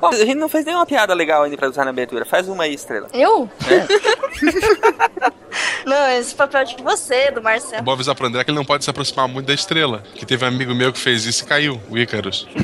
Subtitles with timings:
[0.00, 2.24] Bom, a gente não fez nenhuma piada legal ainda pra usar na abertura.
[2.24, 3.08] Faz uma aí, estrela.
[3.12, 3.48] Eu?
[3.68, 5.34] É.
[5.86, 7.82] Não, esse papel é de você, do É Marcelo.
[7.82, 10.02] bom avisar pro André que ele não pode se aproximar muito da estrela.
[10.14, 12.48] Que teve um amigo meu que fez isso e caiu, o Ícaros.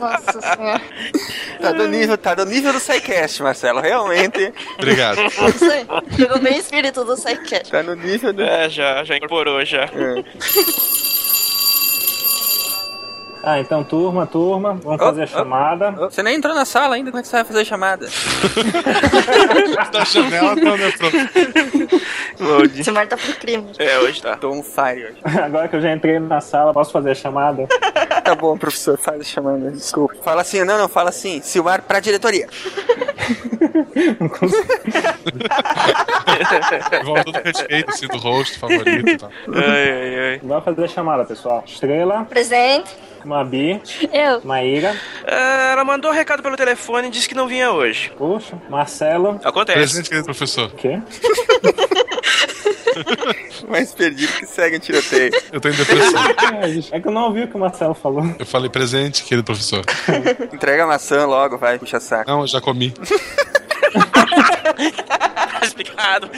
[0.00, 0.82] Nossa senhora.
[1.60, 2.80] Tá do nível, tá do nível do
[3.42, 3.80] Marcelo.
[3.80, 4.52] Realmente.
[4.78, 5.18] Obrigado.
[5.20, 5.86] Aí.
[6.16, 7.70] Pegou bem o espírito do Psycat.
[7.70, 8.42] Tá no nível do.
[8.42, 9.84] É, já, já incorporou já.
[9.84, 9.90] É.
[13.42, 15.28] Ah, então, turma, turma, vamos Oh, fazer a oh.
[15.28, 15.90] chamada.
[15.92, 18.06] Você nem entrou na sala ainda, como é que você vai fazer a chamada?
[19.92, 22.00] da janela, pronto.
[22.38, 22.80] Load.
[22.80, 23.72] Esse mar tá pro crime.
[23.78, 24.36] É, hoje tá.
[24.36, 25.16] Tô on fire hoje.
[25.42, 27.66] Agora que eu já entrei na sala, posso fazer a chamada?
[28.20, 30.14] Tá bom, professor, faz a chamada, desculpa.
[30.22, 32.46] Fala assim, não, não, fala assim, Silmar pra diretoria.
[37.00, 39.30] Igual todo respeito, assim, do rosto favorito tal.
[39.52, 40.40] Ai, ai, ai.
[40.44, 41.64] Vamos fazer a chamada, pessoal.
[41.66, 42.90] Estrela, Presente.
[43.24, 43.80] Mabi,
[44.12, 44.40] Eu.
[44.44, 48.10] Maíra, É, ela mandou um recado pelo telefone e disse que não vinha hoje.
[48.16, 49.40] puxa, Marcelo.
[49.44, 49.78] Acontece.
[49.78, 50.66] Presente, querido professor.
[50.66, 51.00] O quê?
[53.68, 55.32] Mais perdido que segue um tiroteio.
[55.52, 56.20] Eu tô em depressão.
[56.92, 58.24] É que eu não ouvi o que o Marcelo falou.
[58.38, 59.84] Eu falei presente, querido professor.
[60.52, 62.28] Entrega a maçã logo, vai, puxa saco.
[62.30, 62.92] Não, eu já comi.
[65.60, 66.30] Tá explicado.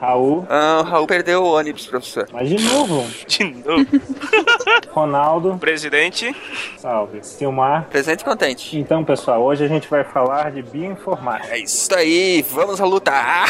[0.00, 2.28] Raul, Ah, o Raul perdeu o ônibus, professor.
[2.32, 3.06] mas de novo.
[3.26, 3.86] De novo.
[4.92, 6.34] Ronaldo, Presidente.
[6.78, 7.20] salve.
[7.22, 7.86] Silmar.
[7.90, 8.78] Presente e contente.
[8.78, 11.54] Então, pessoal, hoje a gente vai falar de bioinformática.
[11.54, 13.46] É isso aí, vamos a lutar.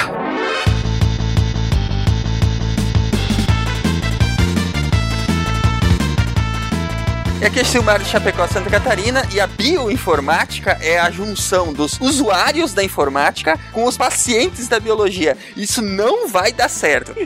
[7.41, 11.99] E aqui é Silmar de Chapecó, Santa Catarina, e a bioinformática é a junção dos
[11.99, 15.39] usuários da informática com os pacientes da biologia.
[15.57, 17.15] Isso não vai dar certo.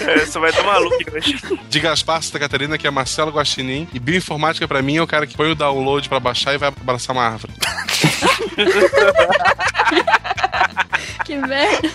[0.00, 1.38] É, Você vai tomar maluco hoje.
[1.68, 3.88] De Gaspar, Santa Catarina, que é Marcelo Guaxinim.
[3.92, 6.68] E bioinformática pra mim é o cara que põe o download pra baixar e vai
[6.68, 7.52] abraçar uma árvore.
[11.24, 11.88] Que merda.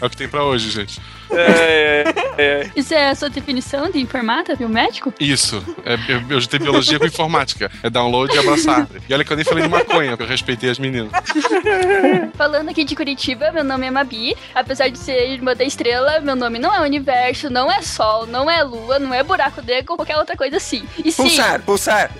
[0.00, 1.00] É o que tem pra hoje, gente.
[1.30, 2.04] É,
[2.38, 2.70] é, é.
[2.74, 5.12] Isso é a sua definição de informática biomédico?
[5.20, 5.62] Isso.
[5.84, 7.70] É, eu, eu já tenho biologia com informática.
[7.82, 8.88] É download e abraçar.
[9.08, 11.10] E olha que eu nem falei de maconha, porque eu respeitei as meninas.
[12.34, 14.36] Falando aqui de Curitiba, meu nome é Mabi.
[14.54, 18.50] Apesar de ser irmã da estrela, meu nome não é universo, não é sol, não
[18.50, 20.84] é lua, não é buraco negro ou qualquer outra coisa assim.
[21.04, 22.10] E sim, Pulsar, pulsar.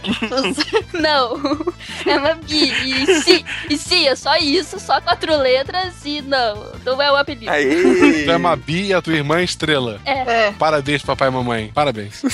[0.92, 1.40] não.
[2.06, 2.72] É Mabi.
[2.84, 6.72] E sim, e sim, é só isso, só quatro letras e não.
[6.84, 7.50] Não é o apelido.
[7.50, 8.24] Aí.
[8.24, 10.00] Tu é Mabi e a tua irmã Estrela.
[10.04, 10.48] É.
[10.48, 10.52] É.
[10.52, 11.70] Parabéns, papai e mamãe.
[11.74, 12.22] Parabéns.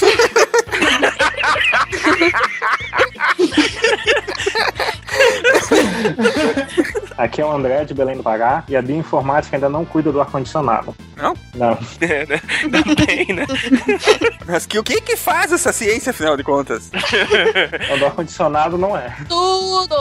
[7.16, 10.20] Aqui é o André de Belém do Pará e a bioinformática ainda não cuida do
[10.20, 10.94] ar-condicionado.
[11.16, 11.34] Não?
[11.54, 11.78] Não.
[12.04, 12.40] É, né?
[12.62, 13.46] Ainda bem, né?
[14.46, 16.90] Mas que, o que que faz essa ciência, afinal de contas?
[17.94, 19.14] O do ar-condicionado não é.
[19.28, 19.96] Tudo!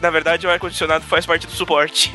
[0.00, 2.12] Na verdade, o ar-condicionado faz parte do suporte.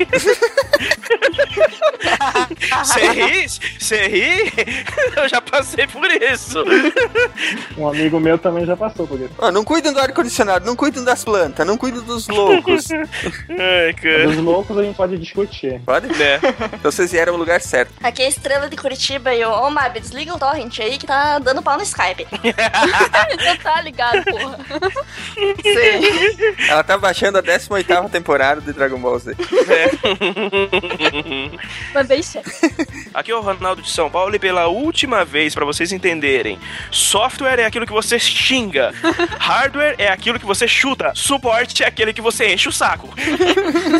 [2.84, 3.46] Você ri?
[3.78, 4.52] Você ri?
[5.16, 6.62] Eu já passei por isso.
[7.76, 9.32] Um amigo meu também já passou por isso.
[9.38, 12.88] Ó, não cuidam do ar-condicionado, não cuidam das plantas, não cuidam dos loucos.
[12.92, 14.11] Ai, cara.
[14.26, 15.80] Dos loucos a gente pode discutir.
[15.84, 16.06] Pode?
[16.08, 16.40] Né?
[16.74, 17.92] Então vocês vieram ao lugar certo.
[18.02, 21.06] Aqui é a estrela de Curitiba e eu, ô Mab, desliga o torrent aí que
[21.06, 22.26] tá dando pau no Skype.
[22.32, 24.58] Você tá ligado, porra.
[25.62, 26.66] Sim.
[26.68, 29.36] Ela tá baixando a 18 temporada de Dragon Ball Z.
[32.06, 32.40] Vez só.
[33.14, 36.58] Aqui é o Ronaldo de São Paulo e pela última vez, pra vocês entenderem,
[36.90, 38.92] software é aquilo que você xinga,
[39.38, 43.08] hardware é aquilo que você chuta, suporte é aquele que você enche o saco.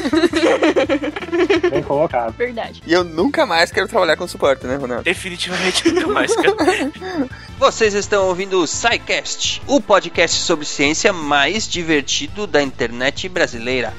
[1.70, 2.32] Bem colocado.
[2.34, 2.82] Verdade.
[2.86, 5.04] E eu nunca mais quero trabalhar com suporte, né, Ronaldo?
[5.04, 6.56] Definitivamente nunca mais, cara.
[7.58, 13.94] Vocês estão ouvindo o SciCast, o podcast sobre ciência mais divertido da internet brasileira.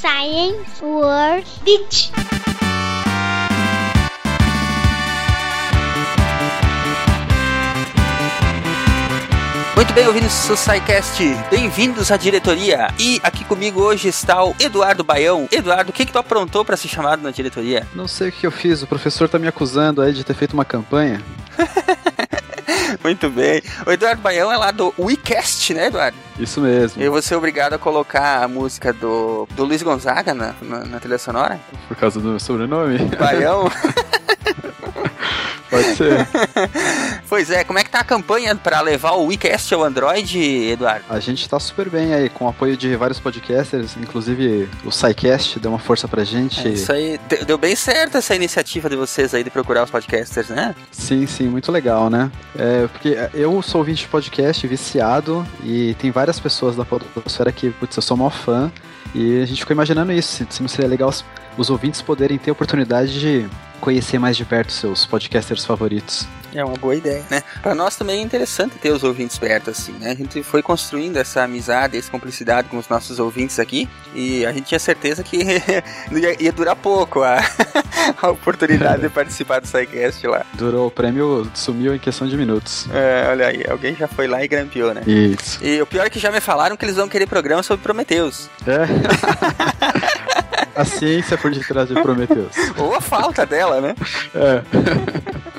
[0.00, 2.12] Science World Beach.
[9.92, 12.88] Muito bem, ouvintes do SciCast, bem-vindos à diretoria.
[12.98, 15.46] E aqui comigo hoje está o Eduardo Baião.
[15.52, 17.86] Eduardo, o que, que tu aprontou pra ser chamado na diretoria?
[17.94, 20.54] Não sei o que eu fiz, o professor tá me acusando aí de ter feito
[20.54, 21.20] uma campanha.
[23.04, 23.62] Muito bem.
[23.86, 26.16] O Eduardo Baião é lá do WeCast, né, Eduardo?
[26.38, 30.54] Isso mesmo, Eu vou ser obrigado a colocar a música do, do Luiz Gonzaga na,
[30.62, 31.60] na, na trilha sonora.
[31.86, 32.96] por causa do meu sobrenome.
[33.18, 33.70] Baião.
[35.72, 36.28] Pode ser.
[37.28, 41.06] Pois é, como é que tá a campanha pra levar o WeCast ao Android, Eduardo?
[41.08, 45.58] A gente tá super bem aí, com o apoio de vários podcasters, inclusive o SciCast
[45.58, 46.66] deu uma força pra gente.
[46.68, 49.90] É isso aí, de- deu bem certo essa iniciativa de vocês aí de procurar os
[49.90, 50.74] podcasters, né?
[50.90, 52.30] Sim, sim, muito legal, né?
[52.54, 57.70] É, porque eu sou ouvinte de podcast, viciado, e tem várias pessoas da Podosfera que,
[57.70, 58.70] putz, eu sou maior fã,
[59.14, 61.10] e a gente ficou imaginando isso, se não seria legal
[61.56, 63.48] os, ouvintes poderem ter a oportunidade de
[63.80, 66.26] conhecer mais de perto seus podcasters favoritos.
[66.54, 67.42] É uma boa ideia, né?
[67.62, 70.10] Pra nós também é interessante ter os ouvintes perto, assim, né?
[70.10, 74.52] A gente foi construindo essa amizade, essa cumplicidade com os nossos ouvintes aqui e a
[74.52, 75.38] gente tinha certeza que
[76.38, 77.38] ia, durar pouco a,
[78.20, 80.44] a oportunidade de participar do SciCast lá.
[80.52, 82.86] Durou, o prêmio sumiu em questão de minutos.
[82.92, 85.02] É, olha aí, alguém já foi lá e grampeou, né?
[85.06, 85.58] Isso.
[85.64, 88.50] E o pior é que já me falaram que eles vão querer programa sobre Prometheus.
[88.66, 90.51] É.
[90.74, 92.54] a ciência por detrás de Prometheus.
[92.78, 93.94] Ou a falta dela, né?
[94.34, 94.62] É.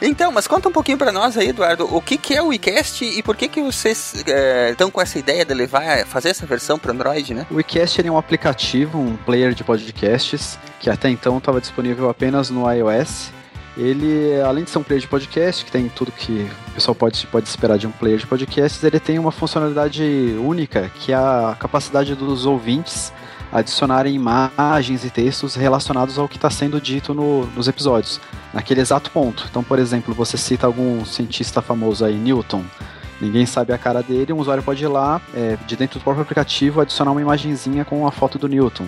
[0.00, 3.04] Então, mas conta um pouquinho pra nós aí, Eduardo, o que, que é o WeCast
[3.04, 4.24] e por que, que vocês
[4.70, 7.46] estão com essa ideia de levar, fazer essa versão para Android, né?
[7.50, 12.50] O WeCast é um aplicativo, um player de podcasts, que até então estava disponível apenas
[12.50, 13.30] no iOS.
[13.76, 17.26] Ele, além de ser um player de podcast, que tem tudo que o pessoal pode,
[17.28, 20.02] pode esperar de um player de podcasts, ele tem uma funcionalidade
[20.38, 23.12] única, que é a capacidade dos ouvintes
[23.52, 28.20] adicionarem imagens e textos relacionados ao que está sendo dito no- nos episódios,
[28.52, 29.46] naquele exato ponto.
[29.50, 32.64] Então, por exemplo, você cita algum cientista famoso aí, Newton,
[33.20, 36.22] ninguém sabe a cara dele, um usuário pode ir lá, é, de dentro do próprio
[36.22, 38.86] aplicativo, adicionar uma imagenzinha com a foto do Newton.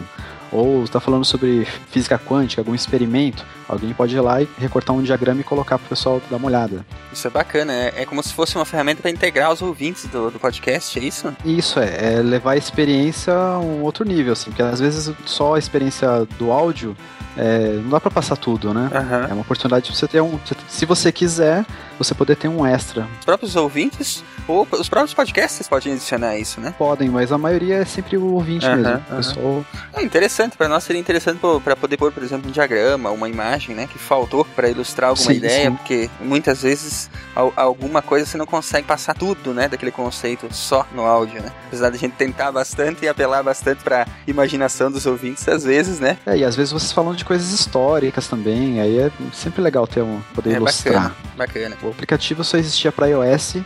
[0.55, 5.03] Ou está falando sobre física quântica, algum experimento, alguém pode ir lá e recortar um
[5.03, 6.87] diagrama e colocar para o pessoal dar uma olhada.
[7.13, 10.31] Isso é bacana, é, é como se fosse uma ferramenta para integrar os ouvintes do,
[10.31, 11.37] do podcast, é isso?
[11.45, 15.57] Isso é, é levar a experiência a um outro nível, assim, porque às vezes só
[15.57, 16.09] a experiência
[16.39, 16.97] do áudio
[17.37, 18.89] é, não dá para passar tudo, né?
[18.95, 19.27] Aham.
[19.31, 20.39] É uma oportunidade de você ter um.
[20.69, 21.67] Se você quiser,
[21.99, 23.09] você poder ter um extra.
[23.19, 26.75] Os próprios ouvintes ou os próprios podcasts podem adicionar isso, né?
[26.79, 29.03] Podem, mas a maioria é sempre o ouvinte Aham, mesmo.
[29.11, 29.65] O pessoal
[29.95, 33.75] É interessante, para nós seria interessante para poder pôr, por exemplo, um diagrama, uma imagem,
[33.75, 35.77] né, que faltou para ilustrar alguma Sim, ideia, sim.
[35.77, 40.87] porque muitas vezes al- alguma coisa você não consegue passar tudo, né, daquele conceito só
[40.95, 41.51] no áudio, né?
[41.67, 46.19] Apesar da gente tentar bastante e apelar bastante para imaginação dos ouvintes, às vezes, né?
[46.27, 50.03] É, e às vezes vocês falam de coisas históricas também, aí é sempre legal ter
[50.03, 50.95] um, poder É ilustrar.
[51.11, 51.77] bacana, bacana.
[51.83, 53.57] O aplicativo só existia para iOS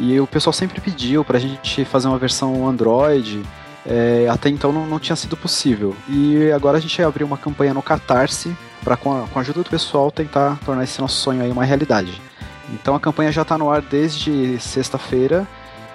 [0.00, 3.42] e o pessoal sempre pediu pra gente fazer uma versão Android.
[3.88, 5.96] É, até então não, não tinha sido possível.
[6.08, 8.54] E agora a gente abriu uma campanha no Catarse
[8.84, 11.64] para com, a- com a ajuda do pessoal tentar tornar esse nosso sonho aí uma
[11.64, 12.20] realidade.
[12.72, 15.46] Então a campanha já está no ar desde sexta-feira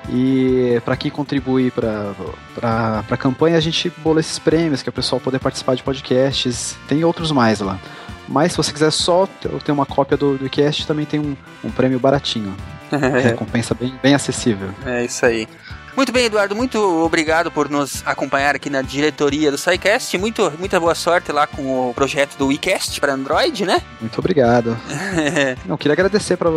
[0.10, 4.94] e para quem contribuir para a campanha a gente bola esses prêmios que é o
[4.94, 7.80] pessoal poder participar de podcasts, tem outros mais lá.
[8.28, 11.36] Mas se você quiser só ter ter uma cópia do, do cast, também tem um,
[11.64, 12.56] um prêmio baratinho.
[13.22, 14.70] Recompensa bem, bem acessível.
[14.86, 15.48] É isso aí.
[15.96, 20.18] Muito bem, Eduardo, muito obrigado por nos acompanhar aqui na diretoria do SciCast.
[20.18, 23.82] Muito, muita boa sorte lá com o projeto do WeCast para Android, né?
[24.02, 24.76] Muito obrigado.
[25.66, 26.50] Não, queria agradecer para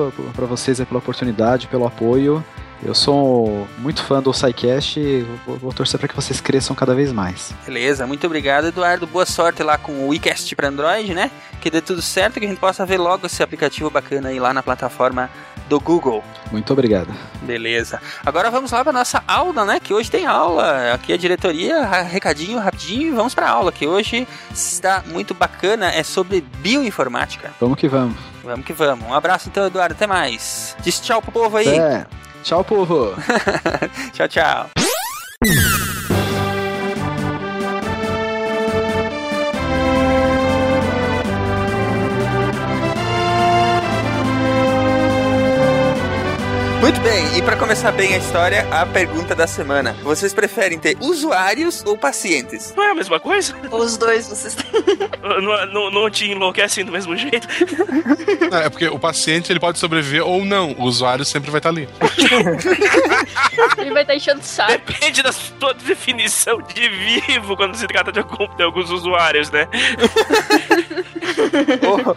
[0.46, 2.42] vocês pela oportunidade, pelo apoio.
[2.82, 6.94] Eu sou muito fã do SciCast e vou, vou torcer para que vocês cresçam cada
[6.94, 7.52] vez mais.
[7.64, 9.06] Beleza, muito obrigado, Eduardo.
[9.06, 11.30] Boa sorte lá com o WeCast para Android, né?
[11.60, 14.52] Que dê tudo certo, que a gente possa ver logo esse aplicativo bacana aí lá
[14.52, 15.30] na plataforma
[15.68, 16.22] do Google.
[16.52, 17.12] Muito obrigado.
[17.42, 18.00] Beleza.
[18.24, 19.80] Agora vamos lá para nossa aula, né?
[19.80, 20.92] Que hoje tem aula.
[20.92, 26.02] Aqui a diretoria, recadinho rapidinho, e vamos para aula, que hoje está muito bacana, é
[26.02, 27.52] sobre bioinformática.
[27.60, 28.16] Vamos que vamos.
[28.44, 29.08] Vamos que vamos.
[29.08, 29.94] Um abraço então, Eduardo.
[29.94, 30.76] Até mais.
[30.82, 31.68] Diz tchau pro povo aí.
[31.68, 32.06] É.
[32.46, 33.12] Tchau, povo.
[34.14, 34.70] tchau, tchau.
[46.86, 49.92] Muito bem, e para começar bem a história, a pergunta da semana.
[50.04, 52.72] Vocês preferem ter usuários ou pacientes?
[52.76, 53.56] Não é a mesma coisa?
[53.72, 54.66] Os dois vocês têm.
[55.26, 57.48] Não, não, não te enlouquecem do mesmo jeito?
[58.48, 60.70] Não, é porque o paciente ele pode sobreviver ou não.
[60.78, 61.88] O usuário sempre vai estar ali.
[63.76, 64.70] Ele vai estar enchendo o saco.
[64.72, 69.66] Depende da sua definição de vivo quando se trata de, algum- de alguns usuários, né?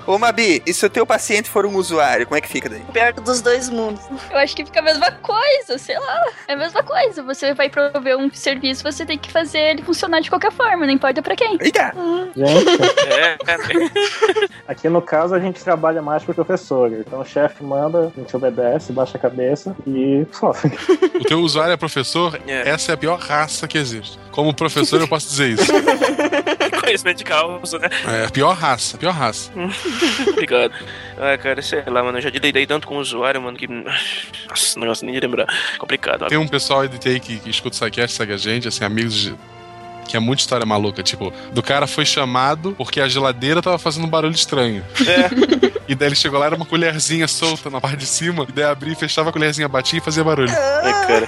[0.06, 2.70] ô, ô Mabi, e se o teu paciente for um usuário, como é que fica
[2.70, 2.82] daí?
[2.94, 4.02] Perto dos dois mundos.
[4.30, 6.24] Eu acho que fica a mesma coisa, sei lá.
[6.48, 7.22] É a mesma coisa.
[7.24, 10.94] Você vai prover um serviço, você tem que fazer ele funcionar de qualquer forma, não
[10.94, 11.58] importa pra quem.
[11.60, 11.94] Eita!
[12.36, 14.50] Gente, É, é.
[14.68, 16.92] aqui no caso a gente trabalha mais pro professor.
[16.94, 20.72] Então o chefe manda, a gente obedece, baixa a cabeça e sofre.
[21.16, 22.70] O teu usuário é professor, É.
[22.70, 24.20] essa é a pior raça que existe.
[24.32, 25.72] Como professor, eu posso dizer isso.
[26.90, 27.90] conhecimento de causa, né?
[28.08, 29.52] É, a pior raça, pior raça.
[30.28, 30.74] Obrigado.
[31.18, 32.18] Ah, cara, sei lá, mano.
[32.18, 33.68] Eu já lidei tanto com o usuário, mano, que.
[33.68, 35.48] Nossa, negócio nem de lembrar.
[35.78, 36.28] Complicado.
[36.28, 39.36] Tem um pessoal aí que, que escuta o SciCast, segue a gente, assim, amigos de.
[40.08, 44.06] Que é muita história maluca, tipo, do cara foi chamado porque a geladeira tava fazendo
[44.08, 44.84] um barulho estranho.
[45.06, 45.70] É.
[45.90, 48.66] E daí ele chegou lá, era uma colherzinha solta na parte de cima, e daí
[48.66, 50.52] abria e fechava a colherzinha, batia e fazia barulho.
[50.52, 51.28] É, cara.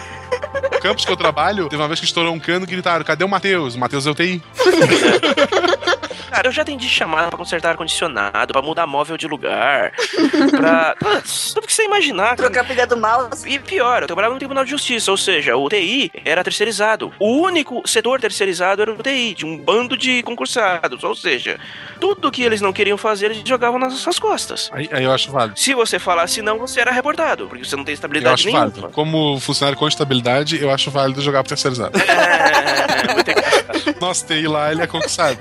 [0.81, 3.29] Campus que eu trabalho, teve uma vez que estourou um cano e gritaram: cadê o
[3.29, 3.75] Matheus?
[3.75, 4.41] O Matheus é o TI.
[6.31, 9.91] Cara, eu já atendi chamada pra consertar ar-condicionado, pra mudar móvel de lugar,
[10.51, 10.95] pra.
[10.97, 12.35] Putz, Tudo que você imaginar.
[12.35, 12.37] cara.
[12.37, 13.47] Trocar a pilha do mouse.
[13.47, 17.11] E pior, eu trabalhava no Tribunal de Justiça, ou seja, o TI era terceirizado.
[17.19, 21.03] O único setor terceirizado era o TI, de um bando de concursados.
[21.03, 21.59] Ou seja,
[21.99, 24.69] tudo que eles não queriam fazer, eles jogavam nas suas costas.
[24.73, 25.59] Aí, aí eu acho válido.
[25.59, 28.67] Se você falasse não, você era reportado, porque você não tem Eu estabilidade acho nenhuma.
[28.69, 28.89] válido.
[28.93, 31.99] Como funcionário com estabilidade, eu acho válido jogar pro terceirizado.
[31.99, 33.95] É, muito engraçado.
[33.99, 35.37] Nosso TI lá, ele é conquistado.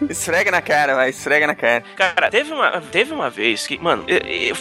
[0.08, 1.82] Esfrega na cara, vai, esfrega na cara.
[1.96, 4.04] Cara, teve uma, teve uma vez que, mano,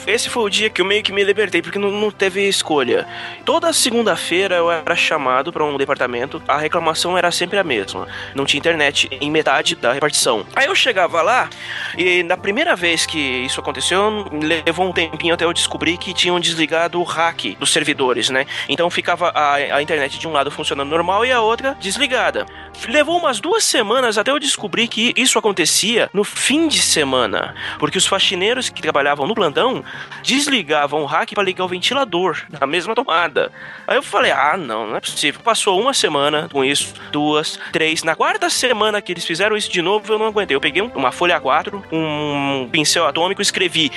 [0.08, 3.08] esse foi o dia que eu meio que me libertei, porque não, não teve escolha.
[3.46, 8.08] Toda segunda-feira eu era chamado pra um departamento, a reclamação era sempre a mesma.
[8.36, 10.46] Não tinha internet em metade da repartição.
[10.56, 11.50] Aí eu chegava lá,
[11.98, 16.40] e na primeira vez que isso aconteceu, levou um tempinho até eu descobrir que tinham
[16.40, 18.46] desligado o hack dos servidores, né?
[18.68, 22.46] Então ficava a, a internet de um lado funcionando normal e a outra desligada.
[22.88, 27.98] Levou umas duas semanas até eu descobrir que isso acontecia no fim de semana, porque
[27.98, 29.84] os faxineiros que trabalhavam no plantão
[30.24, 33.52] desligavam o hack para ligar o ventilador na mesma tomada.
[33.88, 35.42] Aí eu falei: "Ah, não, não é possível".
[35.44, 38.02] Passou uma semana com isso, duas, três.
[38.04, 40.56] Na quarta semana que eles fizeram isso de novo, eu não aguentei.
[40.56, 43.92] Eu peguei um- uma folha A4, um pincel atômico, e escrevi: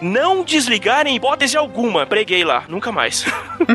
[0.00, 2.06] "Não desligar em hipótese alguma".
[2.06, 3.24] Preguei lá, nunca mais.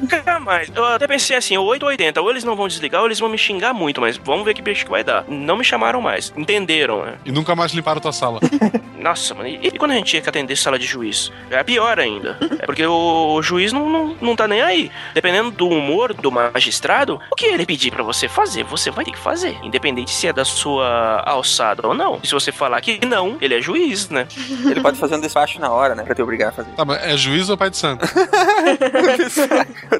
[0.00, 0.70] Nunca mais.
[0.74, 3.28] Eu até pensei assim, 8 ou 80, ou eles não vão desligar ou eles vão
[3.28, 5.24] me xingar muito, mas vamos ver que bicho que vai dar.
[5.34, 6.32] Não me chamaram mais.
[6.36, 7.14] Entenderam, né?
[7.24, 8.40] E nunca mais limparam tua sala.
[8.98, 11.30] Nossa, mano, e, e quando a gente tinha que atender sala de juiz?
[11.50, 12.38] É pior ainda.
[12.58, 14.90] É porque o, o juiz não, não, não tá nem aí.
[15.12, 19.10] Dependendo do humor do magistrado, o que ele pedir pra você fazer, você vai ter
[19.10, 19.58] que fazer.
[19.62, 22.18] Independente se é da sua alçada ou não.
[22.22, 24.26] E se você falar que não, ele é juiz, né?
[24.64, 26.02] Ele pode fazer um despacho na hora, né?
[26.02, 26.70] Pra te obrigar a fazer.
[26.70, 28.06] Tá, mas é juiz ou pai de santo?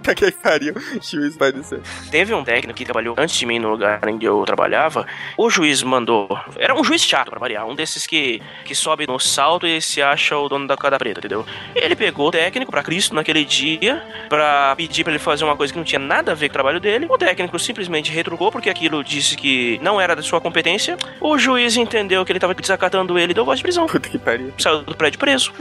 [0.02, 0.74] Tá que pariu.
[1.00, 1.80] Juiz vai descer.
[2.10, 5.06] Teve um técnico que trabalhou antes de mim no lugar em que eu trabalhava.
[5.37, 6.28] O juiz mandou.
[6.59, 7.66] Era um juiz chato pra variar.
[7.66, 11.21] Um desses que, que sobe no salto e se acha o dono da cada preta,
[11.21, 11.47] entendeu?
[11.75, 15.73] Ele pegou o técnico pra Cristo naquele dia pra pedir pra ele fazer uma coisa
[15.73, 17.07] que não tinha nada a ver com o trabalho dele.
[17.09, 20.97] O técnico simplesmente retrucou porque aquilo disse que não era da sua competência.
[21.21, 23.87] O juiz entendeu que ele tava desacatando ele e deu voz de prisão.
[23.87, 24.52] Puta que pariu.
[24.59, 25.52] Saiu do prédio preso.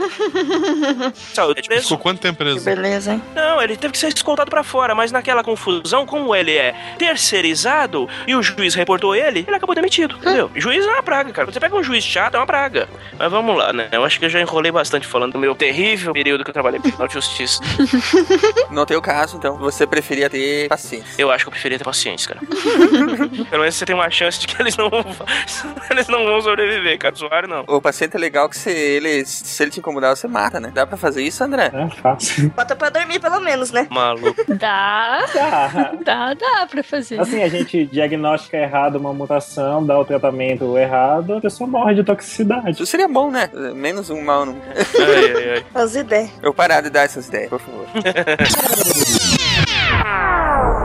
[1.14, 1.82] Saiu do prédio preso.
[1.82, 2.64] Ficou quanto tempo preso?
[2.64, 3.22] Beleza, hein?
[3.34, 8.08] Não, ele teve que ser escoltado pra fora, mas naquela confusão, como ele é terceirizado
[8.26, 10.50] e o juiz reportou ele, ele acabou demitido, entendeu?
[10.54, 11.46] Juiz é uma praga, cara.
[11.46, 12.88] Quando você pega um juiz chato, é uma praga.
[13.18, 13.88] Mas vamos lá, né?
[13.92, 16.78] Eu acho que eu já enrolei bastante falando do meu terrível período que eu trabalhei
[16.78, 17.60] no Tribunal de Justiça.
[18.70, 21.14] No teu caso, então, você preferia ter paciência.
[21.18, 22.40] Eu acho que eu preferia ter pacientes, cara.
[23.50, 25.04] Pelo menos você tem uma chance de que eles não vão,
[25.90, 27.14] eles não vão sobreviver, cara.
[27.14, 27.64] O usuário não.
[27.68, 30.70] O paciente é legal que se ele, se ele te incomodar, você mata, né?
[30.74, 31.70] Dá pra fazer isso, André?
[31.72, 32.50] É fácil.
[32.50, 33.86] Bota pra dormir pelo menos, né?
[33.90, 34.34] Maluco.
[34.54, 37.20] Dá, Ah, dá, dá pra fazer.
[37.20, 39.43] assim, a gente diagnostica errado uma mutação,
[39.86, 42.72] dá o tratamento errado, a pessoa morre de toxicidade.
[42.72, 43.48] Isso seria bom, né?
[43.74, 44.46] Menos um mal.
[44.46, 44.54] Não...
[44.54, 45.64] Ai, ai, ai.
[45.74, 46.30] As ideias.
[46.42, 47.86] Eu parar de dar essas ideias, por favor.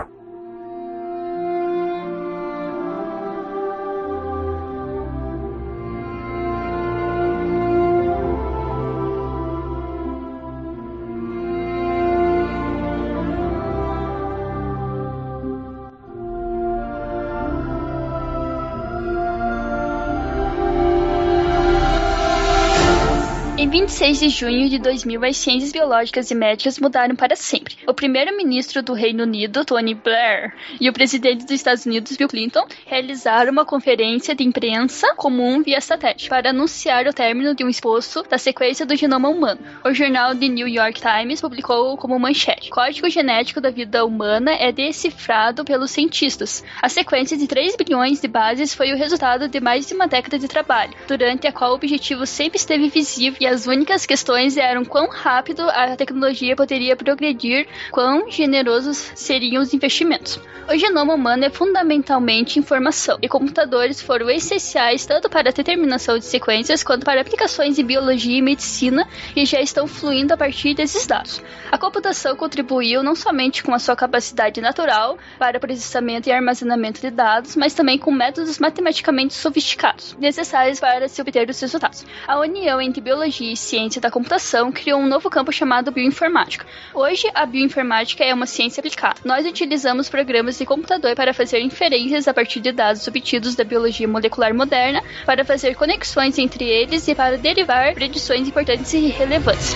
[23.90, 27.76] 26 de junho de 2000, as ciências biológicas e médicas mudaram para sempre.
[27.88, 32.68] O primeiro-ministro do Reino Unido, Tony Blair, e o presidente dos Estados Unidos, Bill Clinton,
[32.86, 38.22] realizaram uma conferência de imprensa comum via satélite para anunciar o término de um esboço
[38.30, 39.60] da sequência do genoma humano.
[39.84, 44.72] O jornal The New York Times publicou como manchete: Código genético da vida humana é
[44.72, 46.64] decifrado pelos cientistas.
[46.80, 50.38] A sequência de 3 bilhões de bases foi o resultado de mais de uma década
[50.38, 54.84] de trabalho, durante a qual o objetivo sempre esteve visível e as únicas questões eram
[54.86, 60.40] quão rápido a tecnologia poderia progredir, quão generosos seriam os investimentos.
[60.72, 66.26] O genoma humano é fundamentalmente informação, e computadores foram essenciais tanto para a determinação de
[66.26, 71.08] sequências quanto para aplicações em biologia e medicina, e já estão fluindo a partir desses
[71.08, 71.42] dados.
[71.72, 77.12] A computação contribuiu não somente com a sua capacidade natural para processamento e armazenamento de
[77.12, 82.04] dados, mas também com métodos matematicamente sofisticados, necessários para se obter os resultados.
[82.28, 86.66] A união entre biologia e ciência da computação criou um novo campo chamado bioinformática.
[86.92, 89.20] Hoje, a bioinformática é uma ciência aplicada.
[89.24, 94.08] Nós utilizamos programas de computador para fazer inferências a partir de dados obtidos da biologia
[94.08, 99.76] molecular moderna, para fazer conexões entre eles e para derivar predições importantes e relevantes.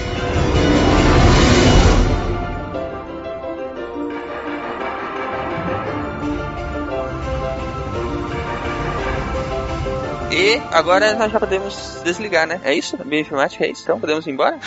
[10.33, 12.59] E agora nós já podemos desligar, né?
[12.63, 12.97] É isso?
[12.97, 13.83] Bioinformática é isso?
[13.83, 14.57] Então podemos ir embora?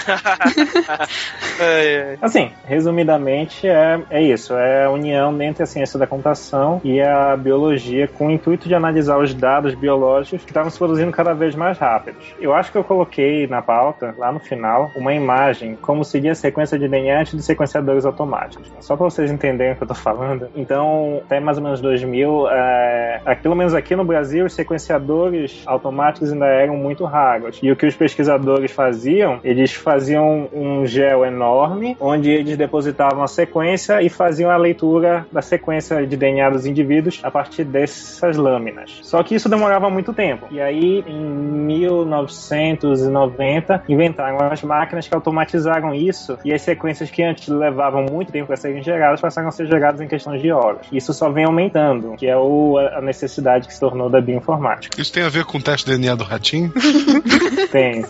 [2.22, 4.54] Assim, resumidamente, é, é isso.
[4.54, 8.76] É a união entre a ciência da computação e a biologia com o intuito de
[8.76, 12.32] analisar os dados biológicos que estavam se produzindo cada vez mais rápidos.
[12.38, 16.36] Eu acho que eu coloquei na pauta, lá no final, uma imagem como seria a
[16.36, 18.70] sequência de DNA antes de sequenciadores automáticos.
[18.78, 20.48] Só para vocês entenderem o que eu tô falando.
[20.54, 25.55] Então, até mais ou menos 2000, é, aqui, pelo menos aqui no Brasil, os sequenciadores
[25.64, 27.60] automáticos ainda eram muito raros.
[27.62, 33.28] E o que os pesquisadores faziam, eles faziam um gel enorme, onde eles depositavam a
[33.28, 38.98] sequência e faziam a leitura da sequência de DNA dos indivíduos a partir dessas lâminas.
[39.02, 40.46] Só que isso demorava muito tempo.
[40.50, 47.48] E aí, em 1990, inventaram as máquinas que automatizaram isso, e as sequências que antes
[47.48, 50.86] levavam muito tempo para serem geradas passaram a ser geradas em questões de horas.
[50.92, 55.00] Isso só vem aumentando, que é o, a necessidade que se tornou da bioinformática.
[55.00, 56.72] Isso tem a ver com o teste de DNA do ratinho?
[57.70, 58.04] Tem.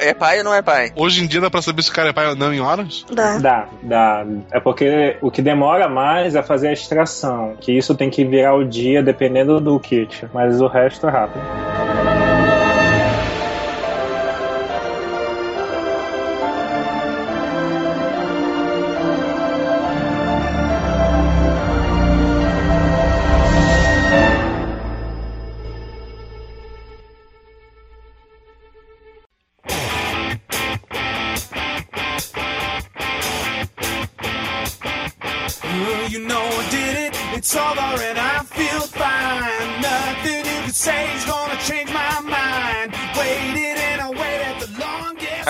[0.00, 0.92] É pai ou não é pai?
[0.96, 3.04] Hoje em dia dá pra saber se o cara é pai ou não em horas?
[3.12, 3.38] Dá.
[3.38, 4.26] Dá, dá.
[4.50, 8.54] É porque o que demora mais é fazer a extração, que isso tem que virar
[8.54, 11.42] o dia dependendo do kit, mas o resto é rápido.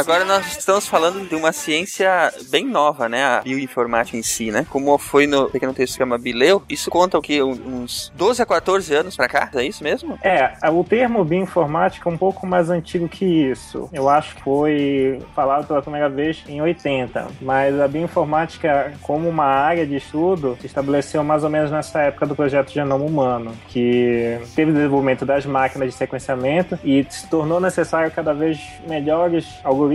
[0.02, 3.24] Agora nós estamos falando de uma ciência bem nova, né?
[3.24, 4.66] A bioinformática em si, né?
[4.68, 7.40] Como foi no pequeno texto que chama Bileu, isso conta o que?
[7.40, 9.48] Uns 12 a 14 anos pra cá?
[9.54, 10.18] É isso mesmo?
[10.20, 13.88] É, o termo bioinformática é um pouco mais antigo que isso.
[13.92, 19.44] Eu acho que foi falado pela primeira vez em 80, mas a bioinformática como uma
[19.44, 24.36] área de estudo se estabeleceu mais ou menos nessa época do projeto Genoma Humano, que
[24.56, 29.91] teve o desenvolvimento das máquinas de sequenciamento e se tornou necessário cada vez melhores algoritmos,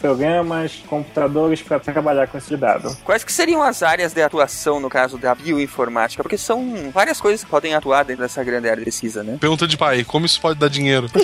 [0.00, 2.96] programas, computadores para trabalhar com esse dado.
[3.04, 6.22] Quais que seriam as áreas de atuação no caso da bioinformática?
[6.22, 9.36] Porque são várias coisas que podem atuar dentro dessa grande área de pesquisa, né?
[9.40, 11.08] Pergunta de pai, como isso pode dar dinheiro?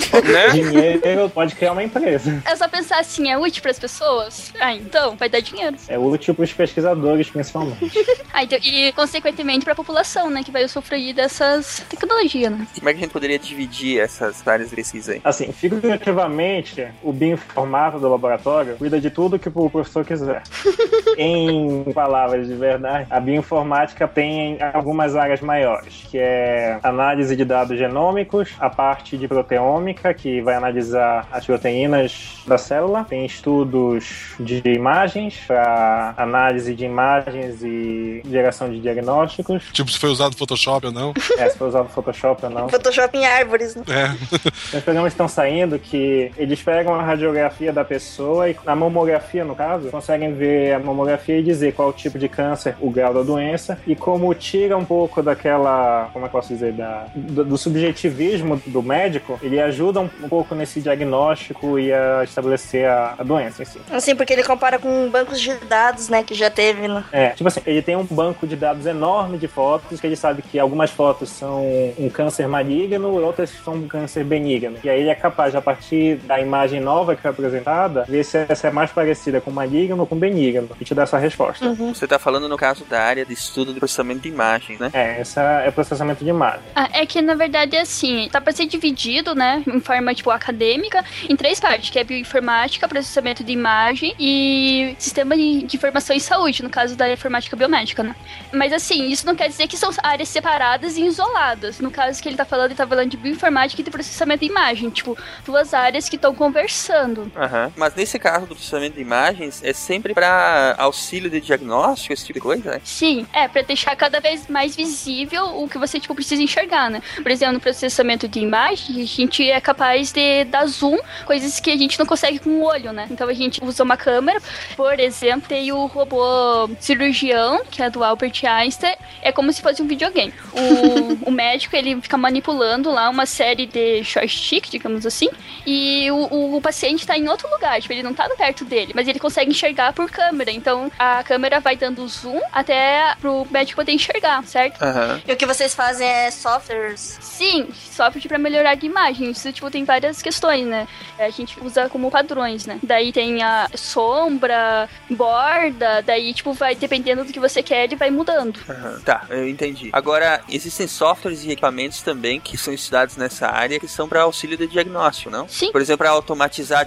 [0.53, 2.43] Dinheiro pode criar uma empresa.
[2.45, 4.53] É só pensar assim, é útil para as pessoas?
[4.61, 5.77] Ah, então vai dar dinheiro.
[5.89, 7.93] É útil para os pesquisadores, principalmente.
[8.33, 12.67] Ah, então, e consequentemente para a população, né, que vai usufruir dessas tecnologias, né?
[12.77, 15.21] Como é que a gente poderia dividir essas áreas de pesquisa aí?
[15.23, 20.43] Assim, figurativamente, o bioinformata do laboratório cuida de tudo que o professor quiser.
[21.17, 27.79] em palavras de verdade, a bioinformática tem algumas áreas maiores, que é análise de dados
[27.79, 34.63] genômicos, a parte de proteômica, que vai analisar as proteínas da célula, tem estudos de
[34.67, 40.93] imagens para análise de imagens e geração de diagnósticos, tipo, se foi usado Photoshop ou
[40.93, 41.15] não?
[41.39, 42.69] é, se foi usado Photoshop ou não.
[42.69, 43.85] Photoshop em árvores, né?
[43.89, 44.77] É.
[44.77, 49.55] Os programas estão saindo que eles pegam a radiografia da pessoa e na mamografia, no
[49.55, 53.23] caso, conseguem ver a mamografia e dizer qual o tipo de câncer, o grau da
[53.23, 57.45] doença e como tira um pouco daquela, como é que eu posso dizer, da, do,
[57.45, 63.15] do subjetivismo do médico, ele ajuda um, um pouco nesse diagnóstico e a estabelecer a,
[63.19, 63.81] a doença em si.
[63.91, 67.05] Assim, porque ele compara com bancos de dados, né, que já teve, né?
[67.13, 70.43] É, tipo assim, ele tem um banco de dados enorme de fotos, que ele sabe
[70.43, 71.65] que algumas fotos são
[71.99, 74.77] um câncer maligno, outras são um câncer benigno.
[74.83, 77.74] E aí ele é capaz, a partir da imagem nova que foi apresentada,
[78.09, 81.19] ver se essa é mais parecida com maligno ou com benigno, e te dar essa
[81.19, 81.69] resposta.
[81.75, 84.91] Você tá falando no caso da área de estudo de processamento de imagens, né?
[84.93, 86.61] É, essa é processamento de imagem.
[86.75, 90.31] Ah, é que na verdade é assim, tá pra ser dividido, né, em forma tipo
[90.31, 96.15] acadêmica, em três partes, que é bioinformática, processamento de imagem e sistema de, de informação
[96.15, 98.15] em saúde, no caso da informática biomédica, né?
[98.53, 101.81] Mas assim, isso não quer dizer que são áreas separadas e isoladas.
[101.81, 104.51] No caso que ele tá falando, ele tá falando de bioinformática e de processamento de
[104.51, 107.31] imagem, tipo, duas áreas que estão conversando.
[107.37, 107.64] Aham.
[107.77, 112.39] Mas nesse caso do processamento de imagens, é sempre pra auxílio de diagnóstico, esse tipo
[112.39, 112.81] de coisa, né?
[112.85, 117.03] Sim, é, pra deixar cada vez mais visível o que você, tipo, precisa enxergar, né?
[117.23, 121.71] Por exemplo, no processamento de imagem, a gente é capaz de dar zoom, coisas que
[121.71, 123.07] a gente não consegue com o olho, né?
[123.11, 124.41] Então a gente usa uma câmera,
[124.77, 129.83] por exemplo, tem o robô cirurgião, que é do Albert Einstein, é como se fosse
[129.83, 130.33] um videogame.
[130.53, 135.29] O, o médico, ele fica manipulando lá uma série de joystick, digamos assim,
[135.67, 138.93] e o, o, o paciente tá em outro lugar, tipo, ele não tá perto dele,
[138.95, 143.81] mas ele consegue enxergar por câmera, então a câmera vai dando zoom até pro médico
[143.81, 144.83] poder enxergar, certo?
[144.83, 145.23] Aham.
[145.27, 147.19] E o que vocês fazem é softwares.
[147.21, 149.31] Sim, software pra melhorar a imagem.
[149.31, 150.87] Isso, tipo, tem várias questões, né?
[151.19, 152.79] A gente usa como padrões, né?
[152.83, 158.11] Daí tem a sombra, borda, daí, tipo, vai dependendo do que você quer, ele vai
[158.11, 158.59] mudando.
[158.69, 159.01] Aham.
[159.05, 159.91] Tá, eu entendi.
[159.93, 164.57] Agora, existem softwares e equipamentos também que são estudados nessa área que são para auxílio
[164.57, 165.49] de diagnóstico, não?
[165.49, 165.71] Sim.
[165.71, 166.85] Por exemplo, para automatizar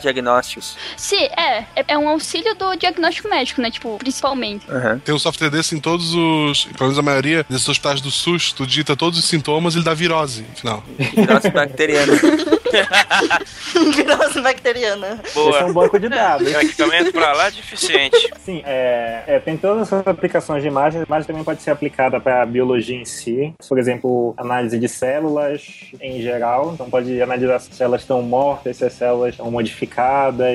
[0.57, 0.77] diagnósticos.
[0.95, 1.65] Sim, é.
[1.75, 3.71] É, é um auxílio do diagnóstico médico, né?
[3.71, 4.69] Tipo, principalmente.
[4.69, 4.99] Aham.
[4.99, 6.65] Tem um software desse em todos os.
[6.65, 9.85] Pelo menos a maioria desses hospitais do SUS, tu digita todos os sintomas e ele
[9.85, 10.83] dá virose no final.
[10.97, 12.13] Virose bacteriana.
[13.95, 15.21] Virose bacteriana.
[15.23, 15.85] Esse é um Boa.
[15.85, 16.51] banco de dados.
[16.51, 18.29] É um equipamento pra lá de eficiente.
[18.43, 22.41] Sim, é, é, tem todas essas aplicações de imagens, mas também pode ser aplicada para
[22.41, 23.53] a biologia em si.
[23.67, 26.71] Por exemplo, análise de células em geral.
[26.73, 30.46] Então pode analisar se as células estão mortas, se as células estão modificadas.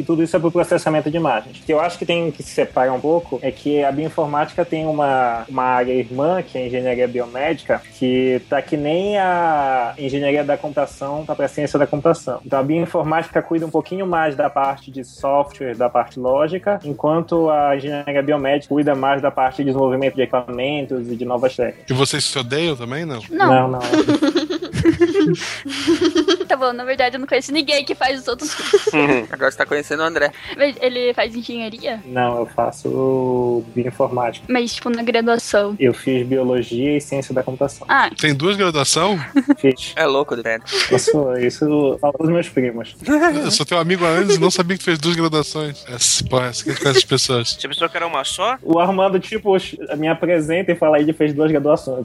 [0.00, 1.58] E tudo isso é para o processamento de imagens.
[1.58, 4.64] O que eu acho que tem que se separar um pouco é que a bioinformática
[4.64, 9.92] tem uma, uma área irmã, que é a engenharia biomédica, que tá que nem a
[9.98, 12.40] engenharia da computação tá para a ciência da computação.
[12.46, 17.50] Então a bioinformática cuida um pouquinho mais da parte de software, da parte lógica, enquanto
[17.50, 21.90] a engenharia biomédica cuida mais da parte de desenvolvimento de equipamentos e de novas técnicas.
[21.90, 23.20] E vocês se odeiam também, não?
[23.28, 23.80] Não, não.
[26.46, 28.56] tá bom, na verdade eu não conheço ninguém que faz os outros.
[29.30, 30.32] Agora você tá conhecendo o André.
[30.56, 32.00] Mas Ele faz engenharia?
[32.06, 34.46] Não, eu faço bioinformática.
[34.48, 35.76] Mas, tipo, na graduação.
[35.78, 37.86] Eu fiz biologia e ciência da computação.
[37.88, 39.18] Ah, Tem duas graduação?
[39.58, 39.92] Fiz.
[39.96, 40.62] É louco, velho.
[40.90, 42.96] Isso, isso fala dos meus primos.
[43.44, 45.84] Eu sou teu amigo há anos e não sabia que tu fez duas graduações.
[45.88, 47.56] Essa, porra, essa que essas pessoas.
[47.58, 48.58] Você pensou que era uma só?
[48.62, 49.56] O Armando, tipo,
[49.96, 52.04] me apresenta e fala aí, ele fez duas graduações.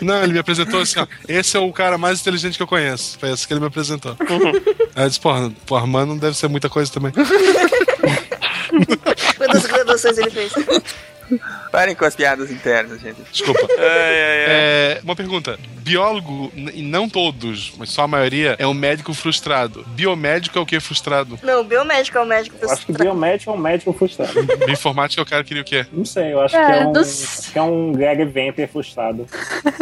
[0.00, 1.06] Não, ele me apresentou assim, ó.
[1.28, 3.18] Esse é o cara mais inteligente que eu conheço.
[3.18, 4.14] Foi esse que ele me apresentou.
[4.94, 7.10] Aí eu disse, porra, o Armando não deve ser muita coisa também.
[9.38, 10.52] Quantas graduações ele fez?
[11.70, 13.20] Parem com as piadas internas, gente.
[13.30, 13.60] Desculpa.
[13.78, 14.46] Ai, ai, ai.
[14.48, 15.58] É, uma pergunta.
[15.80, 19.84] Biólogo, e não todos, mas só a maioria, é um médico frustrado.
[19.88, 21.38] Biomédico é o que frustrado?
[21.42, 23.10] Não, biomédico é o médico Eu acho que frustrado.
[23.10, 24.32] biomédico é um médico frustrado.
[24.58, 25.86] Bioinformática é o cara que queria o quê?
[25.92, 29.26] Não sei, eu acho É, que é um, acho que é um Greg Venter frustrado.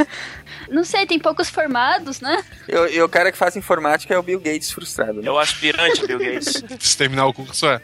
[0.71, 2.43] não sei, tem poucos formados, né?
[2.69, 5.21] E o- e o cara que faz informática é o Bill Gates frustrado.
[5.21, 5.31] É Né?
[5.31, 6.63] o aspirante Bill Gates.
[6.79, 7.81] Se terminar o curso, é.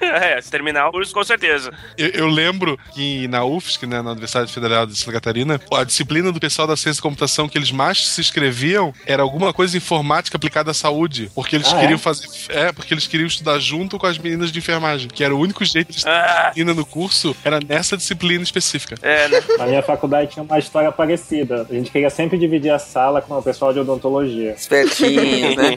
[0.00, 1.70] é, se terminar o curso, com certeza.
[1.96, 6.30] Eu, eu lembro que na UFSC, né, na Universidade Federal de Santa Catarina, a disciplina
[6.32, 10.36] do pessoal da ciência da computação que eles mais se inscreviam era alguma coisa informática
[10.36, 11.30] aplicada à saúde.
[11.34, 11.80] Porque eles Ah, é?
[11.80, 12.26] queriam fazer.
[12.48, 15.08] É, porque eles queriam estudar junto com as meninas de enfermagem.
[15.08, 18.96] Que era o único jeito de Ah, disciplina no curso, era nessa disciplina específica.
[19.02, 19.42] é, né?
[19.58, 21.66] Na minha faculdade tinha uma história parecida.
[21.68, 24.52] A gente queria sempre dividir a sala com o pessoal de odontologia.
[24.52, 25.76] Espertinhos, né?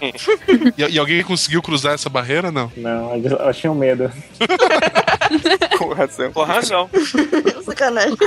[0.77, 2.71] E, e alguém conseguiu cruzar essa barreira, não?
[2.75, 4.11] Não, eu, eu tinha medo.
[5.77, 6.31] Com razão.
[6.31, 6.89] Com razão.
[7.65, 8.17] Sacanagem.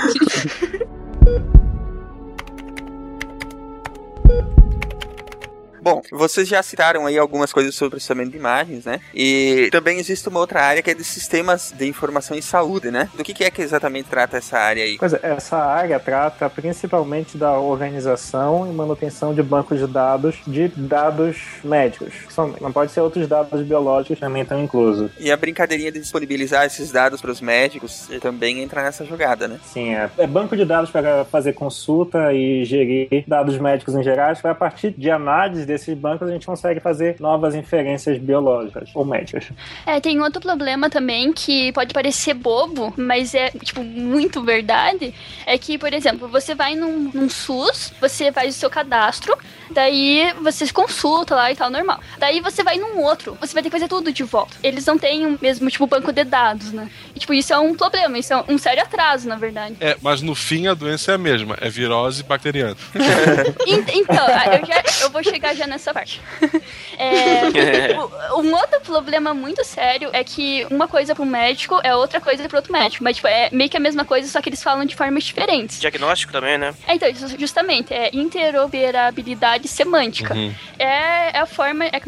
[5.84, 9.00] Bom, vocês já citaram aí algumas coisas sobre processamento de imagens, né?
[9.14, 13.10] E também existe uma outra área que é de sistemas de informação em saúde, né?
[13.14, 14.96] Do que, que é que exatamente trata essa área aí?
[14.98, 20.68] Pois é, essa área trata principalmente da organização e manutenção de bancos de dados de
[20.68, 22.14] dados médicos.
[22.30, 25.10] São- Não pode ser outros dados biológicos também estão inclusos.
[25.20, 29.60] E a brincadeirinha de disponibilizar esses dados para os médicos também entra nessa jogada, né?
[29.66, 34.24] Sim, é, é banco de dados para fazer consulta e gerir dados médicos em geral.
[34.40, 39.04] Para a partir de análise desses bancos a gente consegue fazer novas inferências biológicas ou
[39.04, 39.46] médicas.
[39.86, 45.12] É, tem outro problema também que pode parecer bobo, mas é, tipo, muito verdade.
[45.46, 49.36] É que, por exemplo, você vai num, num SUS, você faz o seu cadastro,
[49.70, 51.98] daí você consulta lá e tal, normal.
[52.18, 54.56] Daí você vai num outro, você vai ter que fazer tudo de volta.
[54.62, 56.88] Eles não têm o mesmo, tipo, banco de dados, né?
[57.14, 59.76] E, tipo, isso é um problema, isso é um sério atraso, na verdade.
[59.80, 62.76] É, mas no fim a doença é a mesma, é virose bacteriana.
[63.66, 66.20] En- Então, eu, já, eu vou chegar já já nessa parte.
[66.96, 67.42] É,
[68.38, 72.48] um outro problema muito sério é que uma coisa para um médico é outra coisa
[72.48, 73.02] para outro médico.
[73.02, 75.80] Mas, tipo, é meio que a mesma coisa, só que eles falam de formas diferentes.
[75.80, 76.72] Diagnóstico também, né?
[76.86, 80.34] É, então, ju- justamente, é interoperabilidade semântica.
[80.34, 80.54] Uhum.
[80.78, 81.84] É, é a forma.
[81.84, 81.90] É...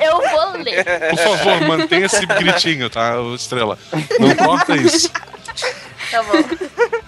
[0.00, 0.84] Eu vou ler.
[0.84, 3.76] Por favor, mantenha esse gritinho, tá, Estrela?
[4.20, 5.10] Não corta isso.
[6.10, 6.32] Tá bom.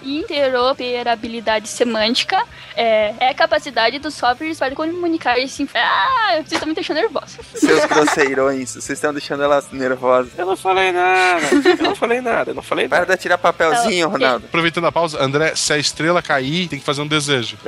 [0.03, 2.41] Interoperabilidade semântica
[2.75, 5.63] é, é a capacidade dos softwares para comunicar-se.
[5.63, 7.37] em- Ah, vocês estão me deixando nervosa.
[7.55, 10.31] Seus grosseirões, vocês estão deixando ela nervosa.
[10.37, 11.45] Eu não falei nada.
[11.77, 12.51] Eu não falei nada.
[12.51, 13.15] Eu não falei Para nada.
[13.15, 14.45] de tirar papelzinho, Ronaldo.
[14.47, 17.57] Aproveitando a pausa, André, se a estrela cair, tem que fazer um desejo.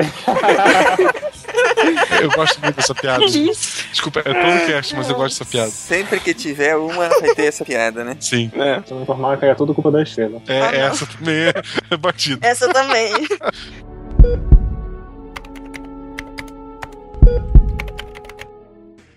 [2.22, 3.26] eu gosto muito dessa piada.
[3.26, 5.70] Desculpa, é todo cast, mas eu gosto dessa piada.
[5.72, 8.16] Sempre que tiver uma, vai ter essa piada, né?
[8.20, 8.52] Sim.
[8.56, 8.82] É.
[8.86, 10.42] Se não informar era tudo culpa da estrela.
[10.48, 10.80] É, Ah, não.
[10.80, 11.54] essa também é,
[11.92, 12.48] é batida.
[12.48, 13.12] Essa também.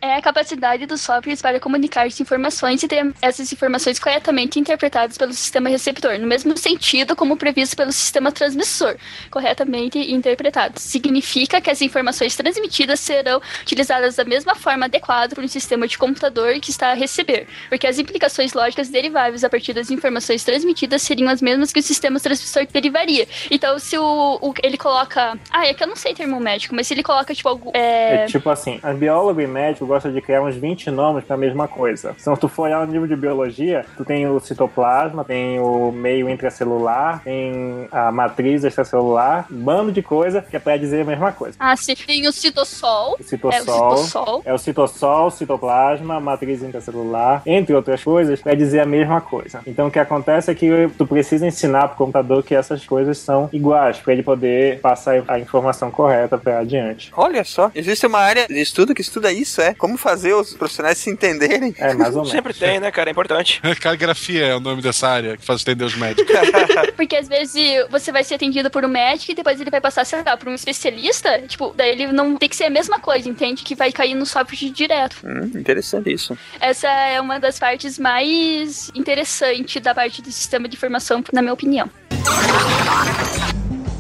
[0.04, 5.32] É a capacidade dos softwares para comunicar-se informações e ter essas informações corretamente interpretadas pelo
[5.32, 8.96] sistema receptor, no mesmo sentido como previsto pelo sistema transmissor,
[9.30, 10.82] corretamente interpretados.
[10.82, 15.96] Significa que as informações transmitidas serão utilizadas da mesma forma adequada por um sistema de
[15.96, 21.00] computador que está a receber, porque as implicações lógicas deriváveis a partir das informações transmitidas
[21.00, 23.26] seriam as mesmas que o sistema transmissor derivaria.
[23.50, 25.38] Então, se o, o- ele coloca.
[25.50, 27.70] Ah, é que eu não sei termo médico, mas se ele coloca, tipo, algo.
[27.74, 31.68] É É, tipo assim, biólogo e médico gostam de criar uns 20 nomes pra mesma
[31.68, 32.14] coisa.
[32.18, 36.28] Se tu for olhar no livro de biologia, tu tem o citoplasma, tem o meio
[36.28, 41.30] intracelular, tem a matriz extracelular, um bando de coisa que é pra dizer a mesma
[41.30, 41.56] coisa.
[41.60, 41.94] Ah, sim.
[41.94, 43.16] Tem o citossol.
[43.20, 44.42] O citossol, É o citossol.
[44.46, 49.60] é o citossol, citoplasma, matriz intracelular, entre outras coisas, pra dizer a mesma coisa.
[49.66, 53.48] Então o que acontece é que tu precisa ensinar pro computador que essas coisas são
[53.52, 57.12] iguais, pra ele poder passar a informação correta pra adiante.
[57.16, 59.72] Olha só, existe uma área de estudo que estuda isso, é?
[59.84, 61.74] Como fazer os profissionais se entenderem.
[61.76, 62.30] É, mais ou menos.
[62.30, 63.10] Sempre tem, né, cara?
[63.10, 63.60] É importante.
[63.82, 66.34] Caligrafia é o nome dessa área que faz entender os médicos.
[66.96, 70.06] Porque às vezes você vai ser atendido por um médico e depois ele vai passar,
[70.06, 71.38] sei lá, por um especialista.
[71.46, 73.62] Tipo, daí ele não tem que ser a mesma coisa, entende?
[73.62, 75.18] Que vai cair no software direto.
[75.22, 76.34] Hum, interessante isso.
[76.58, 81.52] Essa é uma das partes mais interessantes da parte do sistema de informação, na minha
[81.52, 81.90] opinião.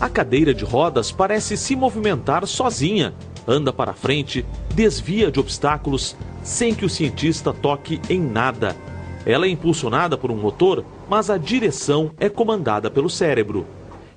[0.00, 3.12] A cadeira de rodas parece se movimentar sozinha.
[3.46, 8.76] Anda para frente, desvia de obstáculos, sem que o cientista toque em nada.
[9.26, 13.66] Ela é impulsionada por um motor, mas a direção é comandada pelo cérebro.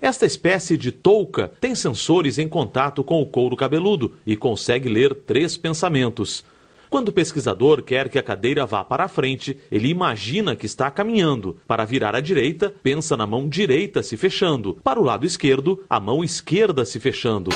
[0.02, 5.14] Esta espécie de touca tem sensores em contato com o couro cabeludo e consegue ler
[5.14, 6.44] três pensamentos.
[6.90, 10.90] Quando o pesquisador quer que a cadeira vá para a frente, ele imagina que está
[10.90, 11.58] caminhando.
[11.68, 14.78] Para virar à direita, pensa na mão direita se fechando.
[14.84, 17.50] Para o lado esquerdo, a mão esquerda se fechando.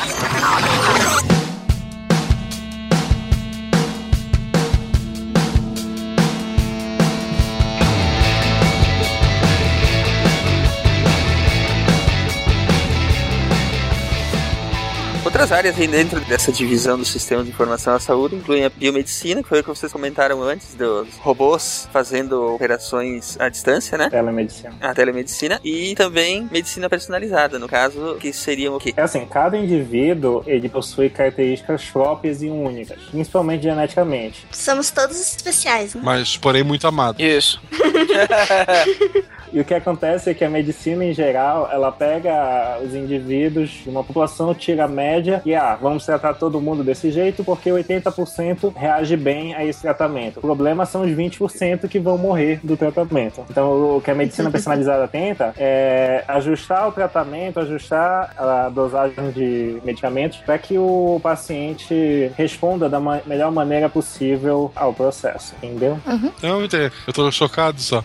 [15.51, 19.49] Outras áreas dentro dessa divisão do sistema de informação da saúde incluem a biomedicina, que
[19.49, 24.09] foi o que vocês comentaram antes, dos robôs fazendo operações à distância, né?
[24.09, 24.73] Telemedicina.
[24.79, 28.93] A telemedicina e também medicina personalizada, no caso, que seriam o quê?
[28.95, 34.47] É assim, cada indivíduo ele possui características próprias e únicas, principalmente geneticamente.
[34.53, 36.01] Somos todos especiais, né?
[36.01, 37.21] Mas, porém, muito amado.
[37.21, 37.61] Isso.
[39.53, 43.89] E o que acontece é que a medicina em geral, ela pega os indivíduos de
[43.89, 48.73] uma população, tira a média e ah, vamos tratar todo mundo desse jeito porque 80%
[48.75, 50.37] reage bem a esse tratamento.
[50.37, 53.43] O problema são os 20% que vão morrer do tratamento.
[53.49, 59.81] Então, o que a medicina personalizada tenta é ajustar o tratamento, ajustar a dosagem de
[59.83, 65.99] medicamentos para que o paciente responda da ma- melhor maneira possível ao processo, entendeu?
[66.41, 68.01] Não, eu tô chocado só.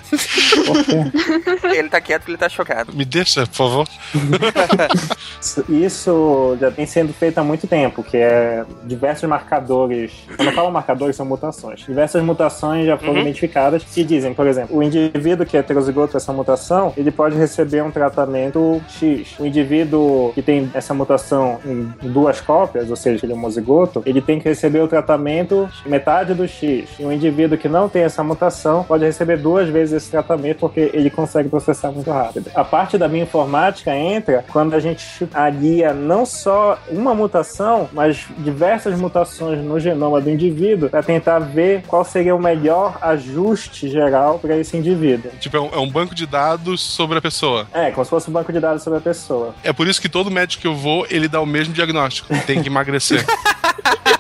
[0.66, 1.35] Porque
[1.74, 2.92] Ele tá quieto porque ele tá chocado.
[2.94, 3.88] Me deixa, por favor.
[5.68, 10.12] Isso já tem sendo feito há muito tempo, que é diversos marcadores.
[10.36, 11.80] Quando eu falo marcadores, são mutações.
[11.80, 13.20] Diversas mutações já foram Uhum.
[13.20, 17.82] identificadas que dizem, por exemplo, o indivíduo que é heterozigoto essa mutação, ele pode receber
[17.82, 19.34] um tratamento X.
[19.38, 24.20] O indivíduo que tem essa mutação em duas cópias, ou seja, ele é homozigoto, ele
[24.20, 26.88] tem que receber o tratamento metade do X.
[26.98, 30.90] E o indivíduo que não tem essa mutação pode receber duas vezes esse tratamento porque
[30.92, 32.50] ele consegue consegue processar muito rápido.
[32.54, 38.98] A parte da bioinformática entra quando a gente alia não só uma mutação, mas diversas
[38.98, 44.56] mutações no genoma do indivíduo para tentar ver qual seria o melhor ajuste geral para
[44.56, 45.30] esse indivíduo.
[45.40, 47.66] Tipo, é um, é um banco de dados sobre a pessoa.
[47.74, 49.54] É, como se fosse um banco de dados sobre a pessoa.
[49.64, 52.28] É por isso que todo médico que eu vou, ele dá o mesmo diagnóstico.
[52.46, 53.24] Tem que emagrecer.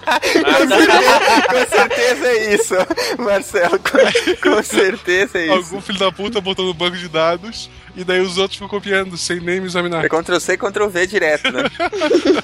[0.06, 2.74] com, certeza, com certeza é isso,
[3.18, 3.78] Marcelo.
[3.78, 5.52] Com, com certeza é isso.
[5.52, 9.16] Algum filho da puta botou no banco de dados e daí os outros ficam copiando
[9.16, 10.04] sem nem me examinar.
[10.04, 11.62] É Ctrl C, Ctrl V direto, né?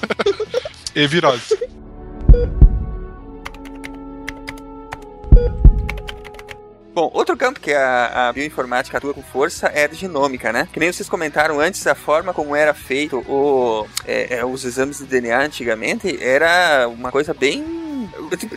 [0.95, 1.57] e virose.
[6.93, 10.67] Bom, outro campo que a, a, bioinformática atua com força é a genômica, né?
[10.71, 14.99] Que nem vocês comentaram antes, a forma como era feito o, é, é, os exames
[14.99, 17.63] de DNA antigamente era uma coisa bem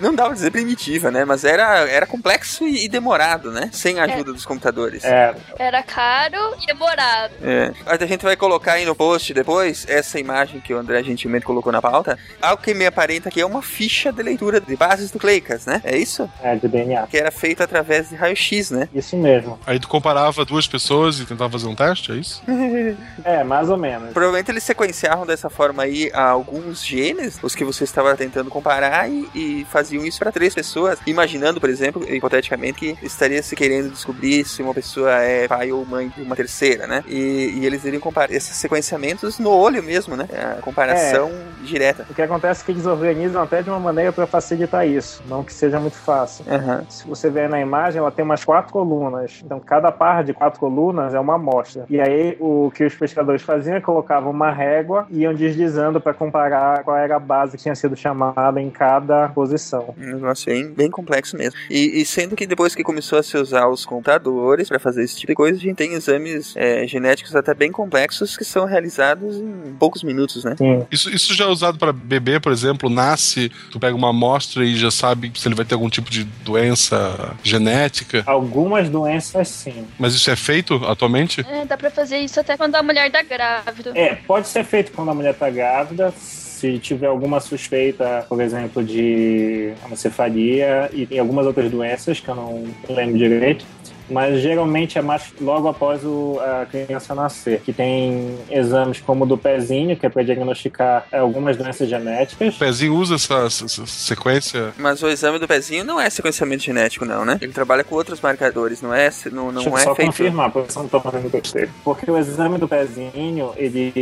[0.01, 1.25] não dá pra dizer primitiva, né?
[1.25, 3.71] Mas era, era complexo e, demorado, né?
[3.73, 4.35] Sem a ajuda é.
[4.35, 5.05] dos computadores.
[5.05, 5.35] É.
[5.59, 7.35] Era caro e demorado.
[7.43, 7.73] É.
[7.87, 11.73] A gente vai colocar aí no post depois essa imagem que o André gentilmente colocou
[11.73, 12.19] na pauta.
[12.41, 15.81] Algo que me aparenta que é uma ficha de leitura de bases nucleicas, né?
[15.85, 16.29] É isso?
[16.43, 17.07] É, de DNA.
[17.07, 18.89] Que era feito através de raio-x, né?
[18.95, 19.59] Isso mesmo.
[19.67, 22.43] Aí tu comparava duas pessoas e tentava fazer um teste, é isso?
[23.25, 24.13] é, mais ou menos.
[24.13, 29.29] Provavelmente eles sequenciavam dessa forma aí alguns genes, os que você estava tentando comparar, e,
[29.35, 34.45] e faziam isso para três pessoas, imaginando, por exemplo, hipoteticamente, que estaria se querendo descobrir
[34.45, 37.05] se uma pessoa é pai ou mãe de uma terceira, né?
[37.07, 40.29] E, e eles iriam comparar esses sequenciamentos no olho mesmo, né?
[40.59, 42.07] A comparação é, direta.
[42.09, 45.43] O que acontece é que eles organizam até de uma maneira para facilitar isso, não
[45.43, 46.45] que seja muito fácil.
[46.47, 46.85] Uhum.
[46.89, 49.41] Se você ver na imagem, ela tem umas quatro colunas.
[49.45, 51.85] Então, cada par de quatro colunas é uma amostra.
[51.89, 56.13] E aí, o que os pesquisadores faziam é colocavam uma régua e iam deslizando para
[56.13, 59.95] comparar qual era a base que tinha sido chamada em cada posição.
[59.99, 61.59] Um negócio bem, bem complexo mesmo.
[61.69, 65.15] E, e, sendo que depois que começou a se usar os computadores para fazer esse
[65.15, 69.37] tipo de coisa, a gente tem exames é, genéticos até bem complexos que são realizados
[69.37, 70.57] em poucos minutos, né?
[70.57, 70.87] Sim.
[70.91, 74.75] Isso, isso já é usado para bebê, por exemplo, nasce, tu pega uma amostra e
[74.75, 78.23] já sabe se ele vai ter algum tipo de doença genética?
[78.27, 79.87] Algumas doenças sim.
[79.99, 81.45] Mas isso é feito atualmente?
[81.47, 83.93] É, dá para fazer isso até quando a mulher tá grávida.
[83.95, 86.15] É, pode ser feito quando a mulher tá grávida
[86.57, 92.35] se tiver alguma suspeita, por exemplo, de anencefalia e tem algumas outras doenças que eu
[92.35, 93.67] não lembro direito,
[94.09, 99.27] mas geralmente é mais logo após o, a criança nascer, que tem exames como o
[99.27, 102.57] do pezinho, que é para diagnosticar algumas doenças genéticas.
[102.57, 104.73] O pezinho usa essa, essa, sequência?
[104.77, 107.39] Mas o exame do pezinho não é sequenciamento genético, não, né?
[107.41, 109.11] Ele trabalha com outros marcadores, não é?
[109.33, 110.09] Não, não Deixa é só feito...
[110.09, 111.71] confirmar, porque eu não estou fazendo besteira.
[111.85, 113.93] Porque o exame do pezinho, ele,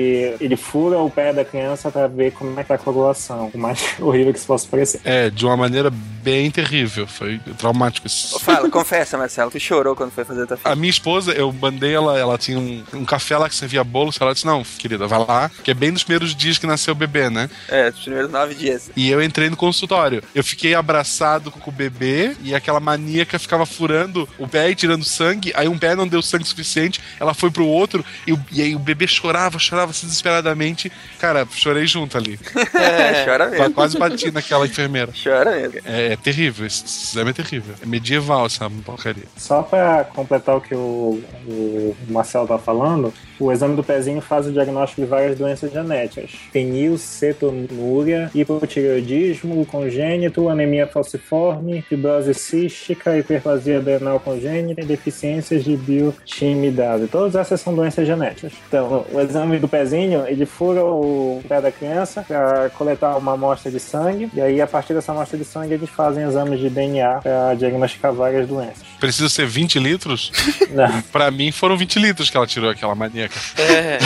[0.40, 3.50] ele fura o pé da criança para ver como é que tá a coagulação.
[3.54, 5.00] O mais horrível que se possa parecer.
[5.04, 7.06] É, de uma maneira bem terrível.
[7.06, 8.38] Foi traumático isso.
[8.40, 10.72] Fala, confessa, Marcelo, tu chorou quando foi fazer a tua filha?
[10.72, 14.12] A minha esposa, eu mandei ela, ela tinha um, um café lá que servia bolo,
[14.20, 16.96] ela disse, não, querida, vai lá, que é bem nos primeiros dias que nasceu o
[16.96, 17.48] bebê, né?
[17.68, 18.90] É, os primeiros nove dias.
[18.96, 20.22] E eu entrei no consultório.
[20.34, 25.04] Eu fiquei abraçado com o bebê e aquela maníaca ficava furando o pé e tirando
[25.04, 28.62] sangue, aí um pé não deu sangue suficiente, ela foi pro outro e, o, e
[28.62, 30.90] aí o bebê chorava, chorava assim desesperadamente.
[31.18, 32.38] Cara, chorei junto ali.
[32.74, 33.72] É, chora mesmo.
[33.72, 35.12] Quase bati naquela enfermeira.
[35.22, 35.80] Chora mesmo.
[35.84, 37.74] É, é terrível, esse exame é terrível.
[37.80, 39.24] É medieval essa porcaria.
[39.36, 39.83] Só pra
[40.14, 45.02] completar o que o, o Marcelo tá falando, o exame do pezinho faz o diagnóstico
[45.02, 54.84] de várias doenças genéticas: fenilcetonúria, hipotireoidismo congênito, anemia falciforme, fibrose cística, hiperplasia adrenal congênita e
[54.84, 57.06] deficiências de biotimidade.
[57.08, 58.52] Todas essas são doenças genéticas.
[58.68, 63.70] Então, o exame do pezinho, ele fura o pé da criança para coletar uma amostra
[63.70, 67.20] de sangue e aí a partir dessa amostra de sangue eles fazem exames de DNA
[67.20, 68.82] para diagnosticar várias doenças.
[68.98, 70.32] Precisa ser 20 litros?
[70.70, 71.02] Não.
[71.02, 73.40] pra mim foram 20 litros que ela tirou aquela maníaca.
[73.58, 73.98] É.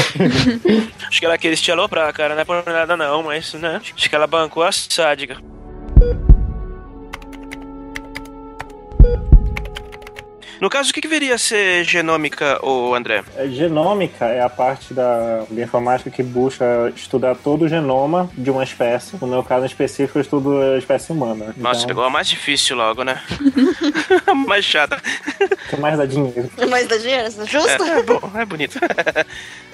[1.09, 2.35] Acho que ela queria te aloprar, cara.
[2.35, 3.81] Não é por nada não, mas, né?
[3.95, 5.37] Acho que ela bancou a sádica.
[10.61, 13.23] No caso, o que, que viria a ser genômica, ô André?
[13.37, 18.65] É, genômica é a parte da bioinformática que busca estudar todo o genoma de uma
[18.65, 19.17] espécie.
[19.21, 21.55] No meu caso em específico, eu estudo a espécie humana.
[21.57, 23.23] Nossa, então, pegou a mais difícil logo, né?
[24.47, 25.01] mais chata.
[25.71, 26.51] que mais dá dinheiro.
[26.69, 27.83] Mas dá dinheiro, justo?
[27.85, 28.79] É, é bom, é bonito.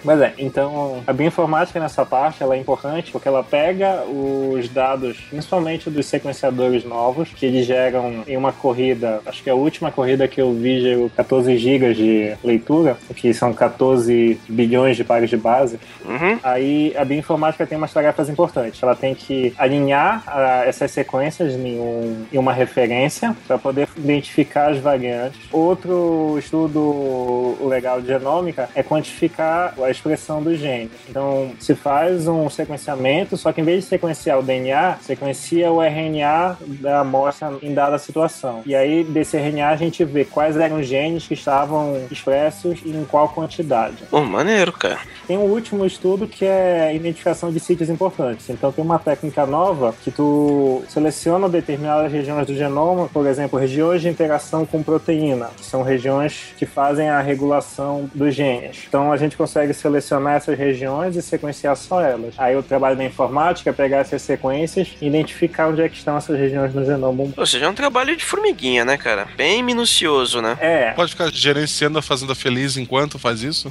[0.05, 5.17] Mas é, então a bioinformática nessa parte ela é importante porque ela pega os dados,
[5.31, 9.91] principalmente dos sequenciadores novos, que eles geram em uma corrida, acho que é a última
[9.91, 15.31] corrida que eu vi dígito, 14 gigas de leitura, que são 14 bilhões de pares
[15.31, 16.39] de base, Uhum.
[16.43, 18.83] aí a bioinformática tem umas tarefas importantes.
[18.83, 24.71] Ela tem que alinhar ah, essas sequências em, um- em uma referência para poder identificar
[24.71, 25.39] as variantes.
[25.53, 30.91] Outro estudo legal de genômica é quantificar a expressão dos genes.
[31.09, 35.83] Então, se faz um sequenciamento, só que em vez de sequenciar o DNA, sequencia o
[35.83, 38.63] RNA da amostra em dada situação.
[38.67, 43.05] E aí, desse RNA, a gente vê quais eram genes que estavam expressos e em
[43.05, 44.05] qual quantidade.
[44.11, 45.01] Pô, maneiro, cara.
[45.27, 48.49] Tem um último estudo que é identificação de sítios importantes.
[48.51, 54.03] Então tem uma técnica nova que tu seleciona determinadas regiões do genoma, por exemplo, regiões
[54.03, 58.85] de interação com proteína, que são regiões que fazem a regulação dos genes.
[58.87, 62.35] Então a gente consegue selecionar essas regiões e sequenciar só elas.
[62.37, 66.17] Aí o trabalho da informática é pegar essas sequências e identificar onde é que estão
[66.17, 67.25] essas regiões no genoma.
[67.37, 69.27] Ou seja, é um trabalho de formiguinha, né, cara?
[69.37, 70.54] Bem minucioso, né?
[70.61, 73.71] É, Pode ficar gerenciando a Fazenda Feliz enquanto faz isso?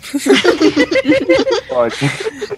[1.70, 1.96] pode.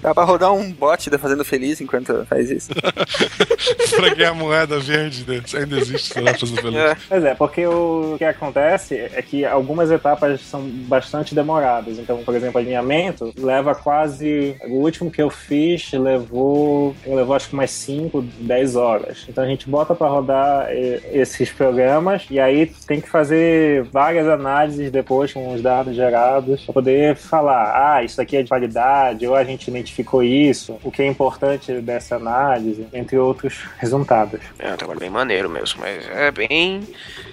[0.02, 2.70] Dá pra rodar um bot da Fazenda Feliz enquanto faz isso.
[3.96, 5.42] pra ganhar moeda verde, né?
[5.56, 6.78] Ainda existe, lá, Fazenda Feliz.
[6.78, 6.98] É.
[7.10, 11.98] Pois é, porque o que acontece é que algumas etapas são bastante demoradas.
[11.98, 14.56] Então, por exemplo, alinhamento leva quase.
[14.68, 16.96] O último que eu fiz levou.
[17.06, 19.26] levou acho que mais 5, 10 horas.
[19.28, 24.15] Então a gente bota para rodar eh, esses programas e aí tem que fazer várias
[24.20, 29.28] análises depois com os dados gerados para poder falar: ah, isso aqui é de qualidade,
[29.28, 34.40] ou a gente identificou isso, o que é importante dessa análise, entre outros resultados.
[34.60, 36.82] É um trabalho bem maneiro mesmo, mas é bem.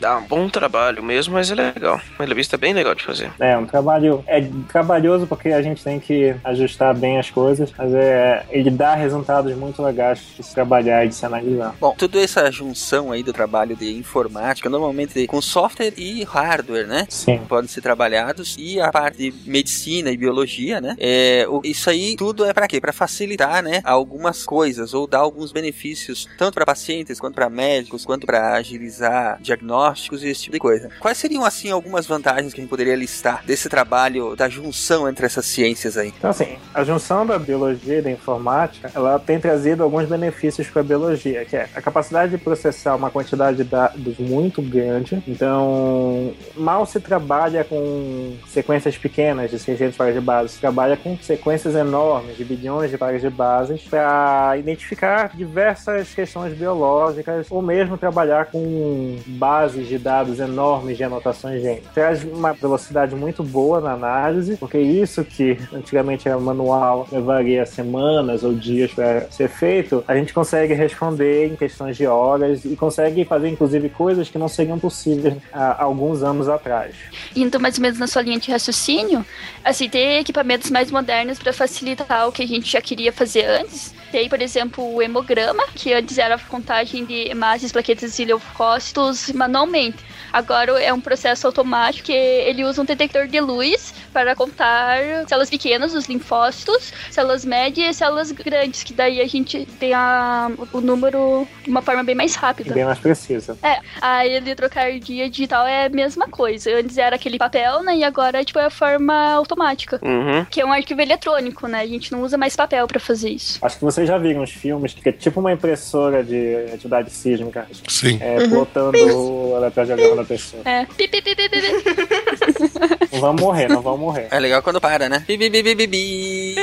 [0.00, 2.00] dá um bom trabalho mesmo, mas é legal.
[2.18, 3.30] Uma revista bem legal de fazer.
[3.38, 7.92] É um trabalho é trabalhoso porque a gente tem que ajustar bem as coisas, mas
[7.94, 11.74] é ele dá resultados muito legais de se trabalhar e de se analisar.
[11.80, 17.06] Bom, toda essa junção aí do trabalho de informática, normalmente com software e hardware, né?
[17.08, 17.40] Sim.
[17.48, 20.96] Podem ser trabalhados e a parte de medicina e biologia, né?
[20.98, 22.80] É, isso aí tudo é pra quê?
[22.80, 23.80] Pra facilitar, né?
[23.84, 29.38] Algumas coisas ou dar alguns benefícios tanto para pacientes quanto para médicos, quanto para agilizar
[29.40, 30.88] diagnósticos e esse tipo de coisa.
[31.00, 35.26] Quais seriam assim algumas vantagens que a gente poderia listar desse trabalho da junção entre
[35.26, 36.12] essas ciências aí?
[36.16, 40.80] Então, assim, a junção da biologia e da informática, ela tem trazido alguns benefícios para
[40.80, 45.22] a biologia, que é a capacidade de processar uma quantidade de dados muito grande.
[45.26, 51.16] Então, mal se trabalha com sequências pequenas de 600 pares de bases, se trabalha com
[51.18, 57.98] sequências enormes de bilhões de pares de bases para identificar diversas questões biológicas ou mesmo
[57.98, 61.84] trabalhar com bases de dados enormes de anotações genes.
[61.92, 68.44] Traz uma velocidade muito boa na análise, porque isso que antigamente era manual, levaria semanas
[68.44, 73.24] ou dias para ser feito, a gente consegue responder em questões de horas e consegue
[73.24, 76.94] fazer inclusive coisas que não seriam possíveis há alguns anos atrás.
[77.34, 79.24] Indo mais ou menos na sua linha de raciocínio,
[79.64, 83.94] assim, ter equipamentos mais modernos para facilitar o que a gente já queria fazer antes.
[84.10, 89.30] Tem, por exemplo, o hemograma, que antes era a contagem de hemácias, plaquetas e leucócitos
[89.32, 90.11] manualmente.
[90.32, 95.50] Agora é um processo automático que ele usa um detector de luz para contar células
[95.50, 100.80] pequenas, os linfócitos, células médias e células grandes, que daí a gente tem a, o
[100.80, 102.74] número de uma forma bem mais E rápida.
[102.74, 103.56] bem mais precisa.
[103.62, 106.70] É, a eletrocardia digital é a mesma coisa.
[106.76, 107.96] Antes era aquele papel, né?
[107.96, 110.00] E agora tipo, é a forma automática.
[110.02, 110.44] Uhum.
[110.50, 111.80] Que é um arquivo eletrônico, né?
[111.80, 113.58] A gente não usa mais papel pra fazer isso.
[113.62, 117.66] Acho que vocês já viram os filmes que é tipo uma impressora de atividade sísmica,
[117.88, 118.18] Sim.
[118.20, 120.62] é, plotando o eletrocardiograma da pessoa.
[120.64, 120.84] É.
[120.86, 123.08] Pi, pi, pi, pi, pi, pi.
[123.12, 124.28] Não vão morrer, não vão morrer.
[124.30, 125.24] É legal quando para, né?
[125.26, 126.54] Bi, bi, bi, bi, bi, bi.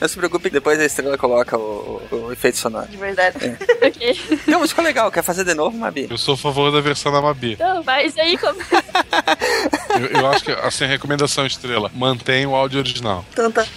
[0.00, 2.86] Não se preocupe, depois a estrela coloca o, o- efeito sonoro.
[2.88, 3.36] De verdade.
[3.82, 4.40] ok.
[4.46, 5.10] Não, mas ficou legal.
[5.10, 6.06] Quer fazer de novo, Mabi?
[6.10, 7.52] Eu sou a favor da versão da Mabi.
[7.54, 8.58] Então, mas aí como.
[9.94, 13.24] Eu, eu acho que, assim, a recomendação estrela, mantém o áudio original.
[13.32, 13.64] Então tá.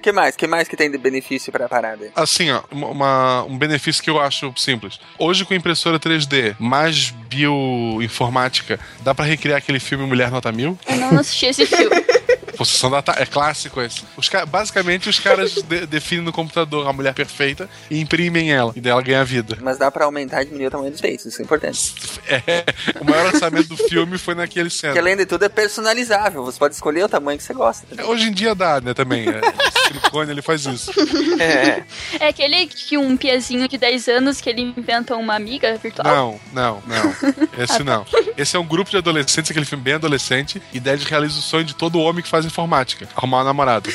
[0.00, 0.34] O que mais?
[0.34, 2.04] que mais que tem de benefício pra parada?
[2.06, 2.10] aí?
[2.16, 4.98] Assim, ó, uma- um benefício que eu acho simples.
[5.18, 10.78] Hoje, com impressora 3D mais bioinformática, dá pra recriar aquele filme Mulher Nota Mil?
[10.88, 11.90] Eu não assisti esse filme.
[12.60, 14.02] Possessão da É clássico esse.
[14.18, 18.70] Os ca- Basicamente, os caras de- definem no computador a mulher perfeita e imprimem ela.
[18.76, 19.56] E daí ela ganha vida.
[19.62, 21.94] Mas dá pra aumentar e diminuir o tamanho dos peitos, isso é importante.
[22.28, 22.64] É,
[23.00, 24.98] o maior orçamento do filme foi naquele Porque cena.
[25.00, 27.86] além de tudo é personalizável, você pode escolher o tamanho que você gosta.
[27.96, 29.26] É, Hoje em dia dá, né, também.
[29.26, 29.40] É,
[29.88, 30.90] silicone, ele faz isso.
[31.40, 31.82] É.
[32.20, 36.06] É aquele que um piazinho de 10 anos que ele inventa uma amiga virtual.
[36.06, 37.14] Não, não, não.
[37.64, 38.04] Esse não.
[38.36, 41.64] Esse é um grupo de adolescentes, aquele filme bem adolescente, e Dead realiza o sonho
[41.64, 43.08] de todo homem que faz informática.
[43.16, 43.90] Arrumar uma namorada.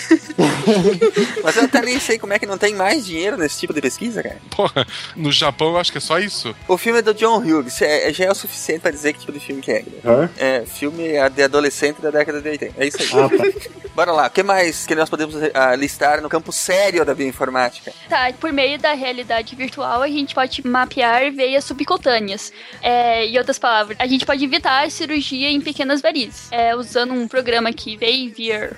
[1.44, 3.82] Mas eu até nem sei como é que não tem mais dinheiro nesse tipo de
[3.82, 4.38] pesquisa, cara.
[4.50, 4.86] Porra,
[5.16, 6.56] no Japão eu acho que é só isso.
[6.68, 9.32] O filme é do John Hughes, é, já é o suficiente pra dizer que tipo
[9.32, 9.84] de filme que é.
[10.04, 10.30] né?
[10.38, 11.04] É, filme
[11.34, 12.74] de adolescente da década de 80.
[12.78, 13.10] É isso aí.
[13.14, 13.86] Ah, tá.
[13.96, 17.94] Bora lá, o que mais que nós podemos ah, listar no campo sério da bioinformática?
[18.10, 22.52] Tá, por meio da realidade virtual, a gente pode mapear veias subcutâneas.
[22.82, 26.52] É, em outras palavras, a gente pode evitar a cirurgia em pequenas varizes.
[26.52, 27.96] É, usando um programa aqui,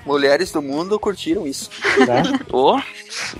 [0.04, 1.70] Mulheres do mundo curtiram isso.
[2.06, 2.22] Né?
[2.52, 2.78] Ô,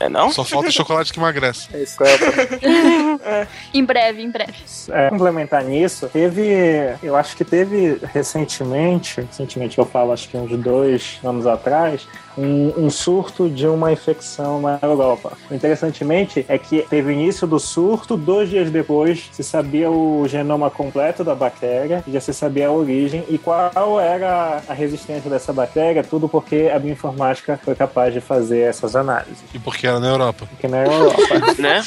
[0.01, 0.31] é não?
[0.31, 1.69] Só falta chocolate que emagrece.
[1.73, 3.49] É isso, é o
[3.79, 4.55] Em breve, em breve.
[4.91, 10.51] É, complementar nisso, teve, eu acho que teve recentemente, recentemente eu falo, acho que uns
[10.59, 12.07] dois anos atrás,
[12.37, 15.33] um, um surto de uma infecção na Europa.
[15.51, 20.71] Interessantemente é que teve o início do surto, dois dias depois se sabia o genoma
[20.71, 26.03] completo da bactéria, já se sabia a origem e qual era a resistência dessa bactéria,
[26.03, 29.37] tudo porque a bioinformática foi capaz de fazer essas análises.
[29.53, 30.47] E porque era na Europa.
[30.47, 31.19] Porque na Europa.
[31.59, 31.83] Né?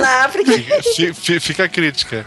[0.00, 0.50] Na África.
[0.96, 2.24] Fi- fi- Fica a crítica.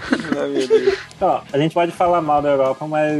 [1.19, 3.13] Ó, a gente pode falar mal da Europa, mas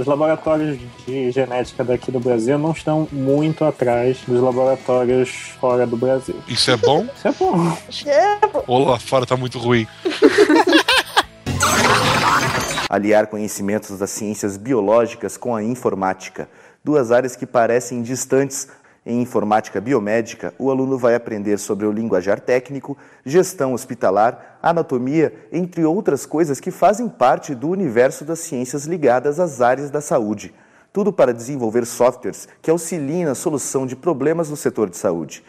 [0.00, 5.28] os laboratórios de genética daqui do Brasil não estão muito atrás dos laboratórios
[5.60, 6.36] fora do Brasil.
[6.48, 7.06] Isso é bom?
[7.16, 8.64] Isso é bom.
[8.66, 9.86] Ou lá fora tá muito ruim?
[12.88, 16.48] aliar conhecimentos das ciências biológicas com a informática,
[16.84, 18.68] duas áreas que parecem distantes.
[19.04, 25.84] Em informática biomédica, o aluno vai aprender sobre o linguajar técnico, gestão hospitalar, anatomia, entre
[25.84, 30.52] outras coisas que fazem parte do universo das ciências ligadas às áreas da saúde.
[30.92, 35.42] Tudo para desenvolver softwares que auxiliem na solução de problemas no setor de saúde.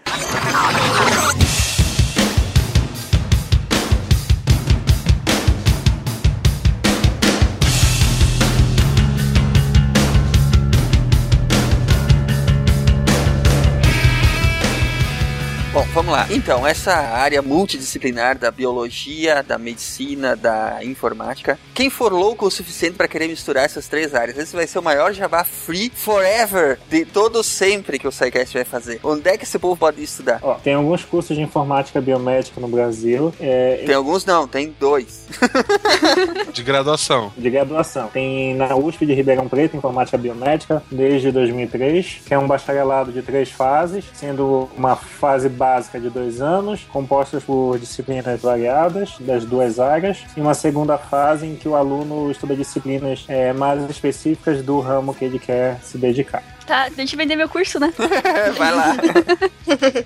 [16.11, 16.35] Vamos lá.
[16.35, 22.95] Então, essa área multidisciplinar da biologia, da medicina, da informática, quem for louco o suficiente
[22.95, 27.05] para querer misturar essas três áreas, esse vai ser o maior jabá free forever de
[27.05, 28.99] todo sempre que o SciCast vai fazer.
[29.03, 30.39] Onde é que esse povo pode estudar?
[30.41, 35.27] Ó, tem alguns cursos de informática biomédica no Brasil, é, Tem alguns não, tem dois.
[36.51, 37.31] De graduação.
[37.37, 38.07] de graduação.
[38.07, 43.21] Tem na USP de Ribeirão Preto, informática biomédica, desde 2003, que é um bacharelado de
[43.21, 49.79] três fases, sendo uma fase básica de dois anos, compostas por disciplinas variadas das duas
[49.79, 54.79] áreas, e uma segunda fase em que o aluno estuda disciplinas é, mais específicas do
[54.79, 56.43] ramo que ele quer se dedicar.
[56.65, 57.93] Tá, deixa eu vender meu curso, né?
[58.57, 58.95] vai lá.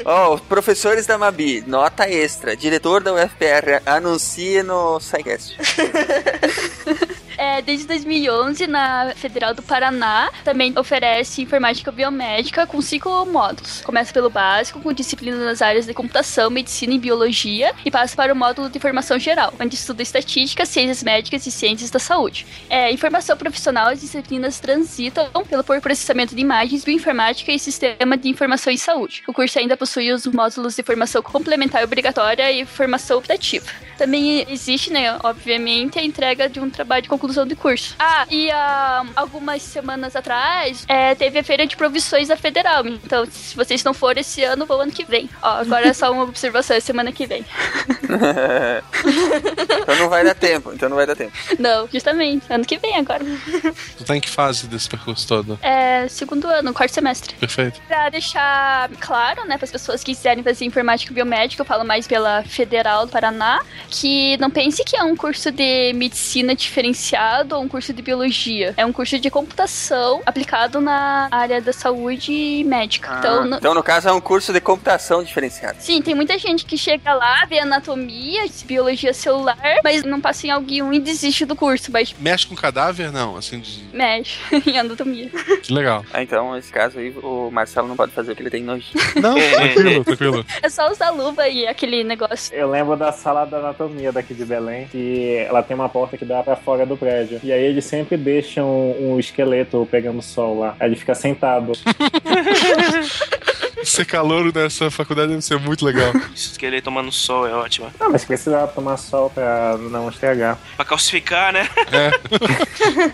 [0.05, 2.55] Ó, os professores da Mabi, nota extra.
[2.55, 5.57] Diretor da UFPR, anuncie no SciCast.
[7.45, 13.81] É, desde 2011, na Federal do Paraná, também oferece informática biomédica com cinco módulos.
[13.81, 18.33] Começa pelo básico, com disciplinas nas áreas de computação, medicina e biologia, e passa para
[18.33, 22.47] o módulo de formação geral, onde estuda estatística, ciências médicas e ciências da saúde.
[22.67, 28.27] É, em formação profissional, as disciplinas transitam pelo processamento de imagens, bioinformática e sistema de
[28.27, 29.21] informação em saúde.
[29.27, 33.84] O curso ainda possui os módulos de formação complementar obrigatória e formação optativa.
[33.97, 37.95] Também existe, né, obviamente, a entrega de um trabalho de conclusão de curso.
[37.99, 42.85] Ah, e ah, algumas semanas atrás é, teve a feira de provisões da Federal.
[42.85, 45.29] Então, se vocês não forem esse ano, vão ano que vem.
[45.41, 47.45] Ó, agora é só uma observação, é semana que vem.
[49.81, 51.33] então não vai dar tempo, então não vai dar tempo.
[51.59, 53.23] Não, justamente, ano que vem agora.
[53.97, 55.59] Tu tá em que fase desse percurso todo?
[55.61, 57.35] É segundo ano, quarto semestre.
[57.35, 57.81] Perfeito.
[57.87, 62.07] Pra deixar claro, né, para as pessoas que quiserem fazer informática biomédica, eu falo mais
[62.07, 67.63] pela Federal do Paraná, que não pense que é um curso de medicina diferenciado ou
[67.63, 68.73] um curso de biologia.
[68.77, 73.15] É um curso de computação aplicado na área da saúde médica.
[73.19, 75.77] então, Ah, no- então, no caso, é um curso de computação diferenciado.
[75.79, 80.49] Sim, tem muita gente que chega lá, vê anatomia, biologia celular, mas não passa em
[80.51, 83.11] algum e desiste do curso, mas Mexe com cadáver?
[83.11, 83.83] Não, assim, de...
[83.93, 85.29] mexe em anatomia.
[85.61, 86.05] que legal.
[86.13, 88.85] Ah, então, nesse caso aí, o Marcelo não pode fazer o que ele tem nojo.
[89.21, 89.35] Não,
[89.73, 90.45] tranquilo, tranquilo.
[90.61, 92.53] É só usar luva e aquele negócio.
[92.55, 96.25] Eu lembro da sala da anatomia daqui de Belém, que ela tem uma porta que
[96.25, 97.39] dá pra fora do prédio.
[97.43, 100.75] E aí eles sempre deixam um esqueleto pegando sol lá.
[100.79, 101.73] Aí ele fica sentado.
[103.83, 106.11] Ser calor nessa faculdade deve ser muito legal.
[106.33, 107.91] Esse esqueleto tomando sol é ótimo.
[107.99, 110.57] Não, mas precisa tomar sol pra não estragar.
[110.75, 111.67] Pra calcificar, né?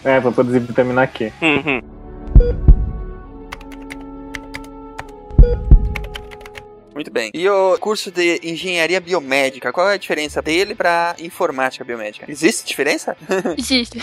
[0.05, 1.33] É, pra produzir vitamina Q.
[1.41, 2.70] Uhum.
[7.01, 7.31] Muito bem.
[7.33, 12.29] E o curso de engenharia biomédica, qual é a diferença dele pra informática biomédica?
[12.29, 13.17] Existe diferença?
[13.57, 13.97] Existe.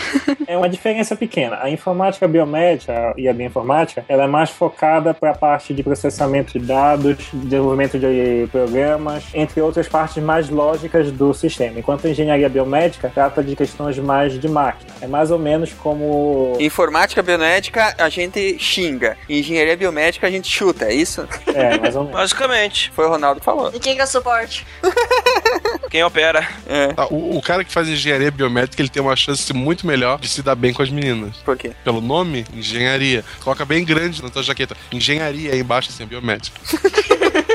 [0.45, 1.59] É uma diferença pequena.
[1.61, 6.59] A informática biomédica e a bioinformática, ela é mais focada para a parte de processamento
[6.59, 11.79] de dados, desenvolvimento de programas, entre outras partes mais lógicas do sistema.
[11.79, 14.91] Enquanto a engenharia biomédica trata de questões mais de máquina.
[15.01, 19.15] É mais ou menos como Informática biomédica a gente xinga.
[19.29, 21.25] Engenharia biomédica a gente chuta, é isso?
[21.47, 22.19] É, mais ou menos.
[22.19, 22.88] Basicamente.
[22.95, 23.71] Foi o Ronaldo que falou.
[23.73, 24.65] E quem que é suporte?
[25.89, 26.47] Quem opera?
[26.67, 26.93] É.
[26.93, 30.27] Tá, o, o cara que faz engenharia biomédica, ele tem uma chance muito melhor de
[30.27, 31.37] se dar bem com as meninas.
[31.37, 31.71] Por quê?
[31.83, 33.25] Pelo nome, engenharia.
[33.43, 34.77] Coloca bem grande na tua jaqueta.
[34.91, 36.59] Engenharia aí embaixo, assim, biomédica.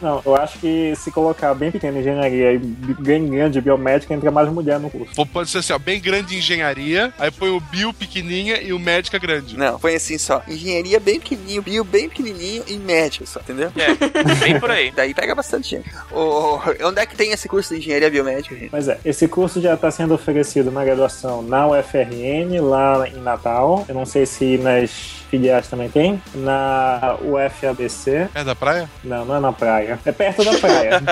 [0.00, 4.48] Não, eu acho que se colocar bem pequeno engenharia e bem grande biomédica, entra mais
[4.48, 5.12] mulher no curso.
[5.16, 8.78] Ou pode ser assim, ó, bem grande engenharia, aí põe o bio pequenininha e o
[8.78, 9.56] médica grande.
[9.56, 10.42] Não, põe assim só.
[10.48, 13.72] Engenharia bem pequenininho, bio bem pequenininho e médico só, entendeu?
[13.76, 14.90] É, bem por aí.
[14.96, 15.90] Daí pega bastante gente.
[16.10, 18.70] Ô, onde é que tem esse curso de engenharia biomédica, gente?
[18.72, 23.84] Mas é, esse curso já está sendo oferecido na graduação na UFRN, lá em Natal.
[23.88, 26.20] Eu não sei se nas filiais também tem.
[26.34, 28.28] Na UFABC.
[28.34, 28.90] É da praia?
[29.04, 29.98] Não, não é na praia.
[30.04, 31.00] É perto da praia.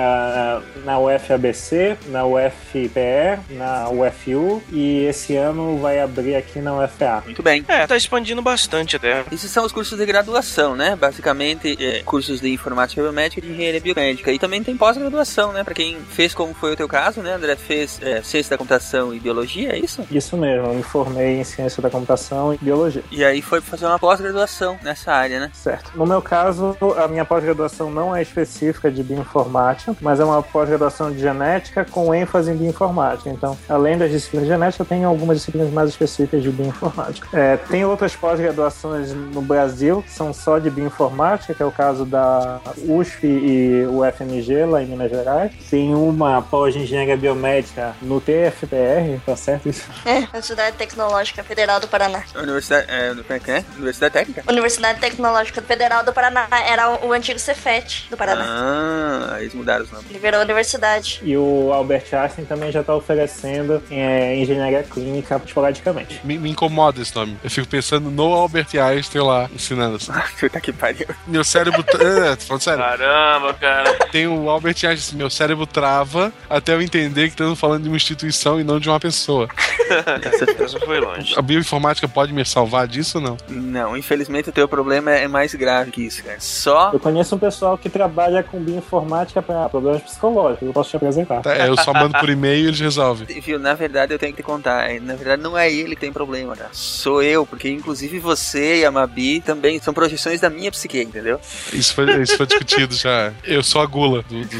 [0.00, 7.22] Ah, na UFABC, na UFPE, na UFU e esse ano vai abrir aqui na UFA.
[7.24, 7.64] Muito bem.
[7.66, 9.24] É, tá expandindo bastante até.
[9.32, 10.94] Esses são os cursos de graduação, né?
[10.94, 14.30] Basicamente, é, cursos de informática biomédica e de engenharia biomédica.
[14.30, 15.64] E também tem pós-graduação, né?
[15.64, 17.56] Pra quem fez como foi o teu caso, né, André?
[17.56, 20.06] Fez é, ciência da computação e biologia, é isso?
[20.10, 23.02] Isso mesmo, eu me formei em ciência da computação e biologia.
[23.10, 25.50] E aí foi fazer uma pós-graduação nessa área, né?
[25.54, 25.92] Certo.
[25.96, 31.10] No meu caso, a minha pós-graduação não é específica de bioinformática, mas é uma pós-graduação
[31.10, 33.30] de genética com ênfase em bioinformática.
[33.30, 37.28] Então, além das disciplinas de genética, tem algumas disciplinas mais específicas de bioinformática.
[37.32, 42.04] É, tem outras pós-graduações no Brasil que são só de bioinformática, que é o caso
[42.04, 45.52] da USP e o FMG, lá em Minas Gerais.
[45.70, 49.88] Tem uma pós-engenharia biomédica no TFPR, tá certo isso?
[50.04, 52.22] É, Universidade Tecnológica Federal do Paraná.
[52.36, 53.64] Universidade, é, como é que é?
[53.76, 54.44] Universidade Técnica?
[54.48, 58.44] Universidade Tecnológica Federal do Paraná era o, antigo Cefet do Paraná.
[58.46, 60.10] Ah, eles mudaram os nomes.
[60.10, 61.20] Ele virou universidade.
[61.22, 66.20] E o Albert Einstein também já está oferecendo é, engenharia clínica esporadicamente.
[66.24, 67.36] Me, me incomoda esse nome.
[67.42, 70.12] Eu fico pensando no Albert Einstein lá ensinando assim.
[70.40, 71.06] Puta que pariu.
[71.26, 71.80] Meu cérebro.
[71.80, 72.84] é, tô falando sério.
[72.84, 73.94] Caramba, cara.
[74.10, 77.88] Tem o Albert Einstein, assim, meu cérebro trava até eu entender que estamos falando de
[77.88, 79.48] uma instituição e não de uma pessoa.
[80.58, 81.34] Essa foi longe.
[81.36, 83.36] A bioinformática pode me salvar disso ou não?
[83.48, 86.38] Não, infelizmente o teu problema é mais grave que isso, cara.
[86.40, 86.90] Só.
[86.92, 90.66] Eu conheço um pessoal que trabalha com bioinformática para problemas psicológicos.
[90.66, 91.42] Eu posso te apresentar.
[91.42, 93.26] Tá, é, eu só mando por e-mail e eles resolvem.
[93.40, 94.88] Viu, na verdade eu tenho que te contar.
[95.00, 96.70] Na verdade não é ele que tem problema, cara.
[96.72, 101.40] Sou eu, porque inclusive você e a Mabi também são projeções da minha psique, entendeu?
[101.72, 103.32] Isso foi, isso foi discutido já.
[103.44, 104.58] Eu sou a gula do, do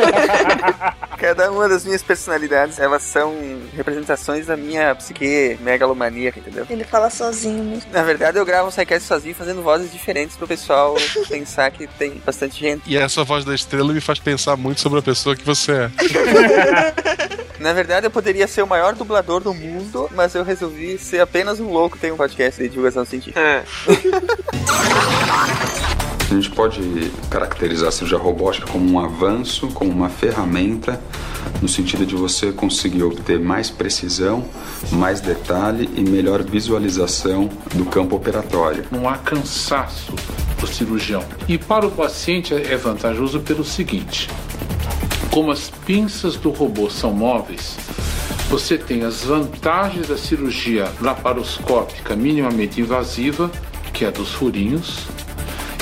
[1.18, 3.34] Cada uma das minhas personalidades, elas são
[3.74, 6.66] representações da minha psique megalomaníaca, entendeu?
[6.68, 7.79] Ele fala sozinho mesmo.
[7.92, 10.96] Na verdade, eu gravo o Sidecast sozinho, fazendo vozes diferentes pro pessoal
[11.28, 12.82] pensar que tem bastante gente.
[12.86, 15.90] E essa voz da estrela me faz pensar muito sobre a pessoa que você é.
[17.60, 21.60] Na verdade, eu poderia ser o maior dublador do mundo, mas eu resolvi ser apenas
[21.60, 23.38] um louco tem um podcast de divulgação científica.
[23.38, 23.64] É.
[26.30, 31.02] A gente pode caracterizar a cirurgia robótica como um avanço, como uma ferramenta,
[31.60, 34.44] no sentido de você conseguir obter mais precisão,
[34.92, 38.84] mais detalhe e melhor visualização do campo operatório.
[38.92, 40.14] Não há cansaço
[40.60, 41.24] do cirurgião.
[41.48, 44.30] E para o paciente é vantajoso pelo seguinte:
[45.32, 47.76] como as pinças do robô são móveis,
[48.48, 53.50] você tem as vantagens da cirurgia laparoscópica minimamente invasiva,
[53.92, 55.08] que é a dos furinhos,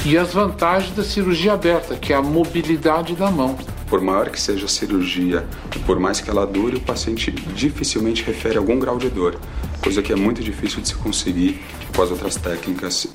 [0.05, 3.57] e as vantagens da cirurgia aberta, que é a mobilidade da mão.
[3.89, 5.47] Por maior que seja a cirurgia,
[5.87, 9.39] por mais que ela dure, o paciente dificilmente refere algum grau de dor,
[9.83, 11.61] coisa que é muito difícil de se conseguir
[11.95, 13.09] com as outras técnicas.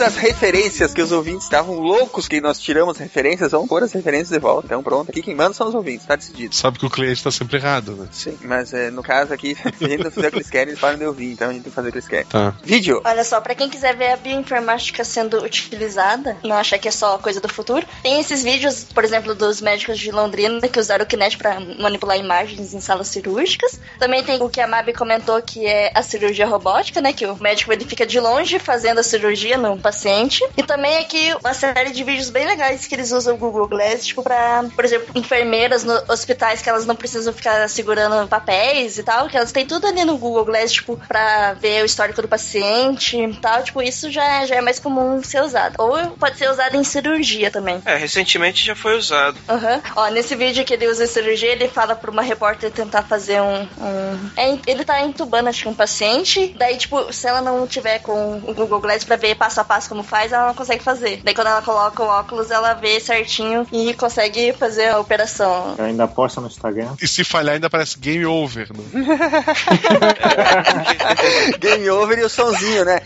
[0.00, 3.52] Às referências que os ouvintes estavam loucos que nós tiramos referências.
[3.52, 4.66] Vamos pôr as referências de volta.
[4.66, 6.54] Então pronto, aqui quem manda são os ouvintes, tá decidido.
[6.54, 8.08] Sabe que o cliente tá sempre errado, né?
[8.10, 10.68] Sim, mas é, no caso aqui, se a gente não fizer o que eles querem,
[10.70, 11.32] eles param de ouvir.
[11.32, 12.26] Então a gente tem que fazer o que eles querem.
[12.26, 12.54] Tá.
[12.62, 13.00] Vídeo.
[13.04, 17.16] Olha só, pra quem quiser ver a bioinformática sendo utilizada, não achar que é só
[17.18, 21.08] coisa do futuro, tem esses vídeos, por exemplo, dos médicos de Londrina que usaram o
[21.08, 23.78] Kinect pra manipular imagens em salas cirúrgicas.
[23.98, 27.12] Também tem o que a Mabi comentou que é a cirurgia robótica, né?
[27.12, 30.42] Que o médico ele fica de longe fazendo a cirurgia no paciente.
[30.56, 34.04] E também aqui uma série de vídeos bem legais que eles usam o Google Glass,
[34.06, 39.02] tipo, pra, por exemplo, enfermeiras no hospitais que elas não precisam ficar segurando papéis e
[39.02, 42.28] tal, que elas têm tudo ali no Google Glass, tipo, pra ver o histórico do
[42.28, 43.62] paciente e tal.
[43.62, 45.74] Tipo, isso já, já é mais comum ser usado.
[45.78, 47.80] Ou pode ser usado em cirurgia também.
[47.84, 49.36] É, recentemente já foi usado.
[49.48, 49.82] Aham.
[49.96, 53.40] Ó, nesse vídeo que ele usa em cirurgia, ele fala pra uma repórter tentar fazer
[53.40, 53.62] um.
[53.62, 56.54] um- é, ele tá entubando, acho que um paciente.
[56.56, 59.73] Daí, tipo, se ela não tiver com o Google Glass pra ver passo a passo
[59.88, 61.20] como faz, ela não consegue fazer.
[61.24, 65.74] Daí, quando ela coloca o óculos, ela vê certinho e consegue fazer a operação.
[65.78, 66.94] Eu ainda posto no Instagram.
[67.00, 68.68] E se falhar, ainda parece game over.
[68.72, 68.84] Né?
[71.58, 73.00] Game over e o sonzinho, né?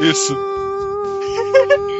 [0.00, 0.36] Isso.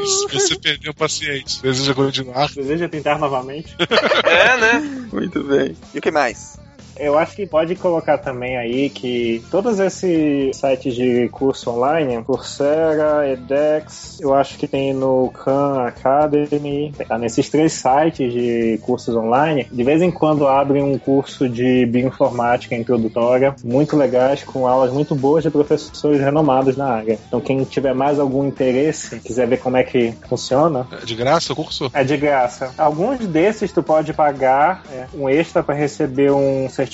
[0.03, 1.61] Isso, Você perdeu o paciente.
[1.61, 2.49] Deseja continuar?
[2.53, 3.75] Deseja tentar novamente?
[4.23, 4.73] É, né?
[5.11, 5.75] Muito bem.
[5.93, 6.57] E o que mais?
[6.97, 13.27] Eu acho que pode colocar também aí que todos esses sites de curso online, Coursera,
[13.29, 19.67] edX, eu acho que tem no Khan Academy, tá nesses três sites de cursos online,
[19.71, 25.13] de vez em quando abrem um curso de bioinformática introdutória, muito legais, com aulas muito
[25.15, 27.19] boas de professores renomados na área.
[27.27, 31.53] Então quem tiver mais algum interesse, quiser ver como é que funciona, É de graça
[31.53, 31.89] o curso?
[31.93, 32.71] é de graça.
[32.77, 36.84] Alguns desses tu pode pagar é, um extra para receber um certificado,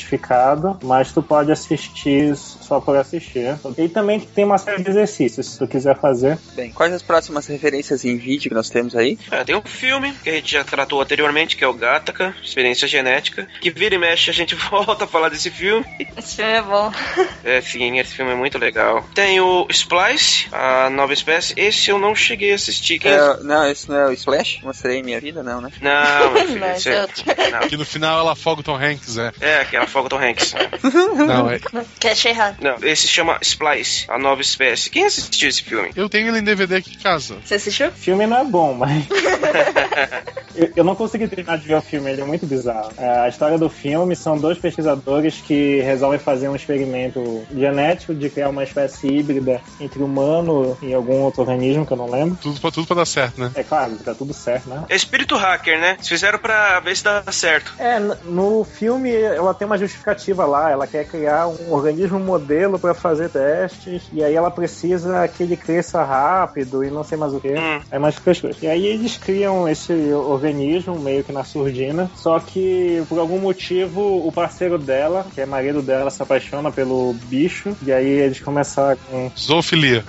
[0.84, 3.58] mas tu pode assistir só por assistir.
[3.78, 6.38] E também tem uma série de exercícios, se tu quiser fazer.
[6.56, 9.18] Bem, quais as próximas referências em vídeo que nós temos aí?
[9.30, 12.88] É, tem um filme que a gente já tratou anteriormente, que é o Gattaca, Experiência
[12.88, 15.86] Genética, que vira e mexe a gente volta a falar desse filme.
[16.18, 16.92] Esse filme é bom.
[17.44, 19.04] É, sim, esse filme é muito legal.
[19.16, 21.54] Tem o Splice, a nova espécie.
[21.58, 23.00] Esse eu não cheguei a assistir.
[23.00, 23.12] Quem...
[23.12, 24.60] É, não, esse não é o Splash?
[24.64, 25.72] Mostrei minha vida, não, né?
[25.82, 27.02] Não, meu filho, Não, é é...
[27.02, 27.24] outro.
[27.52, 27.68] não.
[27.68, 29.32] Que no final ela afoga o Tom Hanks, é.
[29.42, 30.54] É, aquela fogo Tom Hanks.
[31.28, 31.60] Não, é.
[32.00, 32.58] Que achei errado.
[32.62, 34.90] Não, esse chama Splice, a nova espécie.
[34.90, 35.92] Quem assistiu esse filme?
[35.96, 37.38] Eu tenho ele em DVD aqui em casa.
[37.44, 37.90] Você assistiu?
[37.90, 39.06] O filme não é bom, mas.
[40.56, 42.92] eu, eu não consegui terminar de ver o filme, ele é muito bizarro.
[42.98, 48.30] É, a história do filme são dois pesquisadores que resolvem fazer um experimento genético de
[48.30, 52.38] criar uma espécie híbrida entre humano e algum outro organismo que eu não lembro.
[52.42, 53.52] Tudo pra, tudo pra dar certo, né?
[53.56, 54.84] É claro, tá tudo certo, né?
[54.90, 55.94] É espírito hacker, né?
[55.94, 57.74] Eles fizeram pra ver se dá certo.
[57.80, 62.94] É, no filme ela tem uma justificativa lá, ela quer criar um organismo modelo para
[62.94, 67.40] fazer testes, e aí ela precisa que ele cresça rápido e não sei mais o
[67.40, 67.54] que.
[67.54, 67.82] Hum.
[67.90, 68.58] É mais coisas.
[68.62, 74.28] E aí eles criam esse organismo meio que na surdina, só que por algum motivo
[74.28, 78.98] o parceiro dela, que é marido dela, se apaixona pelo bicho, e aí eles começam
[79.10, 79.32] com.
[79.38, 80.04] Zoofilia.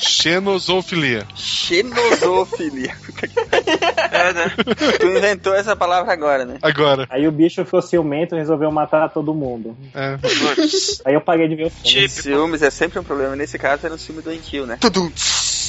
[0.00, 1.26] Xenozoofilia.
[1.34, 2.94] Xenozofilia.
[4.10, 4.52] É, né?
[4.98, 6.58] tu inventou essa palavra agora, né?
[6.62, 7.06] Agora.
[7.10, 9.76] Aí o bicho ficou ciumento e resolveu matar todo mundo.
[9.94, 10.18] É.
[11.04, 12.08] Aí eu parei de ver o filme.
[12.08, 13.36] Ciúmes é sempre um problema.
[13.36, 14.78] Nesse caso era um ciúme doentio, né?
[14.80, 15.10] Tudum.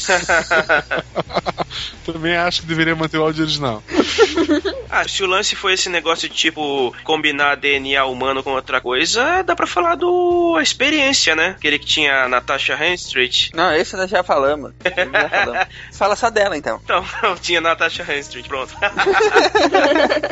[2.05, 3.83] Também acho que deveria manter o áudio original.
[4.91, 9.43] Ah, se o lance foi esse negócio de tipo combinar DNA humano com outra coisa,
[9.43, 11.49] dá pra falar do a experiência, né?
[11.49, 13.51] Aquele que tinha a Natasha Henstridge.
[13.53, 14.73] Não, esse nós já falamos.
[14.83, 15.67] Esse já falamos.
[15.93, 16.81] Fala só dela, então.
[16.83, 17.05] Então,
[17.39, 18.75] tinha Natasha Henstridge, pronto.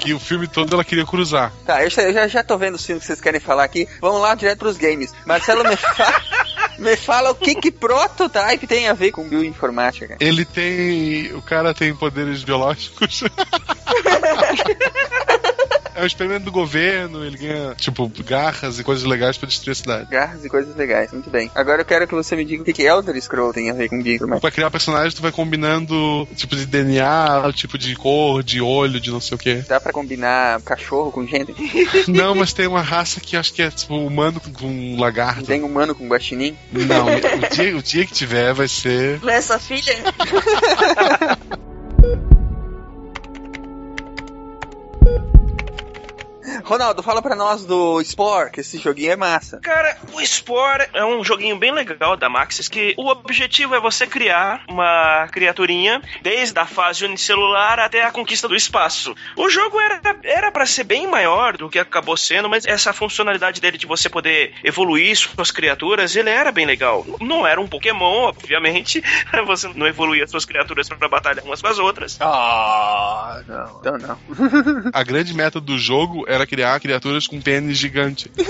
[0.01, 1.51] Que o filme todo ela queria cruzar.
[1.65, 3.87] Tá, eu já, eu já, tô vendo os filmes que vocês querem falar aqui.
[4.01, 5.13] Vamos lá direto pros games.
[5.25, 6.21] Marcelo, me fala,
[6.79, 9.56] me fala o que que prototype tem a ver com bioinformática,
[10.07, 10.17] cara.
[10.19, 11.33] Ele tem.
[11.33, 13.23] O cara tem poderes biológicos.
[15.97, 19.75] É um experimento do governo, ele ganha, tipo, garras e coisas legais pra destruir a
[19.75, 20.09] cidade.
[20.11, 21.49] Garras e coisas legais, muito bem.
[21.55, 23.89] Agora eu quero que você me diga o que que Elder Scroll tem a ver
[23.89, 24.41] com bioinformática.
[24.41, 29.09] Pra criar personagens, tu vai combinando tipo de DNA, tipo de cor, de olho, de
[29.09, 29.55] não sei o que.
[29.55, 31.55] Dá pra combinar cachorro com gente?
[32.07, 35.45] Não, mas tem uma raça que acho que é tipo humano com, com lagarto.
[35.45, 36.55] Tem humano com guaxinim?
[36.71, 39.19] Não, o dia, o dia que tiver vai ser.
[39.41, 39.95] Sua filha?
[46.67, 49.57] Ronaldo, fala pra nós do Spore, que esse joguinho é massa.
[49.61, 54.05] Cara, o Spore é um joguinho bem legal da Maxis que o objetivo é você
[54.05, 59.15] criar uma criaturinha desde a fase unicelular até a conquista do espaço.
[59.37, 63.61] O jogo era era para ser bem maior do que acabou sendo, mas essa funcionalidade
[63.61, 67.05] dele de você poder evoluir suas criaturas, ele era bem legal.
[67.21, 69.01] Não era um Pokémon, obviamente,
[69.47, 72.17] você não evoluía suas criaturas para batalhar umas com as outras.
[72.19, 74.17] Ah, não, então não.
[74.93, 78.31] A grande meta do jogo era criar criaturas com pênis gigante.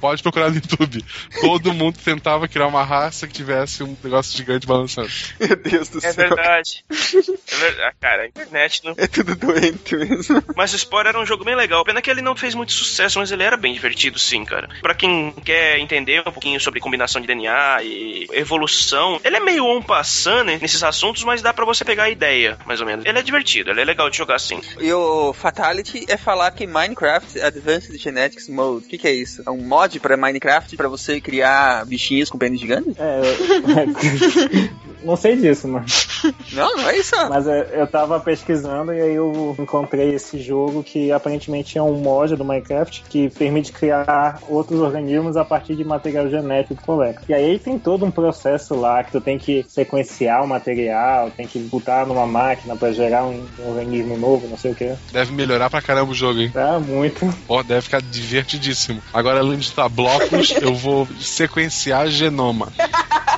[0.00, 1.02] Pode procurar no YouTube.
[1.40, 5.08] Todo mundo tentava criar uma raça que tivesse um negócio gigante balançando.
[5.40, 6.28] Meu Deus do É céu.
[6.28, 6.84] verdade.
[6.90, 7.96] É verdade.
[8.00, 8.94] Cara, a internet não.
[8.98, 10.42] É tudo doente mesmo.
[10.54, 11.84] Mas o Spore era um jogo bem legal.
[11.84, 14.68] Pena que ele não fez muito sucesso, mas ele era bem divertido, sim, cara.
[14.82, 19.64] Pra quem quer entender um pouquinho sobre combinação de DNA e evolução, ele é meio
[19.64, 23.06] on passant né, nesses assuntos, mas dá pra você pegar a ideia, mais ou menos.
[23.06, 24.60] Ele é divertido, ele é legal de jogar sim.
[24.80, 28.84] E o Fatality é falar que Minecraft Advanced Genetics Mode.
[28.84, 29.42] O que, que é isso?
[29.46, 32.94] É um mod pra Minecraft pra você criar bichinhos com pênis gigantes?
[32.98, 34.74] É, eu...
[35.04, 36.04] não sei disso, mas.
[36.52, 37.14] Não, não é isso.
[37.28, 41.98] Mas é, eu tava pesquisando e aí eu encontrei esse jogo que aparentemente é um
[41.98, 47.20] mod do Minecraft que permite criar outros organismos a partir de material genético que coleta.
[47.28, 51.46] E aí tem todo um processo lá que tu tem que sequenciar o material, tem
[51.46, 54.94] que botar numa máquina pra gerar um, um organismo novo, não sei o que.
[55.12, 56.52] Deve melhorar pra caramba o jogo, hein?
[56.54, 57.28] É muito.
[57.46, 59.02] Pô, deve ficar divertidíssimo.
[59.12, 62.72] Agora, além de estar blocos, eu vou sequenciar genoma.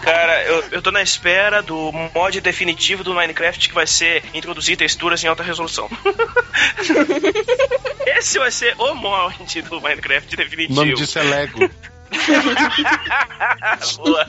[0.02, 4.76] Cara, eu, eu tô na espera do mod definitivo do Minecraft que vai ser introduzir
[4.76, 5.88] texturas em alta resolução.
[8.06, 10.80] Esse vai ser o mod do Minecraft O definitivo.
[10.80, 11.70] nome disso é Lego.
[13.96, 14.26] Boa.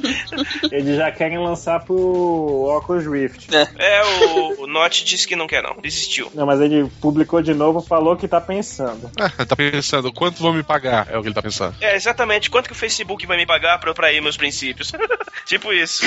[0.72, 3.48] Eles já querem lançar pro Oculus Rift.
[3.54, 5.76] É, o, o Notch disse que não quer, não.
[5.82, 6.32] Desistiu.
[6.34, 9.12] Não, mas ele publicou de novo, falou que tá pensando.
[9.20, 11.08] Ah, tá pensando, quanto vão me pagar?
[11.12, 11.76] É o que ele tá pensando.
[11.82, 12.50] É, exatamente.
[12.50, 14.92] Quanto que o Facebook vai me pagar pra eu trair meus princípios?
[15.46, 16.04] tipo isso.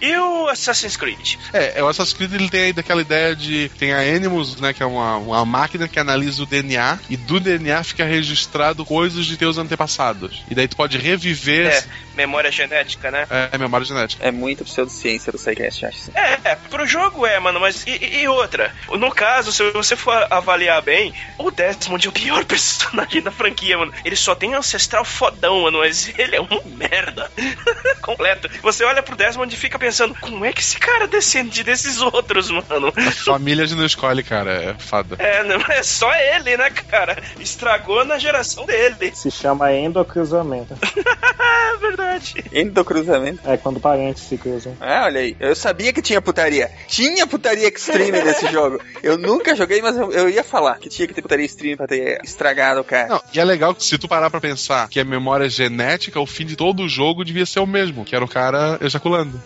[0.00, 1.36] E o Assassin's Creed?
[1.52, 3.68] É, o Assassin's Creed ele tem aí daquela ideia de.
[3.78, 4.72] Tem a Animus, né?
[4.72, 9.26] Que é uma, uma máquina que analisa o DNA e do DNA fica registrado coisas
[9.26, 10.42] de teus antepassados.
[10.50, 11.66] E daí tu pode reviver.
[11.66, 11.84] É,
[12.14, 13.26] memória genética, né?
[13.52, 14.24] É, memória genética.
[14.26, 16.10] É muito pseudociência do SciCast, acho.
[16.14, 18.72] É, é, pro jogo é, mano, mas e, e outra?
[18.88, 23.78] No caso, se você for avaliar bem, o Desmond é o pior personagem da franquia,
[23.78, 23.92] mano.
[24.04, 27.30] Ele só tem ancestral fodão, mano, mas ele é um merda.
[28.00, 28.48] Completo.
[28.62, 32.50] Você olha pro Desmond e fica pensando, como é que esse cara descende desses outros,
[32.50, 32.92] mano?
[32.96, 34.52] A família de não escolhe, cara.
[34.52, 35.16] É fada.
[35.18, 37.20] É, não é só ele, né, cara?
[37.40, 39.12] Estragou na geração dele.
[39.14, 40.76] Se chama endocruzamento.
[40.84, 42.44] É verdade.
[42.52, 43.40] Endocruzamento.
[43.44, 44.76] É quando parentes se cruzam.
[44.80, 45.36] Ah, olha aí.
[45.40, 46.70] Eu sabia que tinha putaria.
[46.88, 48.80] Tinha putaria extreme nesse jogo.
[49.02, 51.86] Eu nunca joguei, mas eu, eu ia falar que tinha que ter putaria extreme pra
[51.86, 53.08] ter estragado o cara.
[53.08, 56.26] Não, e é legal que se tu parar pra pensar que é memória genética, o
[56.26, 59.40] fim de todo o jogo devia ser o mesmo, que era o cara ejaculando.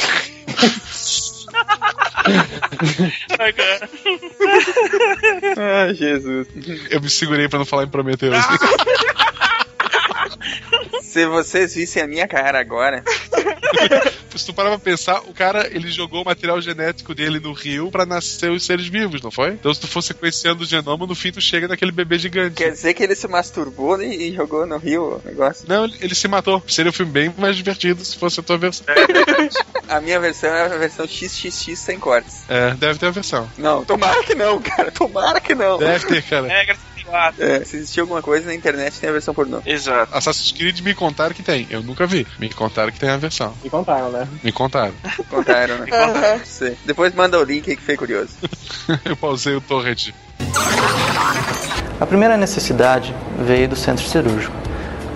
[3.39, 3.89] Ai, cara.
[5.57, 6.47] Ah, Jesus.
[6.91, 8.36] Eu me segurei pra não falar em Prometheus.
[11.09, 13.02] Se vocês vissem a minha cara agora.
[14.36, 17.90] se tu parar pra pensar, o cara ele jogou o material genético dele no rio
[17.90, 19.52] pra nascer os seres vivos, não foi?
[19.52, 22.56] Então se tu for sequenciando o genoma, no fim tu chega naquele bebê gigante.
[22.56, 25.64] Quer dizer que ele se masturbou e, e jogou no rio o negócio?
[25.66, 26.62] Não, ele, ele se matou.
[26.68, 28.84] Seria um filme bem mais divertido se fosse a tua versão.
[29.88, 32.42] A minha versão é a versão XXX sem cortes.
[32.48, 33.50] É, deve ter a versão.
[33.56, 34.92] Não, tomara que não, cara.
[34.92, 35.78] Tomara que não.
[35.78, 36.46] Deve ter, cara.
[36.46, 36.76] Regra
[37.09, 37.44] 64.
[37.44, 39.61] É, se existir alguma coisa na internet, tem a versão pornô.
[39.64, 40.14] Exato.
[40.16, 41.66] Assassin's Creed me contaram que tem.
[41.70, 42.26] Eu nunca vi.
[42.38, 43.54] Me contaram que tem a versão.
[43.64, 44.28] E contaram, né?
[44.42, 44.94] Me contaram.
[45.28, 45.86] Contaram, né?
[45.92, 46.40] Aham.
[46.44, 46.76] Sei.
[46.84, 48.30] Depois manda o link aí que fiquei curioso.
[49.04, 50.11] Eu pausei o torrent.
[52.00, 54.54] A primeira necessidade veio do centro cirúrgico.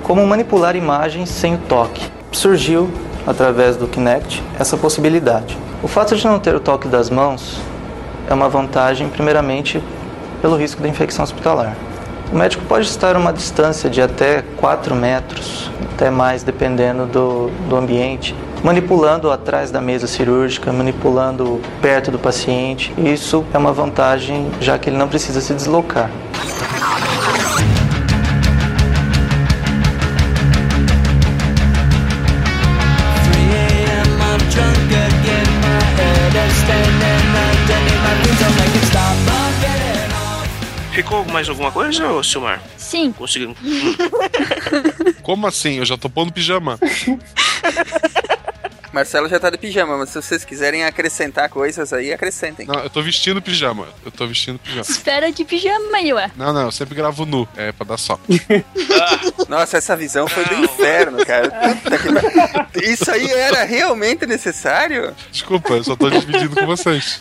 [0.03, 2.11] Como manipular imagens sem o toque?
[2.33, 2.91] Surgiu,
[3.27, 5.57] através do Kinect, essa possibilidade.
[5.83, 7.61] O fato de não ter o toque das mãos
[8.29, 9.83] é uma vantagem, primeiramente,
[10.43, 11.75] pelo risco da infecção hospitalar.
[12.33, 17.51] O médico pode estar a uma distância de até 4 metros, até mais, dependendo do,
[17.69, 18.35] do ambiente,
[18.65, 22.93] manipulando atrás da mesa cirúrgica, manipulando perto do paciente.
[22.99, 26.11] Isso é uma vantagem, já que ele não precisa se deslocar.
[41.33, 42.63] Mais alguma coisa, ô Silmar?
[42.77, 43.13] Sim.
[43.13, 43.57] Conseguiu.
[45.23, 45.79] Como assim?
[45.79, 46.79] Eu já tô pondo pijama.
[48.93, 52.67] Marcelo já tá de pijama, mas se vocês quiserem acrescentar coisas aí, acrescentem.
[52.67, 53.89] Não, eu tô vestindo pijama.
[54.05, 54.83] Eu tô vestindo pijama.
[54.83, 56.31] Espera de pijama aí, ué.
[56.37, 57.49] Não, não, eu sempre gravo nu.
[57.57, 58.21] É pra dar só.
[59.49, 61.51] Nossa, essa visão foi do inferno, cara.
[62.83, 65.15] Isso aí era realmente necessário?
[65.31, 67.19] Desculpa, eu só tô dividindo com vocês.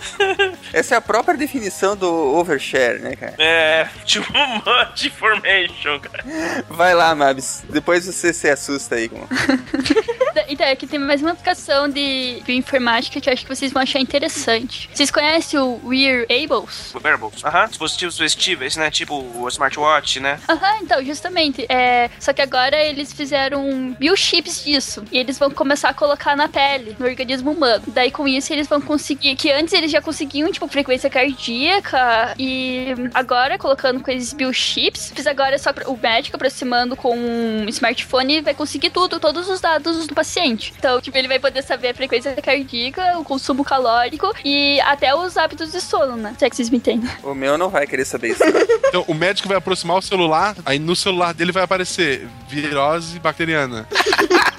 [0.73, 3.35] Essa é a própria definição do overshare, né, cara?
[3.37, 6.23] É, too much information, cara.
[6.69, 7.63] Vai lá, Mabs.
[7.69, 9.09] Depois você se assusta aí.
[9.09, 9.27] Com...
[10.47, 13.99] Então, aqui tem mais uma aplicação de bioinformática que eu acho que vocês vão achar
[13.99, 14.89] interessante.
[14.93, 16.93] Vocês conhecem o Wearables?
[16.93, 17.43] Wearables.
[17.43, 18.91] Aham, dispositivos vestíveis, né?
[18.91, 20.39] Tipo o smartwatch, né?
[20.49, 21.65] Aham, então, justamente.
[21.69, 25.03] É, só que agora eles fizeram biochips disso.
[25.11, 27.83] E eles vão começar a colocar na pele, no organismo humano.
[27.87, 29.35] Daí, com isso, eles vão conseguir.
[29.35, 32.33] Que antes eles já conseguiam, tipo, frequência cardíaca.
[32.37, 38.41] E agora, colocando com esses biochips, fiz agora só o médico aproximando com um smartphone
[38.41, 40.73] vai conseguir tudo, todos os dados do paciente.
[40.77, 45.37] Então, tipo, ele vai poder saber a frequência cardíaca, o consumo calórico e até os
[45.37, 46.35] hábitos de sono, né?
[46.37, 47.09] Se é que vocês me entendem.
[47.23, 48.43] O meu não vai querer saber isso.
[48.91, 53.87] Então, o médico vai aproximar o celular, aí no celular dele vai aparecer virose bacteriana.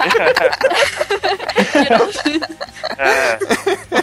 [2.98, 3.38] É.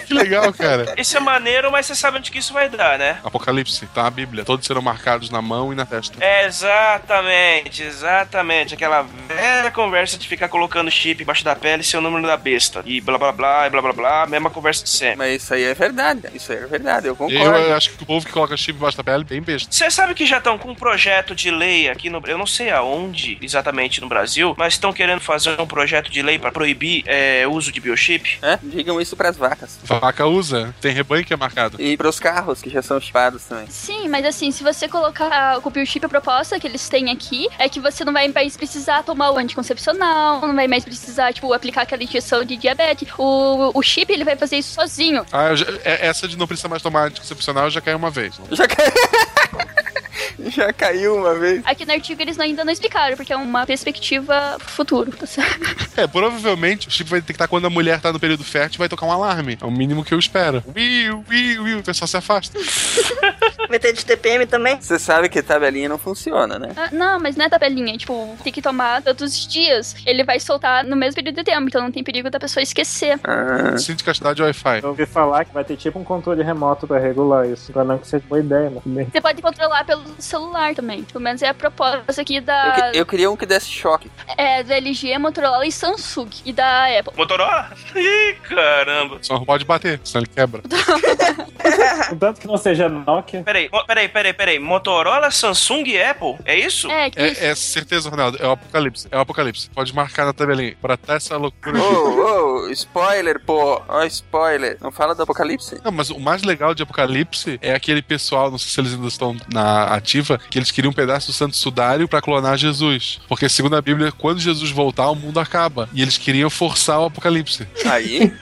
[0.10, 0.94] Que legal, cara.
[0.98, 3.20] Isso é maneiro, mas você sabe onde que isso vai dar, né?
[3.24, 4.08] Apocalipse, tá?
[4.08, 4.44] A Bíblia.
[4.44, 6.18] Todos serão marcados na mão e na testa.
[6.20, 8.74] É, exatamente, exatamente.
[8.74, 12.36] Aquela velha conversa de ficar colocando chip embaixo da pele e ser o número da
[12.36, 12.82] besta.
[12.86, 15.18] E blá blá blá, e blá blá blá, mesma conversa de sempre.
[15.18, 16.24] Mas isso aí é verdade.
[16.34, 17.58] Isso aí é verdade, eu Eu, concordo.
[17.60, 19.72] eu acho que o povo que coloca chip embaixo da pele é bem besta.
[19.72, 22.72] Você sabe que já estão com um projeto de lei aqui no Eu não sei
[22.72, 27.46] aonde exatamente no Brasil, mas estão querendo fazer um projeto de lei para proibir é,
[27.48, 28.40] o uso de biochip.
[28.42, 28.58] É?
[28.64, 29.78] Digam isso pras vacas.
[30.00, 31.82] Vaca usa, tem rebanho que é marcado.
[31.82, 33.68] E pros carros, que já são chipados também.
[33.70, 37.68] Sim, mas assim, se você colocar o biochip, a proposta que eles têm aqui é
[37.70, 41.82] que você não vai mais precisar tomar o anticoncepcional, não vai mais precisar, tipo, aplicar
[41.84, 43.08] aquela injeção de diabetes.
[43.18, 45.26] O, o chip, ele vai fazer isso sozinho.
[45.32, 48.38] Ah, eu já- é- essa de não precisar mais tomar anticoncepcional já caiu uma vez.
[48.40, 48.46] né?
[48.52, 48.92] Já caiu.
[50.50, 51.62] Já caiu uma vez.
[51.66, 55.60] Aqui no artigo eles ainda não explicaram, porque é uma perspectiva futuro, tá certo?
[55.98, 58.90] É, provavelmente o chip vai detectar quando a mulher tá no período fértil e vai
[58.90, 59.58] tocar um alarme.
[59.62, 60.64] É o mínimo que eu espero.
[60.76, 62.58] Wiu, wiu, wiu, o pessoal se afasta.
[63.70, 64.82] Vai ter de TPM também?
[64.82, 66.70] Você sabe que tabelinha não funciona, né?
[66.76, 69.96] Ah, não, mas não é tabelinha, tipo, tem que tomar todos os dias.
[70.08, 73.20] Ele vai soltar no mesmo período de tempo, então não tem perigo da pessoa esquecer.
[73.24, 73.78] Ah.
[73.78, 74.80] Cinto de castidade Wi-Fi.
[74.82, 77.72] Eu ouvi falar que vai ter tipo um controle remoto pra regular isso.
[77.72, 79.06] Pra não que seja boa ideia, mas bem.
[79.06, 81.04] Você pode controlar pelo celular também.
[81.04, 82.90] Pelo menos é a proposta aqui Eu, da.
[82.92, 84.10] que- eu queria um que desse choque.
[84.38, 86.30] É, da LG, Motorola e Samsung.
[86.46, 87.14] E da Apple.
[87.16, 87.70] Motorola?
[87.96, 89.20] Ih, caramba.
[89.22, 90.62] Só não pode bater, senão ele quebra.
[92.10, 93.44] Contanto que não seja Nokia.
[93.44, 94.60] Peraí, peraí, peraí, peraí.
[94.60, 96.36] Motorola, Samsung e Apple?
[96.46, 96.90] É isso?
[96.90, 98.38] É, que É, é certeza, Ronaldo.
[98.42, 99.08] É o apocalipse.
[99.12, 99.70] É o apocalipse.
[99.70, 100.76] Pode marcar na tabelinha.
[100.82, 101.80] Pra ter essa loucura.
[101.80, 103.82] Ô, ô, spoiler, pô.
[103.88, 104.78] Ó, spoiler.
[104.82, 105.80] Não fala do apocalipse?
[105.84, 109.08] Não, mas o mais legal de Apocalipse é aquele pessoal, não sei se eles ainda
[109.08, 113.20] estão na ativa, que eles queriam um pedaço do Santo Sudário pra clonar Jesus.
[113.28, 115.90] Porque, segundo a Bíblia, quando Jesus voltar, o mundo acaba.
[115.94, 117.68] E eles queriam forçar o Apocalipse.
[117.86, 118.34] Aí.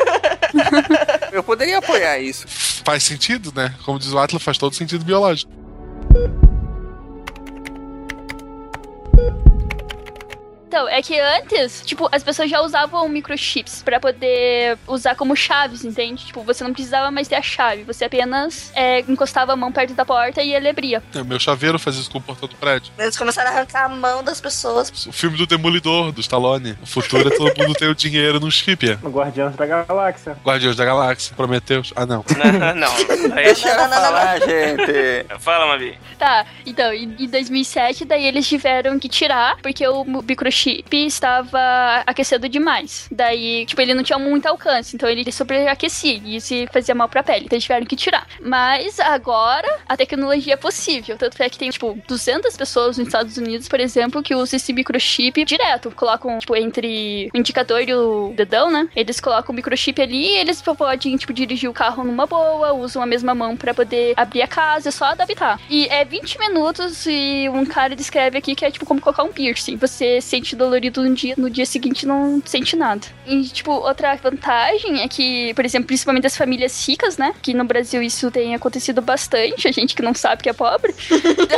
[1.31, 2.45] eu poderia apoiar isso.
[2.87, 3.75] Faz sentido, né?
[3.83, 5.51] Como diz o Atlas, faz todo sentido biológico.
[10.67, 15.85] Então, é que antes, tipo, as pessoas já usavam microchips pra poder usar como chaves,
[15.85, 16.25] entende?
[16.25, 19.93] Tipo, você não precisava mais ter a chave, você apenas é, encostava a mão perto
[19.93, 21.01] da porta e ele abria.
[21.15, 22.91] É, Meu chaveiro faz isso com o portão do prédio.
[22.99, 24.89] Eles começaram a arrancar a mão das pessoas.
[25.05, 26.77] O filme do Demolidor, do Stallone.
[26.83, 28.89] O futuro é todo mundo ter o dinheiro num chip.
[28.91, 28.97] É.
[29.01, 30.37] O Guardiões da Galáxia.
[30.43, 31.93] Guardiões da Galáxia, Prometeus.
[31.95, 32.25] Ah, não.
[32.37, 33.33] Não, não.
[33.37, 35.25] Aí- Deixa eu falar, gente.
[35.39, 35.97] Fala, Mavi.
[36.19, 40.56] Tá, então, em em 2007, daí eles tiveram que tirar, porque o microchip
[40.91, 43.07] estava aquecendo demais.
[43.11, 47.23] Daí, tipo, ele não tinha muito alcance, então ele sobreaquecia e isso fazia mal pra
[47.23, 48.27] pele, então eles tiveram que tirar.
[48.41, 53.37] Mas agora, a tecnologia é possível, tanto é que tem, tipo, 200 pessoas nos Estados
[53.37, 55.91] Unidos, por exemplo, que usam esse microchip direto.
[55.91, 58.87] Colocam, tipo, entre o indicador e o dedão, né?
[58.95, 63.01] Eles colocam o microchip ali e eles podem, tipo, dirigir o carro numa boa, usam
[63.01, 65.59] a mesma mão pra poder abrir a casa, é só adaptar.
[65.69, 69.31] E é 20 minutos e um cara descreve aqui que é, tipo, como colocar um
[69.31, 69.77] piercing.
[69.77, 73.07] Você sente dolorido um dia, no dia seguinte não sente nada.
[73.25, 77.33] E, tipo, outra vantagem é que, por exemplo, principalmente as famílias ricas, né?
[77.41, 80.93] Que no Brasil isso tem acontecido bastante, a gente que não sabe que é pobre.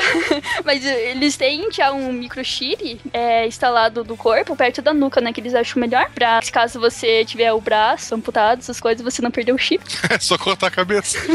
[0.65, 5.31] Mas eles têm já um microchip é, instalado no corpo, perto da nuca, né?
[5.31, 6.09] Que eles acham melhor.
[6.13, 9.83] Pra se caso você tiver o braço amputado, essas coisas, você não perder o chip.
[10.09, 11.19] É só cortar a cabeça.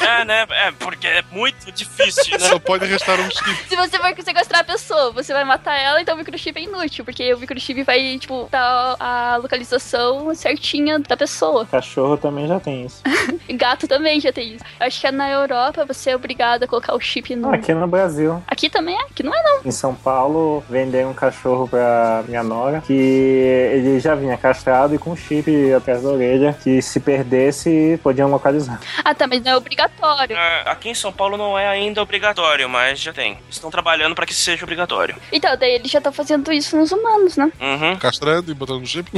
[0.00, 0.46] É, né?
[0.50, 2.48] É, porque é muito difícil, né?
[2.48, 3.68] Só pode restar um chip.
[3.68, 6.62] Se você for sequestrar a pessoa, você vai matar ela, então o microchip microchip é
[6.62, 11.66] inútil, porque o microchip vai, tipo, dar a localização certinha da pessoa.
[11.66, 13.02] Cachorro também já tem isso.
[13.50, 14.64] Gato também já tem isso.
[14.80, 17.52] Eu acho que é na Europa você é obrigado a colocar o chip no.
[17.52, 18.42] Aqui no Brasil.
[18.46, 19.02] Aqui também é?
[19.02, 19.60] Aqui não é, não.
[19.64, 24.98] Em São Paulo, venderam um cachorro pra minha nora que ele já vinha castrado e
[24.98, 28.80] com chip atrás da orelha, que se perdesse, podiam localizar.
[29.04, 30.36] Ah, tá, mas não é obrigatório.
[30.36, 33.38] Ah, Aqui em São Paulo não é ainda obrigatório, mas já tem.
[33.50, 35.16] Estão trabalhando pra que seja obrigatório.
[35.32, 37.52] Então, daí ele já tá fazendo isso nos humanos, né?
[37.60, 37.96] Uhum.
[37.98, 39.10] Castrando e botando no chip.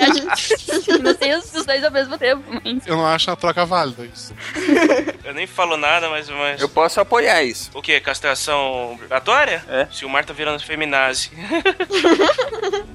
[0.00, 2.86] A gente não tem os os dois ao mesmo tempo, mas.
[2.86, 4.34] Eu não acho a troca válida isso.
[5.24, 6.28] Eu nem falo nada, mas.
[6.28, 6.60] mas...
[6.60, 7.70] Eu posso apoiar isso.
[7.74, 7.98] O que?
[8.00, 9.64] Castração obrigatória?
[9.68, 9.86] É.
[9.90, 11.30] Se o Mar tá virando feminazi.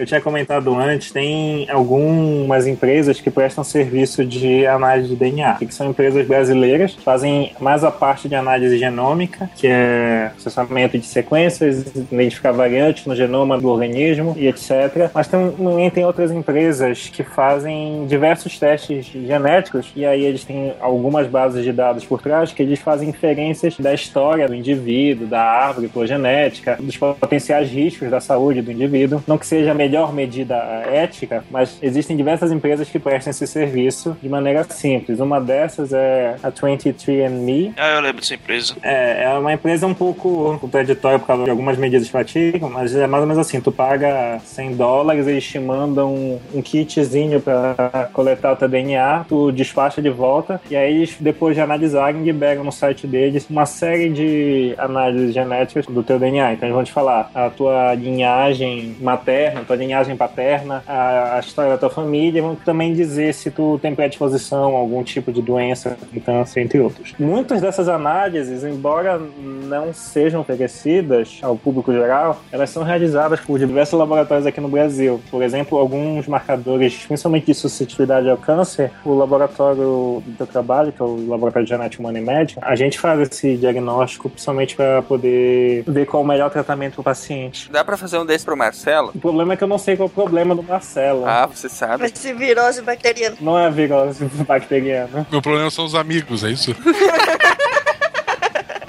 [0.00, 5.74] Eu tinha comentado antes, tem algumas empresas que prestam serviço de análise de DNA, que
[5.74, 11.84] são empresas brasileiras, fazem mais a parte de análise genômica, que é processamento de sequências,
[11.94, 15.10] identificar variantes no genoma do organismo e etc.
[15.12, 21.26] Mas também tem outras empresas que fazem diversos testes genéticos, e aí eles têm algumas
[21.26, 25.88] bases de dados por trás que eles fazem inferências da história do indivíduo, da árvore
[25.88, 29.22] filogenética, dos potenciais riscos da saúde do indivíduo.
[29.26, 34.16] Não que seja a melhor medida ética, mas existem diversas empresas que prestam esse serviço
[34.22, 35.18] de maneira simples.
[35.18, 38.76] Uma dessas é a 23andMe, ah, eu lembro dessa empresa.
[38.82, 42.94] é, é uma empresa um pouco contraditória por causa de algumas medidas que praticam, mas
[42.94, 48.08] é mais ou menos assim, tu paga 100 dólares, eles te mandam um kitzinho para
[48.12, 52.62] coletar o teu DNA, tu despacha de volta, e aí eles, depois de analisarem, liberam
[52.62, 56.52] no site deles uma série de análises genéticas do teu DNA.
[56.52, 61.40] Então eles vão te falar a tua linhagem materna, a tua linhagem paterna, a, a
[61.40, 65.42] história da tua família, vão também dizer se tu tem predisposição a algum tipo de
[65.42, 67.14] doença, câncer, entre outros.
[67.18, 73.98] Muitas dessas análises, embora não sejam oferecidas ao público geral, elas são realizadas por diversos
[73.98, 75.20] laboratórios aqui no Brasil.
[75.30, 81.04] Por exemplo, alguns marcadores, principalmente de suscetibilidade ao câncer, o laboratório do trabalho, que é
[81.04, 85.84] o Laboratório de Genética Humana e Médica, a gente faz esse diagnóstico principalmente para poder
[85.86, 87.70] ver qual o melhor tratamento para o paciente.
[87.70, 89.10] Dá pra fazer um desse pro Marcelo?
[89.14, 91.24] O problema é que eu não sei qual é o problema do Marcelo.
[91.24, 91.98] Ah, você sabe.
[91.98, 93.36] Vai ser virose bacteriana.
[93.40, 95.24] Não é virose bacteriana.
[95.30, 96.74] Meu problema são os amigos, é isso?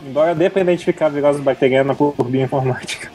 [0.03, 3.11] Embora dê pra identificar a virose bacteriana por, por bioinformática.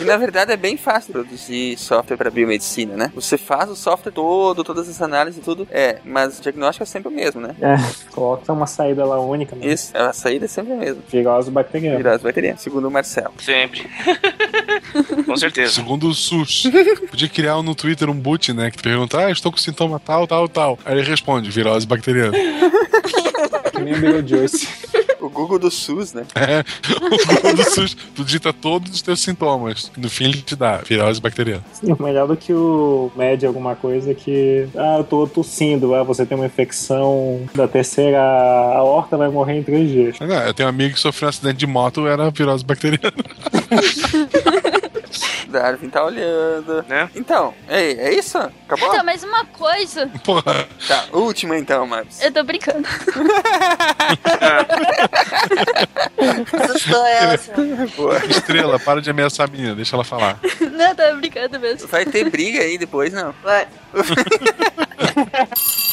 [0.00, 3.12] E na verdade é bem fácil produzir software para biomedicina, né?
[3.14, 5.66] Você faz o software todo, todas as análises e tudo.
[5.70, 7.54] É, mas o diagnóstico é sempre o mesmo, né?
[7.60, 7.76] É,
[8.12, 9.54] coloca uma saída lá única.
[9.56, 9.66] Né?
[9.66, 11.02] Isso, a saída é sempre a mesma.
[11.08, 11.96] Virose bacteriana.
[11.96, 13.34] Virose bacteriana, segundo o Marcelo.
[13.40, 13.88] Sempre.
[15.24, 15.72] Com certeza.
[15.72, 16.64] Segundo o SUS.
[17.10, 18.70] Podia criar no Twitter um boot, né?
[18.70, 20.78] Que pergunta, ah, estou com sintoma tal, tal, tal.
[20.84, 22.36] Aí ele responde, virose bacteriana.
[23.76, 24.68] Que nem o Beetlejuice.
[25.18, 26.24] O Google do SUS, né?
[26.34, 26.62] É,
[26.94, 29.90] o Google do SUS, tu digita todos os teus sintomas.
[29.96, 31.64] No fim ele te dá virose bacteriana.
[31.72, 34.68] Sim, melhor do que o médio alguma coisa que.
[34.76, 39.62] Ah, eu tô tossindo, ah, você tem uma infecção da terceira aorta, vai morrer em
[39.62, 40.20] três dias.
[40.20, 43.12] Não, eu tenho um amigo que sofreu um acidente de moto, era virose bacteriana.
[45.56, 46.84] Darwin tá olhando.
[46.86, 47.08] Né?
[47.14, 48.36] Então, é, é isso?
[48.38, 48.88] Acabou?
[48.88, 50.10] Então, mas uma coisa.
[50.22, 50.68] Porra.
[50.86, 52.20] Tá, última então, Marcos.
[52.20, 52.86] Eu tô brincando.
[56.62, 57.52] Assustou ela, assim.
[57.96, 58.18] Boa.
[58.26, 60.38] Estrela, para de ameaçar a menina, deixa ela falar.
[60.60, 61.88] Não, tô brincando mesmo.
[61.88, 63.34] Vai ter briga aí depois, não?
[63.42, 63.66] Vai.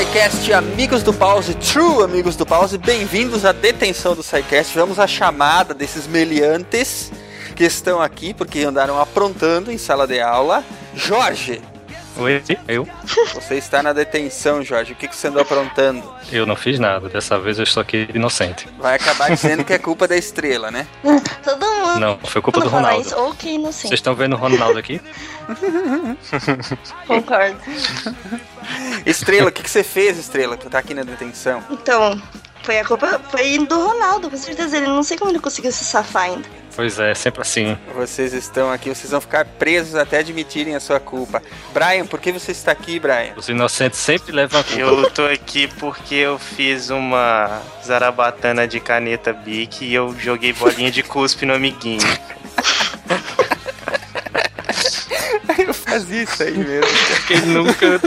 [0.00, 4.74] SciCast, amigos do Pause, true amigos do Pause, bem-vindos à detenção do SciCast.
[4.74, 7.12] Vamos à chamada desses meliantes
[7.54, 10.64] que estão aqui porque andaram aprontando em sala de aula.
[10.94, 11.60] Jorge,
[12.20, 12.86] Oi, eu?
[13.32, 14.92] você está na detenção, Jorge.
[14.92, 16.02] O que, que você andou aprontando?
[16.30, 17.08] Eu não fiz nada.
[17.08, 18.68] Dessa vez eu estou aqui inocente.
[18.78, 20.86] Vai acabar dizendo que é culpa da estrela, né?
[21.42, 21.98] Todo mundo.
[21.98, 23.00] Não, foi culpa do Ronaldo.
[23.06, 23.94] Isso, ou que Vocês inocente.
[23.94, 25.00] estão vendo o Ronaldo aqui?
[27.06, 27.58] Concordo.
[29.06, 30.58] Estrela, o que, que você fez, Estrela?
[30.58, 31.64] que Tu tá aqui na detenção.
[31.70, 32.20] Então,
[32.62, 34.76] Foi a culpa foi do Ronaldo, com certeza.
[34.76, 36.48] Ele não sei como ele conseguiu se safar ainda.
[36.74, 37.76] Pois é, sempre assim.
[37.94, 41.42] Vocês estão aqui, vocês vão ficar presos até admitirem a sua culpa.
[41.74, 43.34] Brian, por que você está aqui, Brian?
[43.36, 44.80] Os inocentes sempre levam a culpa.
[44.80, 50.90] Eu tô aqui porque eu fiz uma zarabatana de caneta Bic e eu joguei bolinha
[50.90, 52.00] de cuspe no amiguinho.
[55.90, 56.86] Fazia isso aí mesmo.
[57.26, 58.00] Quem nunca.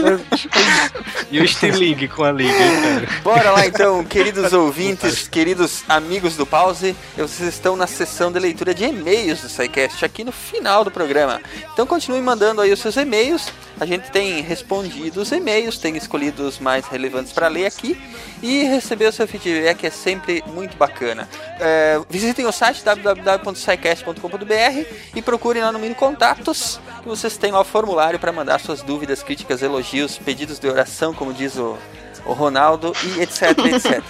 [1.30, 3.06] e o estilingue com a liga, hein, cara?
[3.22, 8.72] Bora lá então, queridos ouvintes, queridos amigos do Pause, vocês estão na sessão de leitura
[8.72, 11.42] de e-mails do SciCast, aqui no final do programa.
[11.74, 16.46] Então continue mandando aí os seus e-mails, a gente tem respondido os e-mails, tem escolhido
[16.46, 18.00] os mais relevantes para ler aqui
[18.42, 21.28] e receber o seu feedback é sempre muito bacana.
[21.60, 27.60] É, visitem o site www.scicast.com.br e procurem lá no menu contatos que vocês têm lá
[27.60, 31.76] o formulário para mandar suas dúvidas, críticas, elogios, pedidos de oração, como diz o,
[32.24, 34.02] o Ronaldo e etc, etc.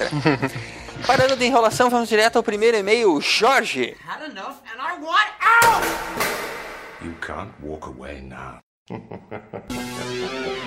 [1.05, 3.97] Parando de enrolação, vamos direto ao primeiro e-mail, Jorge.
[4.07, 5.84] Had enough and I want out!
[7.05, 8.61] You can't walk away now.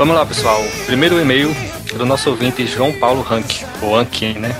[0.00, 0.64] Vamos lá, pessoal.
[0.86, 1.54] Primeiro e-mail
[1.94, 4.58] do nosso ouvinte João Paulo Rank, ou Anki, né?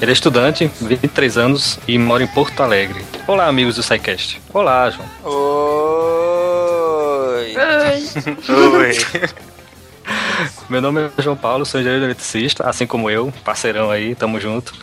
[0.00, 3.00] Ele é estudante, 23 anos e mora em Porto Alegre.
[3.28, 4.42] Olá, amigos do SciCast.
[4.52, 5.08] Olá, João.
[7.32, 7.54] Oi.
[8.76, 8.98] Oi.
[10.68, 14.74] Meu nome é João Paulo, sou engenheiro eletricista, assim como eu, parceirão aí, tamo junto.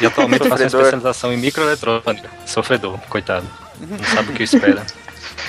[0.00, 2.28] E atualmente faço especialização em microeletrônica.
[2.44, 3.46] Sofredor, coitado.
[3.78, 4.84] Não sabe o que espera.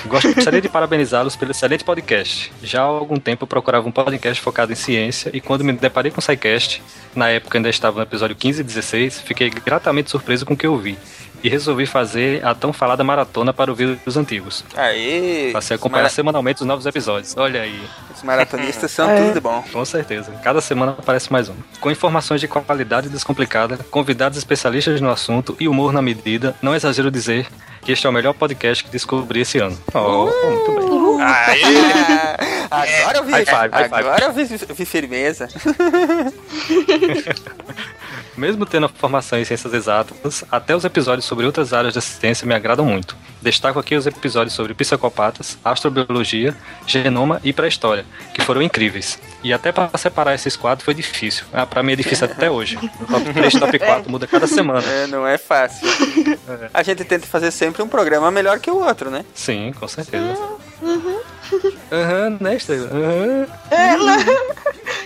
[0.06, 2.52] Gostaria de parabenizá-los pelo excelente podcast.
[2.62, 6.10] Já há algum tempo eu procurava um podcast focado em ciência e quando me deparei
[6.10, 6.82] com o SciCast,
[7.14, 10.66] na época ainda estava no episódio 15 e 16, fiquei gratamente surpreso com o que
[10.66, 10.98] eu vi.
[11.42, 14.64] E resolvi fazer a tão falada maratona para ouvir os antigos.
[14.76, 15.50] Aí.
[15.52, 17.34] Passei a acompanhar mara- semanalmente os novos episódios.
[17.36, 17.82] Olha aí.
[18.14, 19.28] Os maratonistas são É.
[19.28, 19.64] tudo bom.
[19.72, 20.30] Com certeza.
[20.44, 21.54] Cada semana aparece mais um.
[21.80, 27.10] Com informações de qualidade descomplicada, convidados especialistas no assunto e humor na medida, não exagero
[27.10, 27.46] dizer
[27.82, 29.76] que este é o melhor podcast que descobri esse ano.
[29.92, 30.92] Oh, muito bem.
[32.70, 33.94] Agora eu vi, High five, high five.
[33.94, 35.46] agora eu vi, vi firmeza.
[38.36, 42.46] Mesmo tendo a formação em ciências exatas, até os episódios sobre outras áreas da ciência
[42.46, 43.14] me agradam muito.
[43.42, 46.56] Destaco aqui os episódios sobre psicopatas, astrobiologia,
[46.86, 49.18] genoma e pré-história, que foram incríveis.
[49.42, 51.44] E até para separar esses quatro foi difícil.
[51.52, 52.76] Ah, para mim é difícil até hoje.
[52.76, 54.86] O top 3 top 4 muda cada semana.
[54.86, 55.86] É, não é fácil.
[56.72, 59.24] A gente tenta fazer sempre um programa melhor que o outro, né?
[59.34, 60.36] Sim, com certeza.
[61.90, 62.88] Aham, né, Estrela?
[62.88, 63.46] Aham.
[63.70, 64.16] É, não.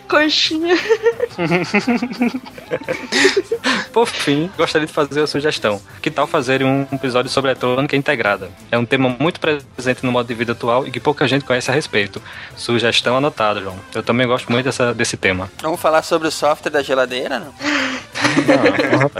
[0.08, 0.76] Coxinha.
[3.92, 5.80] Por fim, gostaria de fazer a sugestão.
[6.00, 8.50] Que tal fazer um episódio sobre eletrônica integrada?
[8.70, 11.70] É um tema muito presente no modo de vida atual e que pouca gente conhece
[11.70, 12.22] a respeito.
[12.56, 13.76] Sugestão anotada, João.
[13.94, 15.50] Eu também gosto muito dessa, desse tema.
[15.62, 17.54] Vamos falar sobre o software da geladeira, não?
[18.46, 19.10] Não.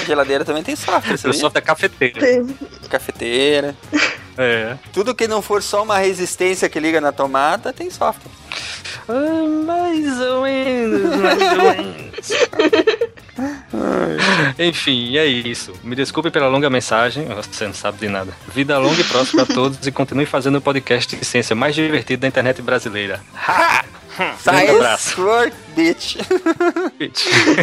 [0.00, 1.38] A geladeira também tem software, O sabia?
[1.40, 2.20] software é cafeteira.
[2.88, 3.74] Cafeteira.
[4.38, 4.76] É.
[4.92, 8.30] Tudo que não for só uma resistência que liga na tomada, tem software.
[9.08, 12.30] Ah, mais ou menos, mais ou menos.
[14.58, 15.72] Enfim, é isso.
[15.82, 18.32] Me desculpe pela longa mensagem, você não sabe de nada.
[18.54, 22.20] Vida longa e próspera a todos e continue fazendo o podcast de ciência mais divertido
[22.22, 23.20] da internet brasileira.
[23.34, 23.84] Ha!
[24.20, 24.38] Grande
[24.98, 25.14] Science
[25.76, 26.16] Work, bitch.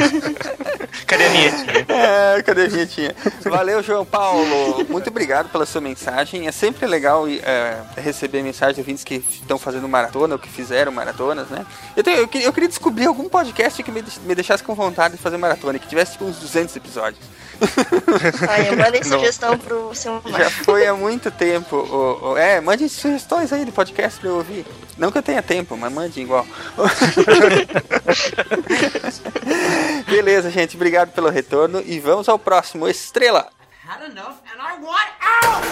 [1.06, 1.86] Cadê a vinhetinha?
[1.90, 3.16] É, cadê a vinhetinha?
[3.46, 4.86] Valeu, João Paulo.
[4.90, 6.48] Muito obrigado pela sua mensagem.
[6.48, 10.92] É sempre legal é, receber mensagens de ouvintes que estão fazendo maratona ou que fizeram
[10.92, 11.66] maratonas, né?
[11.96, 14.74] Eu, tenho- eu queria, eu queria descobrir algum podcast que me, deix- me deixasse com
[14.76, 17.20] vontade de fazer maratona, que tivesse tipo, uns 200 episódios.
[18.78, 19.18] Mandei Não.
[19.18, 21.76] sugestão pro seu Já foi há muito tempo.
[21.78, 24.66] o- o- é, mande sugestões aí de podcast pra eu ouvir.
[24.98, 26.46] Não que eu tenha tempo, mas mande igual.
[30.10, 30.76] Beleza, gente.
[30.76, 31.82] Obrigado pelo retorno.
[31.82, 32.88] E vamos ao próximo.
[32.88, 33.50] Estrela.
[33.88, 35.64] Had enough and I want out!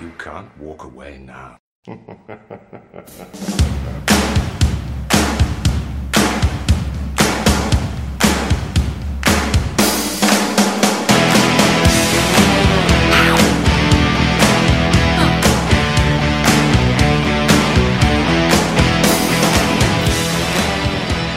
[0.00, 1.58] You can't walk away now.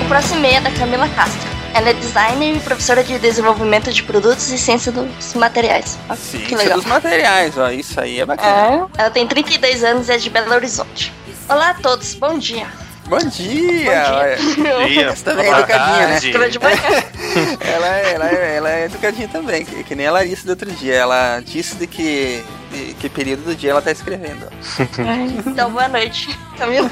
[0.08, 1.48] próximo e-mail é da Camila Castro.
[1.74, 5.98] Ela é designer e professora de desenvolvimento de produtos e ciência dos materiais.
[6.10, 6.78] Ó, Ciência que legal.
[6.78, 7.70] dos materiais, ó.
[7.70, 8.88] Isso aí é bacana.
[8.98, 11.14] É, ela tem 32 anos e é de Belo Horizonte.
[11.48, 12.66] Olá a todos, bom dia.
[13.06, 14.38] Bom dia!
[14.58, 15.08] Bom dia.
[15.12, 16.20] Essa também é Boa educadinha, né?
[16.20, 16.52] tarde.
[16.52, 16.78] De manhã.
[17.62, 20.70] ela, é- ela, é- ela é educadinha também, que, que nem a Larissa do outro
[20.72, 20.94] dia.
[20.96, 24.48] Ela disse de que, de que período do dia ela tá escrevendo.
[25.46, 26.28] Então, boa noite,
[26.58, 26.90] Camila.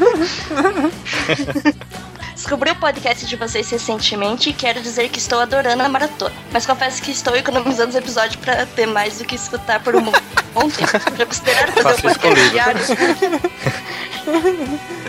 [2.36, 6.36] Descobri o podcast de vocês recentemente e quero dizer que estou adorando a maratona.
[6.52, 10.02] Mas confesso que estou economizando os episódios para ter mais do que escutar por um
[10.02, 10.92] bom tempo.
[11.18, 12.82] Já consideraram fazer Faço um podcast diário?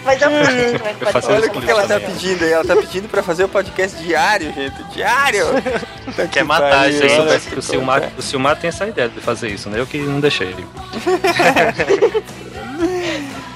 [0.05, 2.53] Mas eu faço também Eu faço Olha o que, ela tá pedindo aí.
[2.53, 4.83] Ela tá pedindo pra fazer o podcast diário, gente.
[4.95, 5.47] Diário!
[6.07, 7.13] Tá Quer que matar gente.
[7.19, 9.81] olha O que Silmar, o Silmar tem essa ideia de fazer isso, né?
[9.81, 10.55] Eu que não deixei.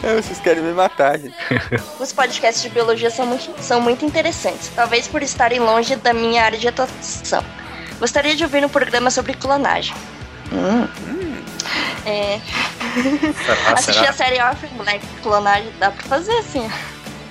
[0.02, 1.34] É, Vocês querem me matar, gente.
[2.00, 6.42] Os podcasts de biologia são muito, são muito interessantes, talvez por estarem longe da minha
[6.44, 7.44] área de atuação.
[7.98, 9.94] Gostaria de ouvir um programa sobre clonagem.
[10.52, 10.88] Hum.
[12.06, 12.40] É,
[13.44, 13.72] Será?
[13.72, 14.10] assisti Será?
[14.10, 16.68] a série Orphan Black, clonagem, dá pra fazer assim.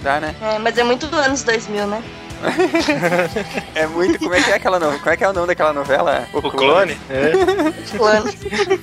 [0.01, 0.35] Dá, né?
[0.41, 2.03] É, mas é muito dos anos 2000, né?
[3.75, 4.19] É muito.
[4.19, 4.99] Como é que é aquela novela?
[4.99, 6.27] Como é que é o nome daquela novela?
[6.33, 6.97] O clone?
[7.09, 7.97] É.
[7.97, 8.37] Clone.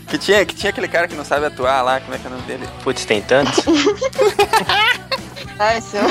[0.06, 2.28] Que tinha, que tinha aquele cara que não sabe atuar lá, como é que é
[2.28, 2.68] o nome dele?
[2.82, 3.64] Putz, tem tantos?
[5.58, 6.02] Ai, seu.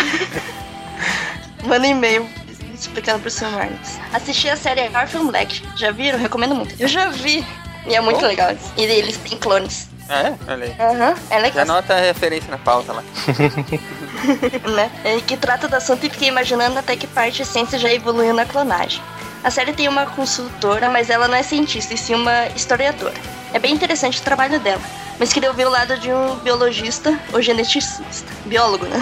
[1.63, 2.27] Manda e-mail
[2.73, 3.97] explicando pro seu Marcos.
[4.13, 5.61] Assisti a série Orphan Black.
[5.75, 6.19] Já viram?
[6.19, 6.75] Recomendo muito.
[6.79, 7.45] Eu já vi.
[7.87, 8.27] E é muito Bom.
[8.27, 8.55] legal.
[8.77, 9.89] E eles têm clones.
[10.09, 10.75] É, olha aí.
[10.79, 11.61] Aham, é Já legal.
[11.63, 13.03] anota a referência na pauta lá.
[14.75, 14.91] né?
[15.03, 18.33] É, que trata do assunto e fiquei imaginando até que parte a ciência já evoluiu
[18.33, 19.01] na clonagem.
[19.43, 23.13] A série tem uma consultora, mas ela não é cientista, e sim uma historiadora.
[23.53, 24.81] É bem interessante o trabalho dela,
[25.19, 28.31] mas queria ouvir o lado de um biologista ou geneticista.
[28.45, 28.99] Biólogo, né?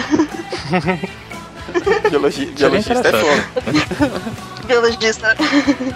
[2.10, 4.66] Biologi, biologista é fogo.
[4.66, 5.36] biologista.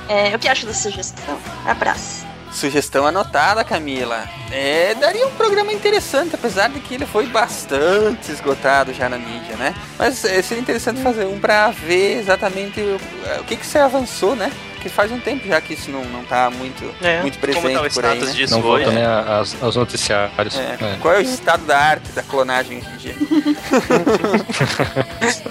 [0.08, 1.38] É, o que acha da sugestão?
[1.66, 2.27] Abraço.
[2.52, 4.28] Sugestão anotada, Camila.
[4.50, 9.56] É, daria um programa interessante, apesar de que ele foi bastante esgotado já na mídia,
[9.56, 9.74] né?
[9.98, 12.96] Mas é, seria interessante fazer um pra ver exatamente o,
[13.40, 14.50] o que, que você avançou, né?
[14.78, 17.90] Porque faz um tempo já que isso não, não tá muito, É, muito presente tá
[17.90, 18.30] por aí, né?
[18.30, 20.56] disso Não volta a- aos, aos noticiários.
[20.56, 20.78] É.
[20.80, 20.96] É.
[21.00, 23.16] Qual é o estado da arte da clonagem hoje em dia?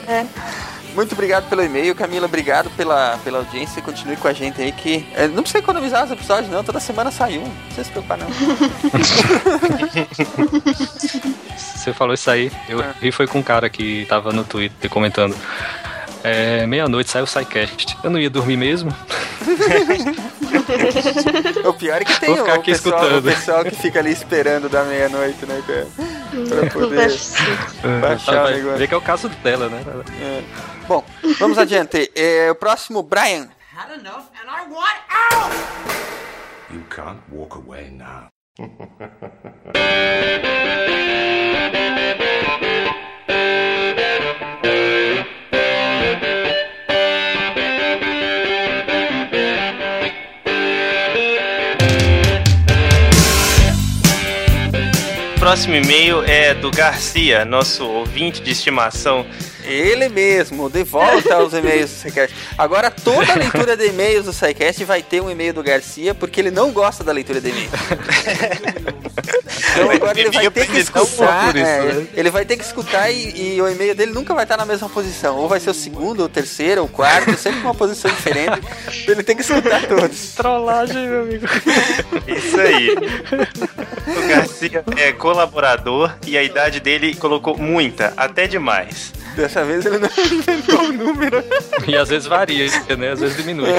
[0.96, 2.26] Muito obrigado pelo e-mail, Camila.
[2.26, 3.82] Obrigado pela, pela audiência.
[3.84, 5.06] Continue com a gente aí que.
[5.14, 6.64] é, não precisa economizar os episódios, não.
[6.64, 7.44] Toda semana sai um.
[7.44, 8.28] Não precisa se preocupar, não.
[11.56, 12.52] Você falou isso aí.
[12.68, 12.94] Eu É.
[13.00, 15.36] ri foi com um cara que tava no Twitter comentando.
[16.24, 17.98] É, meia-noite saiu o SciCast.
[18.04, 18.94] Eu não ia dormir mesmo?
[21.66, 23.24] O pior é que tem Vou ficar o aqui pessoal, o escutando.
[23.24, 25.88] pessoal que fica ali esperando da meia-noite, né, cara?
[26.48, 27.10] Pra poder
[28.02, 28.78] baixar o Vai negócio.
[28.78, 29.84] ver que é o caso dela, né?
[30.22, 30.44] É.
[30.88, 31.04] Bom,
[31.40, 32.12] vamos adiante.
[32.16, 33.50] É, o próximo, Brian.
[33.76, 35.00] Had enough and I want
[35.34, 35.56] out!
[36.74, 38.28] You can't walk away now.
[55.48, 59.26] Próximo e-mail é do Garcia, nosso ouvinte de estimação.
[59.68, 62.36] Ele mesmo, de volta aos e-mails do SciCast.
[62.58, 66.40] Agora toda a leitura de e-mails do SciCast vai ter um e-mail do Garcia, porque
[66.40, 67.70] ele não gosta da leitura de e-mail.
[69.72, 71.56] Então agora ele vai ter que escutar.
[71.56, 72.08] é, né?
[72.14, 74.90] Ele vai ter que escutar e, e o e-mail dele nunca vai estar na mesma
[74.90, 75.38] posição.
[75.38, 78.10] Ou vai ser o segundo, ou o terceiro, ou o quarto, sempre com uma posição
[78.10, 78.60] diferente.
[79.08, 80.34] Ele tem que escutar todos.
[80.34, 81.46] Trollagem, meu amigo.
[82.28, 82.96] Isso aí.
[84.08, 89.12] O Garcia é colaborador e a idade dele colocou muita, até demais.
[89.38, 91.44] Dessa vez ele não inventou o número.
[91.88, 92.66] E às vezes varia,
[92.98, 93.12] né?
[93.12, 93.70] Às vezes diminui.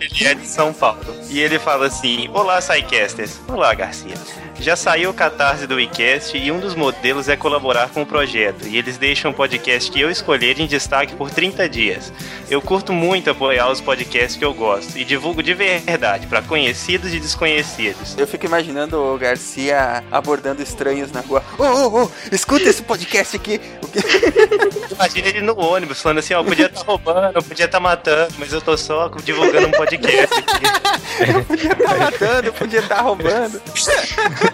[0.00, 0.98] Ele é de São Paulo.
[1.30, 3.38] E ele fala assim: Olá, SciCasters.
[3.46, 4.16] Olá, Garcia.
[4.60, 8.66] Já saiu o catarse do WeCast e um dos modelos é colaborar com o projeto.
[8.66, 12.12] E eles deixam o podcast que eu escolher em destaque por 30 dias.
[12.50, 17.14] Eu curto muito apoiar os podcasts que eu gosto e divulgo de verdade para conhecidos
[17.14, 18.16] e desconhecidos.
[18.18, 21.42] Eu fico imaginando o Garcia abordando estranhos na rua.
[21.56, 23.60] Ô, ô, ô, escuta esse podcast aqui.
[24.90, 28.52] Imagina ele no ônibus falando assim: Ó, podia estar roubando, eu podia estar matando, mas
[28.52, 30.98] eu tô só divulgando um podcast aqui.
[31.18, 33.60] Eu podia estar matando, eu podia estar roubando.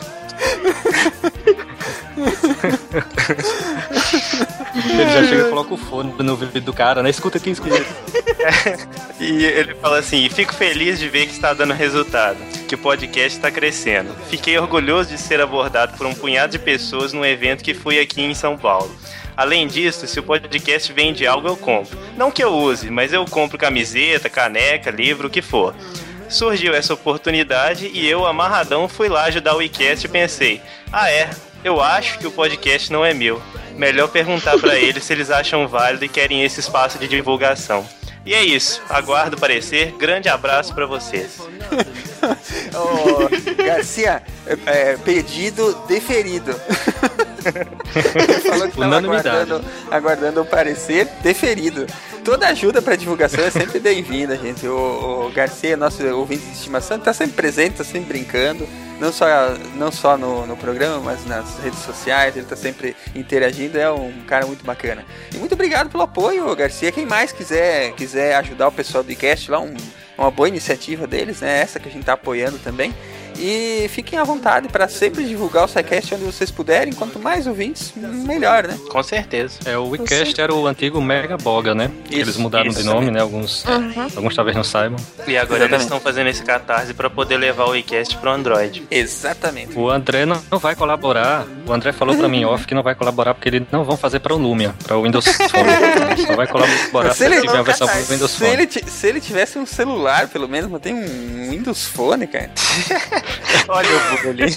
[4.74, 7.10] Ele já chega e coloca o fone no ouvido do cara, né?
[7.10, 7.86] Escuta aqui, escuta aqui.
[9.20, 12.38] E ele fala assim: fico feliz de ver que está dando resultado,
[12.68, 14.14] que o podcast está crescendo.
[14.28, 18.22] Fiquei orgulhoso de ser abordado por um punhado de pessoas num evento que fui aqui
[18.22, 18.94] em São Paulo.
[19.36, 21.98] Além disso, se o podcast vende algo, eu compro.
[22.16, 25.74] Não que eu use, mas eu compro camiseta, caneca, livro, o que for.
[26.28, 30.60] Surgiu essa oportunidade e eu, amarradão, fui lá ajudar o WeCast e pensei:
[30.92, 31.30] ah, é,
[31.62, 33.40] eu acho que o podcast não é meu.
[33.76, 37.86] Melhor perguntar pra eles se eles acham válido e querem esse espaço de divulgação.
[38.24, 38.80] E é isso.
[38.88, 39.92] Aguardo o parecer.
[39.98, 41.38] Grande abraço pra vocês.
[42.74, 46.58] Ô, Garcia, é, é, pedido deferido.
[48.04, 51.86] Ele falou que aguardando, aguardando o parecer deferido.
[52.24, 54.66] Toda ajuda para divulgação é sempre bem-vinda, gente.
[54.66, 58.66] O, o Garcia, nosso ouvinte de estimação, está sempre presente, está sempre brincando.
[59.00, 59.26] Não só,
[59.74, 63.78] não só no, no programa, mas nas redes sociais, ele está sempre interagindo.
[63.78, 65.04] É um cara muito bacana.
[65.34, 66.92] E muito obrigado pelo apoio, Garcia.
[66.92, 69.74] Quem mais quiser, quiser ajudar o pessoal do iCast lá, um,
[70.16, 71.60] uma boa iniciativa deles, né?
[71.60, 72.94] Essa que a gente está apoiando também.
[73.36, 76.92] E fiquem à vontade para sempre divulgar o SciCast onde vocês puderem.
[76.92, 78.78] Quanto mais ouvintes, melhor, né?
[78.90, 79.58] Com certeza.
[79.64, 81.90] É, o WeCast era o antigo Mega Boga, né?
[82.10, 82.80] Isso, Eles mudaram isso.
[82.80, 83.20] de nome, né?
[83.20, 84.06] Alguns, Uhum.
[84.16, 84.98] alguns talvez não saibam.
[85.26, 88.84] E agora eles estão fazendo esse catarse pra poder levar o WeCast pro Android.
[88.90, 89.76] Exatamente.
[89.78, 91.46] O André não, não vai colaborar.
[91.66, 94.20] O André falou pra mim off que não vai colaborar porque eles não vão fazer
[94.20, 95.64] pra o Lumia, pra o Windows Phone.
[96.26, 98.52] Só vai colaborar se ele tiver a versão pro Windows se, Phone.
[98.52, 102.50] ele, se ele tivesse um celular, pelo menos, mas tem um Windows Phone, cara.
[103.68, 104.54] Olha o bullying.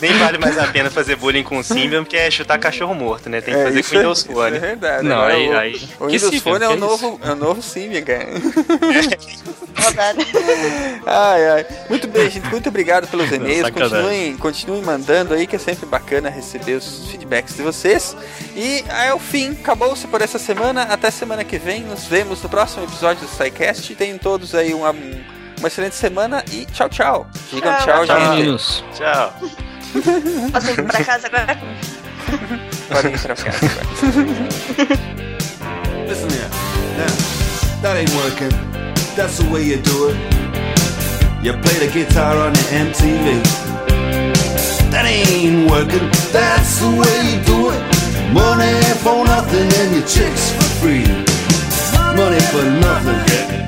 [0.00, 3.28] Nem vale mais a pena fazer bullying com o Symbian, porque é chutar cachorro morto,
[3.30, 3.40] né?
[3.40, 4.56] Tem que É, fazer com o Windows é- Phone.
[4.56, 5.04] é verdade.
[5.06, 6.40] Não, Agora aí- o, aí- o que Windows Symbian?
[6.40, 8.26] Phone é o, novo, é o novo Symbian, cara.
[11.06, 11.66] Ai, ai.
[11.88, 12.48] Muito bem, gente.
[12.50, 13.70] Muito obrigado pelos e-mails.
[13.70, 18.16] Continuem, continuem mandando aí, que é sempre bacana receber os feedbacks de vocês.
[18.56, 19.52] E é o fim.
[19.52, 20.82] Acabou-se por essa semana.
[20.82, 21.84] Até semana que vem.
[21.84, 23.94] Nos vemos no próximo episódio do SciCast.
[23.94, 24.92] Tenham todos aí uma,
[25.58, 27.26] uma excelente semana e tchau, tchau.
[27.52, 28.28] Digam Tchau, tchau, Tchau, gente.
[28.30, 28.84] meninos.
[28.94, 29.32] Tchau.
[30.52, 31.58] Posso ir pra casa agora?
[32.88, 33.86] Podem ir pra casa agora.
[36.08, 36.48] Listen here.
[36.96, 38.50] Now, that ain't working.
[39.16, 40.16] That's the way you do it.
[41.42, 43.42] You play the guitar on the MTV.
[44.90, 46.08] That ain't working.
[46.32, 47.82] That's the way you do it.
[48.32, 51.04] Money for nothing and your chicks for free.
[52.16, 53.67] Money for nothing.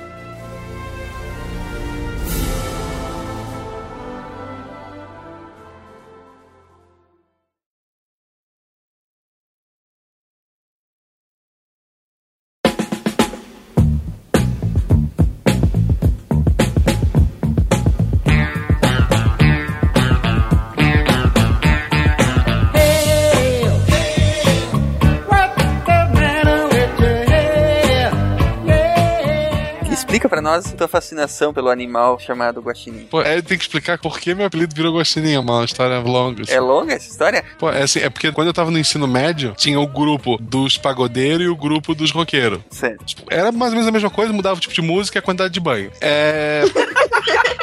[30.51, 33.05] Nós a tua fascinação pelo animal chamado guaxinim.
[33.09, 36.43] Pô, é, tem que explicar por que meu apelido virou Guaxinim, é uma história longa.
[36.43, 36.51] assim.
[36.51, 37.43] É longa essa história?
[37.57, 40.77] Pô, é assim, é porque quando eu tava no ensino médio, tinha o grupo dos
[40.77, 42.59] pagodeiros e o grupo dos roqueiros.
[42.69, 43.05] Certo.
[43.05, 45.21] Tipo, era mais ou menos a mesma coisa, mudava o tipo de música e a
[45.21, 45.89] quantidade de banho.
[46.01, 46.63] É.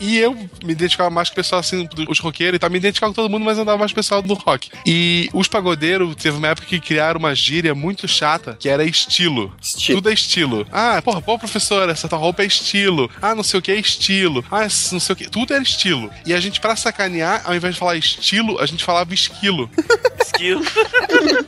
[0.00, 3.12] E eu me identificava mais com o pessoal assim, os roqueiros e tal, me identificava
[3.12, 4.70] com todo mundo, mas andava mais com o pessoal do rock.
[4.86, 9.52] E os pagodeiros, teve uma época que criaram uma gíria muito chata, que era estilo.
[9.86, 10.66] Tudo é estilo.
[10.72, 13.10] Ah, porra, pô, professor, essa tua roupa é estilo.
[13.20, 14.44] Ah, não sei o que é estilo.
[14.50, 14.62] Ah,
[14.92, 15.28] não sei o que.
[15.28, 16.10] Tudo era estilo.
[16.24, 19.70] E a gente, pra sacanear, ao invés de falar estilo, a gente falava esquilo.
[20.20, 20.62] Esquilo.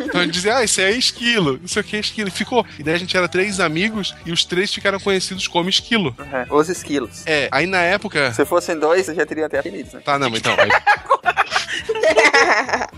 [0.01, 2.29] Então a gente dizia, ah, isso aí é esquilo, não sei o que é esquilo.
[2.29, 2.67] E ficou.
[2.79, 6.15] E daí a gente era três amigos e os três ficaram conhecidos como esquilo.
[6.19, 6.59] Uhum.
[6.59, 7.23] Os esquilos.
[7.27, 8.33] É, aí na época.
[8.43, 10.01] Se fossem dois, já teriam até apelidos, né?
[10.05, 10.57] Tá, não, então.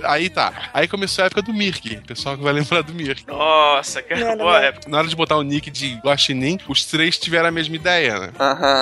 [0.03, 0.53] Aí, tá.
[0.73, 1.97] Aí começou a época do Mirk.
[1.97, 3.27] O pessoal que vai lembrar do Mirk.
[3.27, 4.89] Nossa, cara, boa época.
[4.89, 8.33] Na hora de botar o nick de Guaxinim, os três tiveram a mesma ideia, né?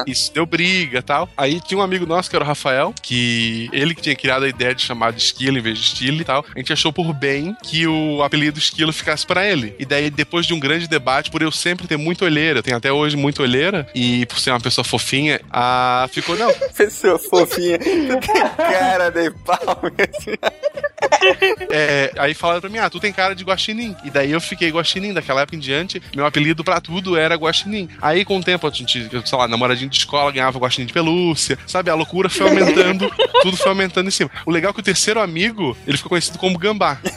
[0.07, 1.29] Isso deu briga e tal.
[1.37, 4.49] Aí tinha um amigo nosso, que era o Rafael, que ele que tinha criado a
[4.49, 6.45] ideia de chamar de Esquilo em vez de Estilo e tal.
[6.55, 9.75] A gente achou por bem que o apelido Esquilo ficasse pra ele.
[9.79, 12.77] E daí, depois de um grande debate, por eu sempre ter muita olheira, eu tenho
[12.77, 16.09] até hoje muita olheira, e por ser uma pessoa fofinha, a...
[16.11, 16.53] ficou, não.
[16.77, 17.79] Pessoa fofinha.
[17.79, 20.39] Tu tem cara de pau mesmo.
[21.71, 23.97] É, aí falaram pra mim, ah, tu tem cara de guaxinim.
[24.05, 25.13] E daí eu fiquei guaxinim.
[25.13, 27.89] Daquela época em diante, meu apelido pra tudo era guaxinim.
[28.01, 31.59] Aí com o tempo, a gente, sei lá, namoradinho de escola, ganhava guaxinim de pelúcia.
[31.67, 33.11] Sabe, a loucura foi aumentando,
[33.43, 34.31] tudo foi aumentando em cima.
[34.45, 36.99] O legal é que o terceiro amigo, ele ficou conhecido como Gambá.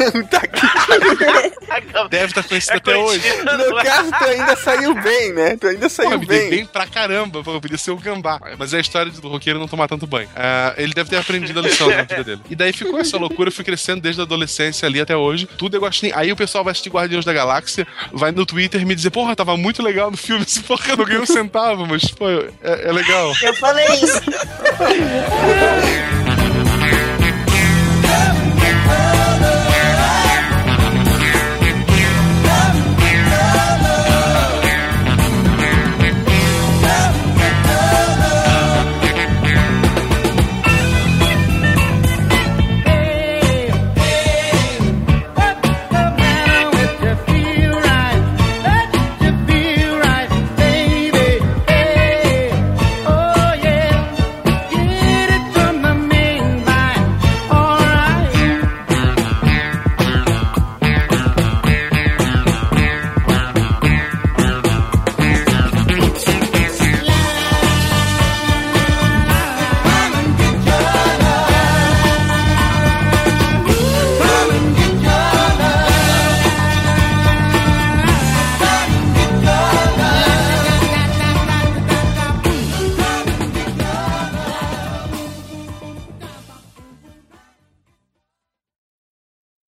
[2.10, 3.24] Deve estar conhecido até hoje.
[3.44, 5.58] No caso, tu ainda saiu bem, né?
[5.58, 6.50] Tu ainda saiu Pô, me dei bem.
[6.50, 8.40] bem pra caramba, eu podia ser o gambá.
[8.58, 10.30] Mas é a história do roqueiro não tomar tanto banho.
[10.36, 12.42] Ah, ele deve ter aprendido a lição na vida dele.
[12.50, 15.48] E daí ficou essa essa loucura, eu fui crescendo desde a adolescência ali até hoje.
[15.58, 16.12] Tudo é Guaxinim.
[16.16, 19.58] Aí o pessoal vai assistir Guardiões da Galáxia, vai no Twitter me dizer, porra, tava
[19.58, 22.50] muito legal no filme, assim, se porra, eu não ganhei um centavo, mas, pô, é,
[22.62, 23.34] é legal.
[23.42, 24.22] Eu falei isso.